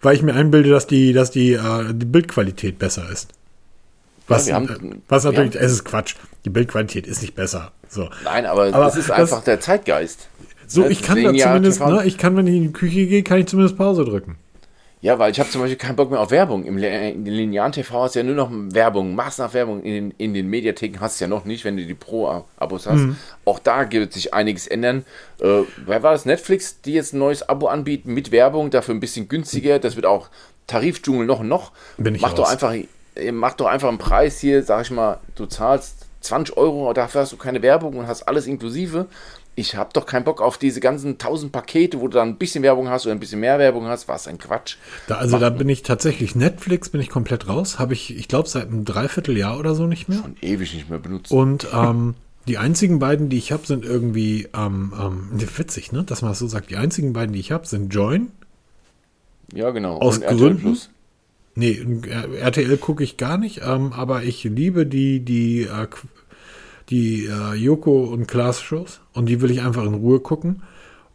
weil 0.00 0.16
ich 0.16 0.22
mir 0.22 0.34
einbilde, 0.34 0.70
dass 0.70 0.86
die, 0.86 1.12
dass 1.12 1.30
die, 1.30 1.52
äh, 1.52 1.92
die 1.92 2.06
Bildqualität 2.06 2.78
besser 2.78 3.08
ist. 3.10 3.28
Was, 4.26 4.46
ja, 4.46 4.54
haben, 4.54 4.68
äh, 4.68 4.96
was 5.08 5.24
natürlich, 5.24 5.54
haben, 5.54 5.64
es 5.64 5.72
ist 5.72 5.84
Quatsch. 5.84 6.14
Die 6.44 6.50
Bildqualität 6.50 7.06
ist 7.06 7.22
nicht 7.22 7.34
besser. 7.34 7.72
So. 7.88 8.08
Nein, 8.24 8.46
aber, 8.46 8.72
aber 8.74 8.86
es 8.86 8.96
ist 8.96 9.10
einfach 9.10 9.42
der 9.42 9.60
Zeitgeist. 9.60 10.28
So, 10.66 10.82
ne? 10.82 10.88
ich 10.88 11.02
kann 11.02 11.22
da 11.22 11.34
zumindest, 11.34 11.80
ne, 11.80 12.04
ich 12.04 12.18
kann, 12.18 12.36
wenn 12.36 12.46
ich 12.46 12.54
in 12.56 12.62
die 12.64 12.72
Küche 12.72 13.06
gehe, 13.06 13.22
kann 13.22 13.38
ich 13.38 13.46
zumindest 13.46 13.78
Pause 13.78 14.04
drücken. 14.04 14.36
Ja, 15.00 15.18
weil 15.18 15.30
ich 15.30 15.38
habe 15.38 15.48
zum 15.48 15.60
Beispiel 15.60 15.76
keinen 15.76 15.96
Bock 15.96 16.10
mehr 16.10 16.20
auf 16.20 16.30
Werbung. 16.30 16.64
Im 16.64 16.76
linearen 16.76 17.72
TV 17.72 18.02
hast 18.02 18.14
du 18.14 18.20
ja 18.20 18.24
nur 18.24 18.34
noch 18.34 18.50
Werbung, 18.50 19.14
massenhaft 19.14 19.54
Werbung. 19.54 19.82
In 19.82 19.92
den, 19.92 20.14
in 20.18 20.34
den 20.34 20.48
Mediatheken 20.48 21.00
hast 21.00 21.20
du 21.20 21.24
ja 21.24 21.28
noch 21.28 21.44
nicht, 21.44 21.64
wenn 21.64 21.76
du 21.76 21.86
die 21.86 21.94
Pro-Abos 21.94 22.86
hast. 22.86 23.00
Mhm. 23.00 23.16
Auch 23.44 23.60
da 23.60 23.90
wird 23.92 24.12
sich 24.12 24.34
einiges 24.34 24.66
ändern. 24.66 25.04
Äh, 25.40 25.62
wer 25.86 26.02
war 26.02 26.12
das? 26.12 26.24
Netflix, 26.24 26.80
die 26.80 26.94
jetzt 26.94 27.14
ein 27.14 27.18
neues 27.18 27.48
Abo 27.48 27.68
anbieten 27.68 28.12
mit 28.12 28.32
Werbung, 28.32 28.70
dafür 28.70 28.94
ein 28.94 29.00
bisschen 29.00 29.28
günstiger. 29.28 29.78
Das 29.78 29.94
wird 29.94 30.06
auch 30.06 30.30
Tarifdschungel 30.66 31.26
noch 31.26 31.40
und 31.40 31.48
noch. 31.48 31.72
Bin 31.96 32.16
ich 32.16 32.20
mach 32.20 32.34
doch 32.34 32.50
einfach, 32.50 32.74
mach 33.32 33.54
doch 33.54 33.66
einfach 33.66 33.88
einen 33.88 33.98
Preis 33.98 34.40
hier, 34.40 34.64
sag 34.64 34.82
ich 34.82 34.90
mal, 34.90 35.20
du 35.36 35.46
zahlst 35.46 36.06
20 36.22 36.56
Euro, 36.56 36.92
dafür 36.92 37.20
hast 37.20 37.32
du 37.32 37.36
keine 37.36 37.62
Werbung 37.62 37.96
und 37.96 38.08
hast 38.08 38.24
alles 38.24 38.46
inklusive 38.46 39.06
ich 39.58 39.74
habe 39.74 39.90
doch 39.92 40.06
keinen 40.06 40.24
Bock 40.24 40.40
auf 40.40 40.56
diese 40.56 40.80
ganzen 40.80 41.18
tausend 41.18 41.50
Pakete, 41.50 42.00
wo 42.00 42.06
du 42.06 42.14
dann 42.14 42.28
ein 42.28 42.36
bisschen 42.36 42.62
Werbung 42.62 42.88
hast 42.88 43.06
oder 43.06 43.14
ein 43.14 43.20
bisschen 43.20 43.40
mehr 43.40 43.58
Werbung 43.58 43.86
hast. 43.86 44.06
Was 44.06 44.28
ein 44.28 44.38
Quatsch. 44.38 44.76
Da, 45.08 45.16
also 45.16 45.36
Mach 45.36 45.40
da 45.40 45.50
bin 45.50 45.68
ich 45.68 45.82
tatsächlich, 45.82 46.36
Netflix 46.36 46.90
bin 46.90 47.00
ich 47.00 47.10
komplett 47.10 47.48
raus. 47.48 47.78
Habe 47.78 47.92
ich, 47.92 48.16
ich 48.16 48.28
glaube, 48.28 48.48
seit 48.48 48.68
einem 48.68 48.84
Dreivierteljahr 48.84 49.58
oder 49.58 49.74
so 49.74 49.86
nicht 49.86 50.08
mehr. 50.08 50.18
Schon 50.18 50.36
ewig 50.40 50.74
nicht 50.74 50.88
mehr 50.88 51.00
benutzt. 51.00 51.32
Und 51.32 51.66
ähm, 51.74 52.14
die 52.46 52.56
einzigen 52.56 53.00
beiden, 53.00 53.28
die 53.28 53.38
ich 53.38 53.50
habe, 53.50 53.66
sind 53.66 53.84
irgendwie, 53.84 54.48
ähm, 54.54 54.92
ähm, 54.98 55.28
witzig, 55.58 55.90
ne, 55.90 56.04
dass 56.04 56.22
man 56.22 56.30
das 56.30 56.38
so 56.38 56.46
sagt. 56.46 56.70
Die 56.70 56.76
einzigen 56.76 57.12
beiden, 57.12 57.32
die 57.32 57.40
ich 57.40 57.50
habe, 57.50 57.66
sind 57.66 57.92
Join. 57.92 58.30
Ja, 59.52 59.70
genau. 59.70 59.98
Aus 59.98 60.18
Und 60.18 60.26
Gründen. 60.26 60.78
Nee, 61.56 61.84
RTL 62.40 62.76
gucke 62.76 63.02
ich 63.02 63.16
gar 63.16 63.36
nicht, 63.36 63.62
ähm, 63.66 63.92
aber 63.92 64.22
ich 64.22 64.44
liebe 64.44 64.86
die, 64.86 65.18
die 65.18 65.62
äh, 65.62 65.88
die 66.90 67.26
äh, 67.26 67.54
Joko 67.54 68.04
und 68.04 68.26
Klaas 68.26 68.60
Shows 68.60 69.00
und 69.12 69.26
die 69.26 69.40
will 69.40 69.50
ich 69.50 69.60
einfach 69.62 69.84
in 69.84 69.94
Ruhe 69.94 70.20
gucken. 70.20 70.62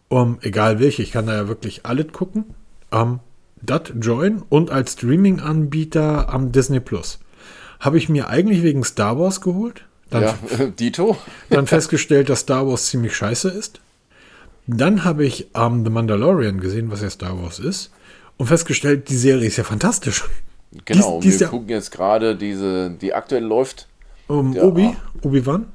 Um, 0.09 0.37
egal 0.41 0.79
welche, 0.79 1.01
ich 1.01 1.11
kann 1.11 1.25
da 1.25 1.33
ja 1.33 1.47
wirklich 1.47 1.85
alles 1.85 2.11
gucken. 2.11 2.45
Um, 2.91 3.19
dat 3.61 3.93
Join 3.99 4.43
und 4.49 4.69
als 4.69 4.93
Streaming-Anbieter 4.93 6.29
am 6.29 6.51
Disney 6.51 6.79
Plus. 6.79 7.19
Habe 7.79 7.97
ich 7.97 8.09
mir 8.09 8.27
eigentlich 8.27 8.61
wegen 8.61 8.83
Star 8.83 9.17
Wars 9.17 9.41
geholt. 9.41 9.85
Dann, 10.09 10.23
ja, 10.23 10.35
Dito. 10.79 11.17
dann 11.49 11.65
festgestellt, 11.65 12.29
dass 12.29 12.41
Star 12.41 12.67
Wars 12.67 12.87
ziemlich 12.87 13.15
scheiße 13.15 13.49
ist. 13.49 13.81
Dann 14.67 15.03
habe 15.03 15.25
ich 15.25 15.47
ähm, 15.55 15.83
The 15.83 15.89
Mandalorian 15.89 16.59
gesehen, 16.59 16.91
was 16.91 17.01
ja 17.01 17.09
Star 17.09 17.41
Wars 17.41 17.59
ist. 17.59 17.91
Und 18.37 18.47
festgestellt, 18.47 19.09
die 19.09 19.17
Serie 19.17 19.47
ist 19.47 19.57
ja 19.57 19.63
fantastisch. 19.63 20.23
Genau, 20.85 21.19
die, 21.19 21.29
die 21.29 21.33
wir 21.33 21.39
ja 21.39 21.47
gucken 21.47 21.69
jetzt 21.69 21.91
gerade 21.91 22.35
diese, 22.35 22.89
die 22.89 23.13
aktuell 23.13 23.43
läuft, 23.43 23.87
um, 24.27 24.53
ja, 24.53 24.63
Obi? 24.63 24.95
Obi-Wan? 25.21 25.65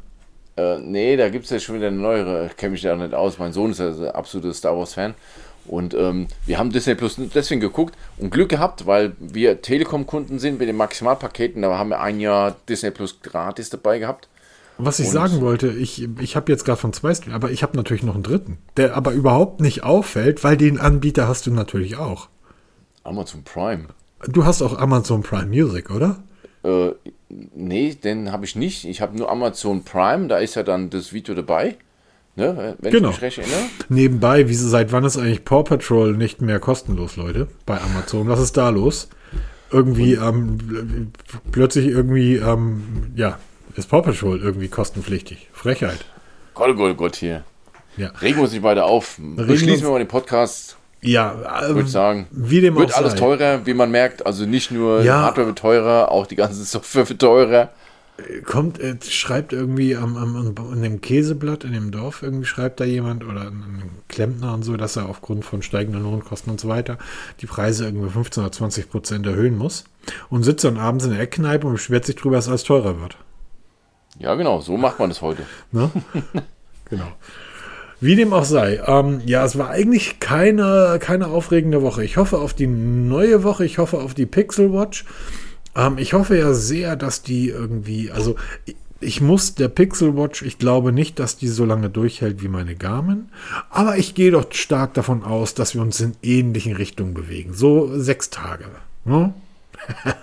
Äh, 0.57 0.79
nee, 0.79 1.17
da 1.17 1.29
gibt 1.29 1.45
es 1.45 1.51
ja 1.51 1.61
schon 1.61 1.77
wieder 1.77 1.89
eine 1.89 1.97
neuere. 1.97 2.47
Ich 2.47 2.57
kenne 2.57 2.73
mich 2.73 2.83
da 2.83 2.97
nicht 2.97 3.15
aus. 3.15 3.39
Mein 3.39 3.53
Sohn 3.53 3.71
ist 3.71 3.79
ja 3.79 3.89
ein 3.89 4.11
absoluter 4.11 4.53
Star 4.53 4.77
Wars-Fan. 4.77 5.15
Und 5.67 5.95
ähm, 5.95 6.29
wir 6.47 6.59
haben 6.59 6.71
Disney 6.71 6.95
Plus 6.95 7.17
deswegen 7.35 7.61
geguckt 7.61 7.95
und 8.17 8.31
Glück 8.31 8.49
gehabt, 8.49 8.87
weil 8.87 9.13
wir 9.19 9.61
Telekom-Kunden 9.61 10.39
sind 10.39 10.59
mit 10.59 10.69
den 10.69 10.77
Maximalpaketen. 10.77 11.63
Da 11.63 11.77
haben 11.77 11.91
wir 11.91 12.01
ein 12.01 12.21
Jahr 12.21 12.57
Disney 12.69 12.91
Plus 12.91 13.21
gratis 13.23 13.71
dabei 13.71 13.99
gehabt. 13.99 14.29
Was 14.79 14.99
ich 15.01 15.07
und 15.07 15.13
sagen 15.13 15.41
wollte, 15.41 15.69
ich, 15.69 16.09
ich 16.21 16.37
habe 16.37 16.51
jetzt 16.53 16.65
gerade 16.65 16.81
von 16.81 16.93
zwei 16.93 17.13
Streams, 17.13 17.35
aber 17.35 17.51
ich 17.51 17.63
habe 17.63 17.77
natürlich 17.77 18.05
noch 18.05 18.15
einen 18.15 18.23
dritten, 18.23 18.59
der 18.77 18.97
aber 18.97 19.13
überhaupt 19.13 19.61
nicht 19.61 19.83
auffällt, 19.83 20.45
weil 20.45 20.57
den 20.57 20.79
Anbieter 20.79 21.29
hast 21.29 21.47
du 21.47 21.51
natürlich 21.51 21.97
auch. 21.97 22.29
Amazon 23.03 23.43
Prime. 23.43 23.87
Du 24.27 24.45
hast 24.45 24.63
auch 24.63 24.79
Amazon 24.79 25.23
Prime 25.23 25.47
Music, 25.47 25.91
oder? 25.91 26.23
Äh, 26.65 26.91
nee, 27.29 27.95
den 27.95 28.33
habe 28.33 28.45
ich 28.45 28.57
nicht. 28.57 28.85
Ich 28.85 29.01
habe 29.01 29.17
nur 29.17 29.31
Amazon 29.31 29.85
Prime, 29.85 30.29
da 30.29 30.39
ist 30.39 30.55
ja 30.55 30.63
dann 30.63 30.91
das 30.91 31.13
Video 31.13 31.35
dabei. 31.35 31.77
Ne, 32.37 32.77
wenn 32.79 32.93
genau. 32.93 33.09
ich 33.09 33.17
mich 33.17 33.23
recht 33.23 33.39
erinnere. 33.39 33.65
Nebenbei, 33.89 34.49
wie, 34.49 34.55
seit 34.55 34.93
wann 34.93 35.03
ist 35.03 35.17
eigentlich 35.17 35.45
Paw 35.45 35.65
Patrol 35.65 36.17
nicht 36.17 36.41
mehr 36.41 36.61
kostenlos, 36.61 37.17
Leute? 37.17 37.49
Bei 37.67 37.81
Amazon. 37.81 38.29
Was 38.29 38.39
ist 38.39 38.57
da 38.57 38.69
los? 38.69 39.09
Irgendwie, 39.73 40.15
ähm, 40.15 41.11
plötzlich 41.51 41.87
irgendwie, 41.87 42.37
ähm, 42.37 43.11
ja, 43.17 43.41
ist 43.75 43.91
Paw 43.91 44.03
Patrol 44.03 44.41
irgendwie 44.41 44.69
kostenpflichtig. 44.69 45.49
Frechheit. 45.53 46.05
Gott, 46.55 46.77
Gott, 46.77 46.97
Gott 46.97 47.17
hier. 47.17 47.43
Ja. 47.97 48.11
Regen 48.23 48.37
wir 48.37 48.45
uns 48.45 48.53
nicht 48.53 48.63
weiter 48.63 48.87
auf. 48.87 49.19
Regen 49.19 49.47
Beschließen 49.49 49.83
wir 49.83 49.91
mal 49.91 49.99
den 49.99 50.07
Podcast. 50.07 50.77
Ja, 51.01 51.63
ähm, 51.63 51.77
würde 51.77 51.83
ich 51.83 51.93
sagen. 51.93 52.27
Wie 52.31 52.61
dem 52.61 52.77
wird 52.77 52.95
alles 52.95 53.13
sei. 53.13 53.19
teurer, 53.19 53.67
wie 53.67 53.75
man 53.75 53.91
merkt. 53.91 54.27
Also 54.27 54.47
nicht 54.47 54.71
nur 54.71 55.03
ja. 55.03 55.23
Hardware 55.23 55.49
wird 55.49 55.59
teurer, 55.59 56.11
auch 56.11 56.27
die 56.27 56.37
ganze 56.37 56.65
Software 56.65 57.09
wird 57.09 57.21
teurer. 57.21 57.71
Kommt, 58.45 58.81
äh, 58.81 58.97
schreibt 59.09 59.53
irgendwie 59.53 59.95
am, 59.95 60.17
am, 60.17 60.73
in 60.73 60.83
dem 60.83 61.01
Käseblatt 61.01 61.63
in 61.63 61.73
dem 61.73 61.93
Dorf, 61.93 62.25
irgendwie 62.25 62.47
schreibt 62.47 62.81
da 62.81 62.85
jemand 62.85 63.25
oder 63.25 63.43
ein 63.43 63.91
Klempner 64.09 64.55
und 64.55 64.65
so, 64.65 64.77
dass 64.77 64.97
er 64.97 65.09
aufgrund 65.09 65.45
von 65.45 65.63
steigenden 65.63 66.03
Lohnkosten 66.03 66.51
und 66.51 66.59
so 66.59 66.67
weiter 66.67 66.99
die 67.41 67.47
Preise 67.47 67.85
irgendwie 67.85 68.11
15 68.11 68.43
oder 68.43 68.51
20 68.51 68.91
Prozent 68.91 69.25
erhöhen 69.25 69.57
muss. 69.57 69.85
Und 70.31 70.43
sitzt 70.43 70.65
dann 70.65 70.79
abends 70.79 71.05
in 71.05 71.13
der 71.13 71.21
Eckkneipe 71.21 71.69
und 71.69 71.75
beschwert 71.75 72.07
sich 72.07 72.17
drüber, 72.17 72.35
dass 72.35 72.49
alles 72.49 72.65
teurer 72.65 73.01
wird. 73.01 73.17
Ja, 74.19 74.35
genau, 74.35 74.61
so 74.61 74.77
macht 74.77 74.99
man 74.99 75.11
das 75.11 75.23
heute. 75.23 75.45
Ne? 75.71 75.89
genau. 76.91 77.13
Wie 78.01 78.15
dem 78.15 78.33
auch 78.33 78.45
sei. 78.45 78.81
Ähm, 78.87 79.21
ja, 79.27 79.45
es 79.45 79.59
war 79.59 79.71
eigentlich 79.71 80.21
keine, 80.21 80.99
keine 81.01 81.29
aufregende 81.29 81.83
Woche. 81.83 82.05
Ich 82.05 82.17
hoffe 82.17 82.39
auf 82.39 82.55
die 82.55 82.69
neue 82.69 83.43
Woche. 83.43 83.65
Ich 83.65 83.79
hoffe 83.79 83.99
auf 83.99 84.15
die 84.15 84.27
Pixel 84.27 84.73
Watch. 84.73 85.05
Ähm, 85.75 85.99
ich 85.99 86.13
hoffe 86.13 86.39
ja 86.39 86.53
sehr, 86.55 86.95
dass 86.95 87.23
die 87.23 87.49
irgendwie, 87.49 88.13
also 88.13 88.37
ich, 89.01 89.21
muss 89.21 89.57
der 89.57 89.69
Pixel 89.69 90.17
Watch, 90.17 90.43
ich 90.43 90.59
glaube 90.59 90.93
nicht, 90.93 91.19
dass 91.19 91.37
die 91.37 91.49
so 91.49 91.65
lange 91.65 91.91
durchhält 91.91 92.41
wie 92.43 92.49
meine 92.49 92.77
Garmin. 92.77 93.31
Aber 93.71 93.99
ich 93.99 94.15
gehe 94.15 94.31
doch 94.31 94.53
stark 94.53 94.95
davon 94.95 95.25
aus, 95.25 95.55
dass 95.55 95.75
wir 95.75 95.83
uns 95.83 96.01
in 96.01 96.15
ähnlichen 96.23 96.77
Richtungen 96.77 97.15
bewegen. 97.15 97.53
So 97.53 97.99
sechs 97.99 98.31
Tage. 98.31 98.67
Ne? 99.05 99.35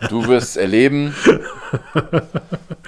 Du 0.10 0.28
wirst 0.28 0.58
erleben. 0.58 1.16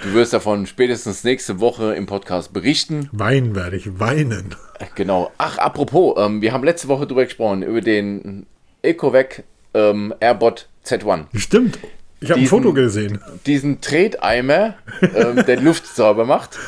Du 0.02 0.14
wirst 0.14 0.32
davon 0.32 0.66
spätestens 0.66 1.24
nächste 1.24 1.60
Woche 1.60 1.94
im 1.94 2.06
Podcast 2.06 2.52
berichten. 2.52 3.08
Weinen 3.12 3.54
werde 3.54 3.76
ich, 3.76 3.98
weinen. 3.98 4.54
Genau. 4.94 5.32
Ach, 5.38 5.58
apropos, 5.58 6.14
ähm, 6.18 6.40
wir 6.40 6.52
haben 6.52 6.64
letzte 6.64 6.88
Woche 6.88 7.06
drüber 7.06 7.24
gesprochen, 7.24 7.62
über 7.62 7.80
den 7.80 8.46
EcoVac 8.82 9.42
ähm, 9.74 10.14
Airbot 10.20 10.68
Z1. 10.84 11.26
Stimmt. 11.34 11.78
Ich 12.20 12.30
habe 12.30 12.40
ein 12.40 12.46
Foto 12.46 12.72
gesehen. 12.72 13.20
Diesen 13.46 13.80
Treteimer, 13.80 14.74
ähm, 15.02 15.44
der 15.46 15.60
Luft 15.60 15.86
sauber 15.86 16.24
macht. 16.24 16.58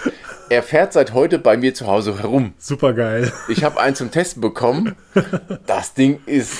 Er 0.48 0.62
fährt 0.62 0.92
seit 0.92 1.12
heute 1.12 1.38
bei 1.38 1.56
mir 1.56 1.74
zu 1.74 1.86
Hause 1.86 2.18
herum. 2.18 2.54
Super 2.58 2.92
geil. 2.92 3.32
Ich 3.48 3.64
habe 3.64 3.80
einen 3.80 3.94
zum 3.96 4.10
Testen 4.10 4.40
bekommen. 4.40 4.96
Das 5.66 5.94
Ding 5.94 6.20
ist 6.26 6.52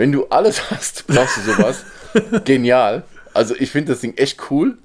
wenn 0.00 0.12
du 0.12 0.24
alles 0.30 0.70
hast, 0.70 1.06
brauchst 1.06 1.36
du 1.36 1.40
sowas. 1.52 1.84
Genial. 2.46 3.02
Also 3.34 3.54
ich 3.54 3.70
finde 3.70 3.92
das 3.92 4.00
Ding 4.00 4.14
echt 4.16 4.50
cool. 4.50 4.78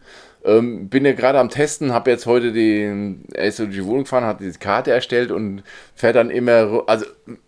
Ähm, 0.43 0.89
bin 0.89 1.05
ja 1.05 1.13
gerade 1.13 1.39
am 1.39 1.49
Testen, 1.49 1.93
habe 1.93 2.11
jetzt 2.11 2.25
heute 2.25 2.51
die, 2.51 3.15
er 3.33 3.45
ist 3.45 3.57
die 3.59 3.85
Wohnung 3.85 4.03
gefahren, 4.03 4.25
hat 4.25 4.41
diese 4.41 4.59
Karte 4.59 4.91
erstellt 4.91 5.31
und 5.31 5.63
fährt 5.95 6.17
dann 6.17 6.29
immer, 6.29 6.83
also 6.85 7.05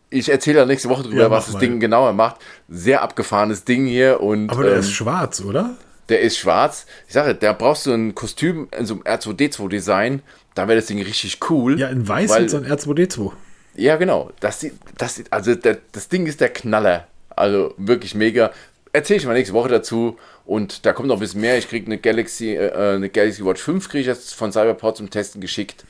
ich 0.10 0.30
erzähle 0.30 0.60
da 0.60 0.66
nächste 0.66 0.88
Woche 0.90 1.04
drüber, 1.04 1.24
ja, 1.24 1.30
was 1.32 1.46
das 1.46 1.56
mal. 1.56 1.60
Ding 1.60 1.80
genauer 1.82 2.14
macht. 2.14 2.38
Sehr 2.70 3.02
abgefahrenes 3.02 3.66
Ding 3.66 3.86
hier 3.86 4.22
und. 4.22 4.50
Aber 4.50 4.64
der 4.64 4.74
ähm, 4.76 4.80
ist 4.80 4.92
schwarz, 4.94 5.42
oder? 5.42 5.76
Der 6.10 6.22
ist 6.22 6.38
schwarz. 6.38 6.86
Ich 7.08 7.14
sage, 7.14 7.36
da 7.36 7.52
brauchst 7.52 7.86
du 7.86 7.92
ein 7.94 8.16
Kostüm 8.16 8.70
in 8.80 8.86
so 8.86 8.94
einem 8.94 9.04
R2D2 9.04 9.68
Design. 9.68 10.22
da 10.56 10.68
wäre 10.70 10.78
das 10.80 10.86
Ding 10.88 11.02
richtig 11.02 11.38
cool. 11.50 11.78
Ja, 11.78 11.90
in 11.90 12.08
weiß 12.08 12.30
weil- 12.32 12.42
mit 12.44 12.50
so 12.50 12.58
ein 12.58 12.66
R2D2. 12.66 13.34
Ja, 13.76 13.98
genau. 13.98 14.32
Das, 14.40 14.62
sieht- 14.62 14.74
das, 14.98 15.22
also 15.30 15.54
der, 15.54 15.78
das 15.92 16.08
Ding 16.08 16.26
ist 16.26 16.40
der 16.42 16.50
Knaller. 16.50 17.06
Also 17.38 17.74
wirklich 17.78 18.16
mega. 18.16 18.52
Erzähle 18.94 19.20
ich 19.20 19.26
mal 19.26 19.34
nächste 19.34 19.54
Woche 19.54 19.70
dazu. 19.70 20.18
Und 20.46 20.86
da 20.86 20.94
kommt 20.94 21.10
noch 21.10 21.18
ein 21.18 21.20
bisschen 21.20 21.42
mehr. 21.42 21.58
Ich 21.58 21.68
kriege 21.68 21.86
eine 21.86 21.98
Galaxy, 21.98 22.56
äh, 22.56 22.72
eine 22.96 23.10
Galaxy 23.10 23.46
Watch 23.46 23.62
5 23.62 23.90
kriege 23.90 24.02
ich 24.02 24.08
jetzt 24.08 24.34
von 24.34 24.52
Cyberport 24.52 24.98
zum 24.98 25.10
Testen 25.10 25.42
geschickt. 25.42 25.86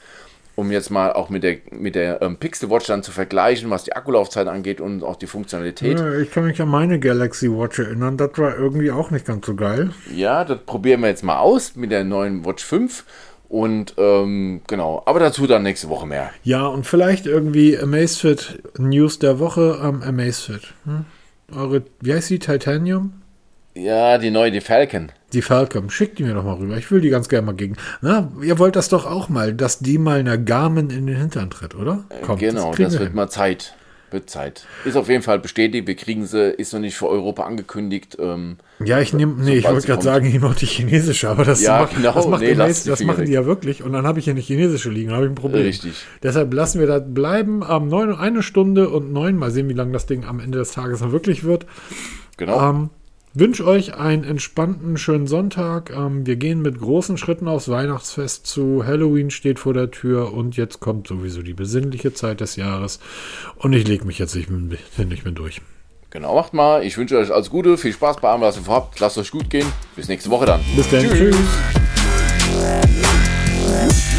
Um 0.56 0.72
jetzt 0.72 0.90
mal 0.90 1.14
auch 1.14 1.30
mit 1.30 1.44
der, 1.44 1.58
mit 1.70 1.94
der 1.94 2.20
ähm, 2.24 2.38
Pixel 2.38 2.72
Watch 2.72 2.88
dann 2.88 3.04
zu 3.04 3.12
vergleichen, 3.12 3.70
was 3.70 3.84
die 3.84 3.96
Akkulaufzeit 3.96 4.48
angeht 4.48 4.82
und 4.82 5.04
auch 5.04 5.16
die 5.16 5.28
Funktionalität. 5.28 6.04
Ich 6.20 6.32
kann 6.32 6.46
mich 6.46 6.60
an 6.60 6.70
meine 6.70 7.00
Galaxy 7.00 7.48
Watch 7.48 7.78
erinnern. 7.78 8.18
Das 8.18 8.32
war 8.38 8.58
irgendwie 8.58 8.90
auch 8.90 9.12
nicht 9.12 9.28
ganz 9.28 9.46
so 9.46 9.54
geil. 9.54 9.92
Ja, 10.12 10.44
das 10.44 10.58
probieren 10.66 11.02
wir 11.02 11.10
jetzt 11.10 11.24
mal 11.24 11.38
aus 11.38 11.76
mit 11.76 11.92
der 11.92 12.04
neuen 12.04 12.44
Watch 12.44 12.66
5. 12.66 13.06
Und 13.50 13.94
ähm, 13.98 14.62
genau, 14.68 15.04
aber 15.06 15.20
dazu 15.20 15.46
dann 15.46 15.64
nächste 15.64 15.90
Woche 15.90 16.08
mehr. 16.08 16.32
Ja, 16.44 16.66
und 16.66 16.88
vielleicht 16.88 17.28
irgendwie 17.28 17.78
Amazfit 17.78 18.62
News 18.78 19.20
der 19.20 19.38
Woche 19.40 19.78
am 19.80 20.02
Amazfit. 20.02 20.74
Hm? 20.86 21.06
Eure, 21.56 21.84
wie 22.02 22.14
heißt 22.14 22.30
die? 22.30 22.40
Titanium? 22.40 23.22
Ja, 23.74 24.18
die 24.18 24.32
neue, 24.32 24.52
die 24.52 24.60
Falcon. 24.60 25.12
Die 25.34 25.42
Falcon. 25.42 25.90
Schickt 25.90 26.20
die 26.20 26.24
mir 26.24 26.34
doch 26.34 26.44
mal 26.44 26.56
rüber. 26.56 26.78
Ich 26.78 26.92
will 26.92 27.00
die 27.00 27.10
ganz 27.10 27.30
gerne 27.30 27.46
mal 27.46 27.56
gegen. 27.56 27.78
Na, 28.02 28.32
ihr 28.42 28.60
wollt 28.60 28.76
das 28.76 28.90
doch 28.90 29.06
auch 29.06 29.30
mal, 29.30 29.54
dass 29.54 29.80
die 29.80 29.98
mal 29.98 30.20
einer 30.20 30.38
Garmin 30.38 30.90
in 30.90 31.08
den 31.08 31.16
Hintern 31.16 31.50
tritt, 31.50 31.76
oder? 31.76 32.04
Kommt, 32.24 32.40
genau, 32.40 32.72
kriegen 32.72 32.86
das, 32.86 32.94
wir 32.94 33.00
wird 33.00 33.10
hin. 33.10 33.16
mal 33.16 33.30
Zeit. 33.30 33.76
Wird 34.10 34.30
Zeit. 34.30 34.66
Ist 34.86 34.96
auf 34.96 35.10
jeden 35.10 35.22
Fall 35.22 35.38
bestätigt. 35.40 35.86
Wir 35.86 35.96
kriegen 35.96 36.26
sie, 36.26 36.50
ist 36.50 36.72
noch 36.72 36.80
nicht 36.80 36.96
für 36.96 37.10
Europa 37.10 37.44
angekündigt. 37.44 38.16
Ähm, 38.20 38.56
Ja, 38.80 39.02
ich 39.02 39.14
nehme, 39.14 39.34
nee, 39.44 39.58
ich 39.58 39.66
wollte 39.66 39.86
gerade 39.86 40.02
sagen, 40.02 40.26
ich 40.28 40.34
nehme 40.34 40.48
auch 40.48 40.56
die 40.56 40.66
chinesische, 40.66 41.28
aber 41.30 41.44
das, 41.44 41.62
Ja, 41.62 41.82
macht, 41.82 41.96
genau. 41.96 42.14
das, 42.14 42.28
macht 42.28 42.42
Nee, 42.42 42.52
die 42.52 42.56
das 42.56 43.04
machen 43.04 43.26
die 43.26 43.34
ja 43.34 43.46
wirklich. 43.46 43.84
Und 43.84 43.92
dann 43.92 44.08
habe 44.08 44.20
ich 44.20 44.26
hier 44.26 44.32
eine 44.32 44.40
chinesische 44.40 44.90
liegen, 44.90 45.08
dann 45.10 45.18
habe 45.18 45.26
ich 45.26 45.32
ein 45.32 45.36
Problem. 45.36 45.64
Richtig. 45.64 45.94
Deshalb 46.24 46.54
lassen 46.54 46.80
wir 46.80 46.88
das 46.88 47.04
bleiben. 47.06 47.64
Am 47.64 47.90
neun, 47.90 48.16
eine 48.16 48.44
Stunde 48.44 48.90
und 48.90 49.12
neun. 49.12 49.36
Mal 49.36 49.52
sehen, 49.52 49.68
wie 49.68 49.74
lange 49.74 49.92
das 49.92 50.06
Ding 50.06 50.24
am 50.24 50.40
Ende 50.40 50.58
des 50.60 50.72
Tages 50.72 51.02
noch 51.02 51.12
wirklich 51.12 51.44
wird. 51.44 51.66
genau. 52.38 52.70
Ähm, 52.70 52.90
wünsche 53.40 53.66
euch 53.66 53.96
einen 53.96 54.24
entspannten, 54.24 54.98
schönen 54.98 55.28
Sonntag. 55.28 55.92
Ähm, 55.92 56.26
wir 56.26 56.36
gehen 56.36 56.62
mit 56.62 56.80
großen 56.80 57.18
Schritten 57.18 57.48
aufs 57.48 57.70
Weihnachtsfest 57.70 58.48
zu. 58.48 58.86
Halloween 58.86 59.30
steht 59.30 59.60
vor 59.60 59.74
der 59.74 59.92
Tür 59.92 60.34
und 60.34 60.58
jetzt 60.58 60.80
kommt 60.80 61.08
sowieso 61.08 61.42
die 61.42 61.54
besinnliche 61.54 62.14
Zeit 62.14 62.42
des 62.42 62.56
Jahres. 62.56 63.00
Und 63.58 63.74
ich 63.74 63.88
lege 63.88 64.06
mich 64.06 64.20
jetzt 64.20 64.36
nicht 64.36 64.50
mehr, 64.50 64.80
nicht 65.06 65.24
mehr 65.24 65.34
durch. 65.34 65.62
Genau, 66.10 66.36
macht 66.36 66.54
mal. 66.54 66.84
Ich 66.84 66.98
wünsche 66.98 67.18
euch 67.18 67.32
alles 67.32 67.50
Gute. 67.50 67.78
Viel 67.78 67.94
Spaß 67.94 68.18
bei 68.22 68.30
allem, 68.30 68.42
was 68.42 68.58
ihr 68.58 68.64
vorhabt. 68.64 69.00
Lasst 69.00 69.18
euch 69.18 69.32
gut 69.32 69.50
gehen. 69.50 69.68
Bis 69.96 70.08
nächste 70.08 70.30
Woche 70.30 70.46
dann. 70.46 70.62
Bis 70.76 70.90
dann. 70.90 71.02
Tschüss. 71.02 71.36
Tschüss. 73.76 74.17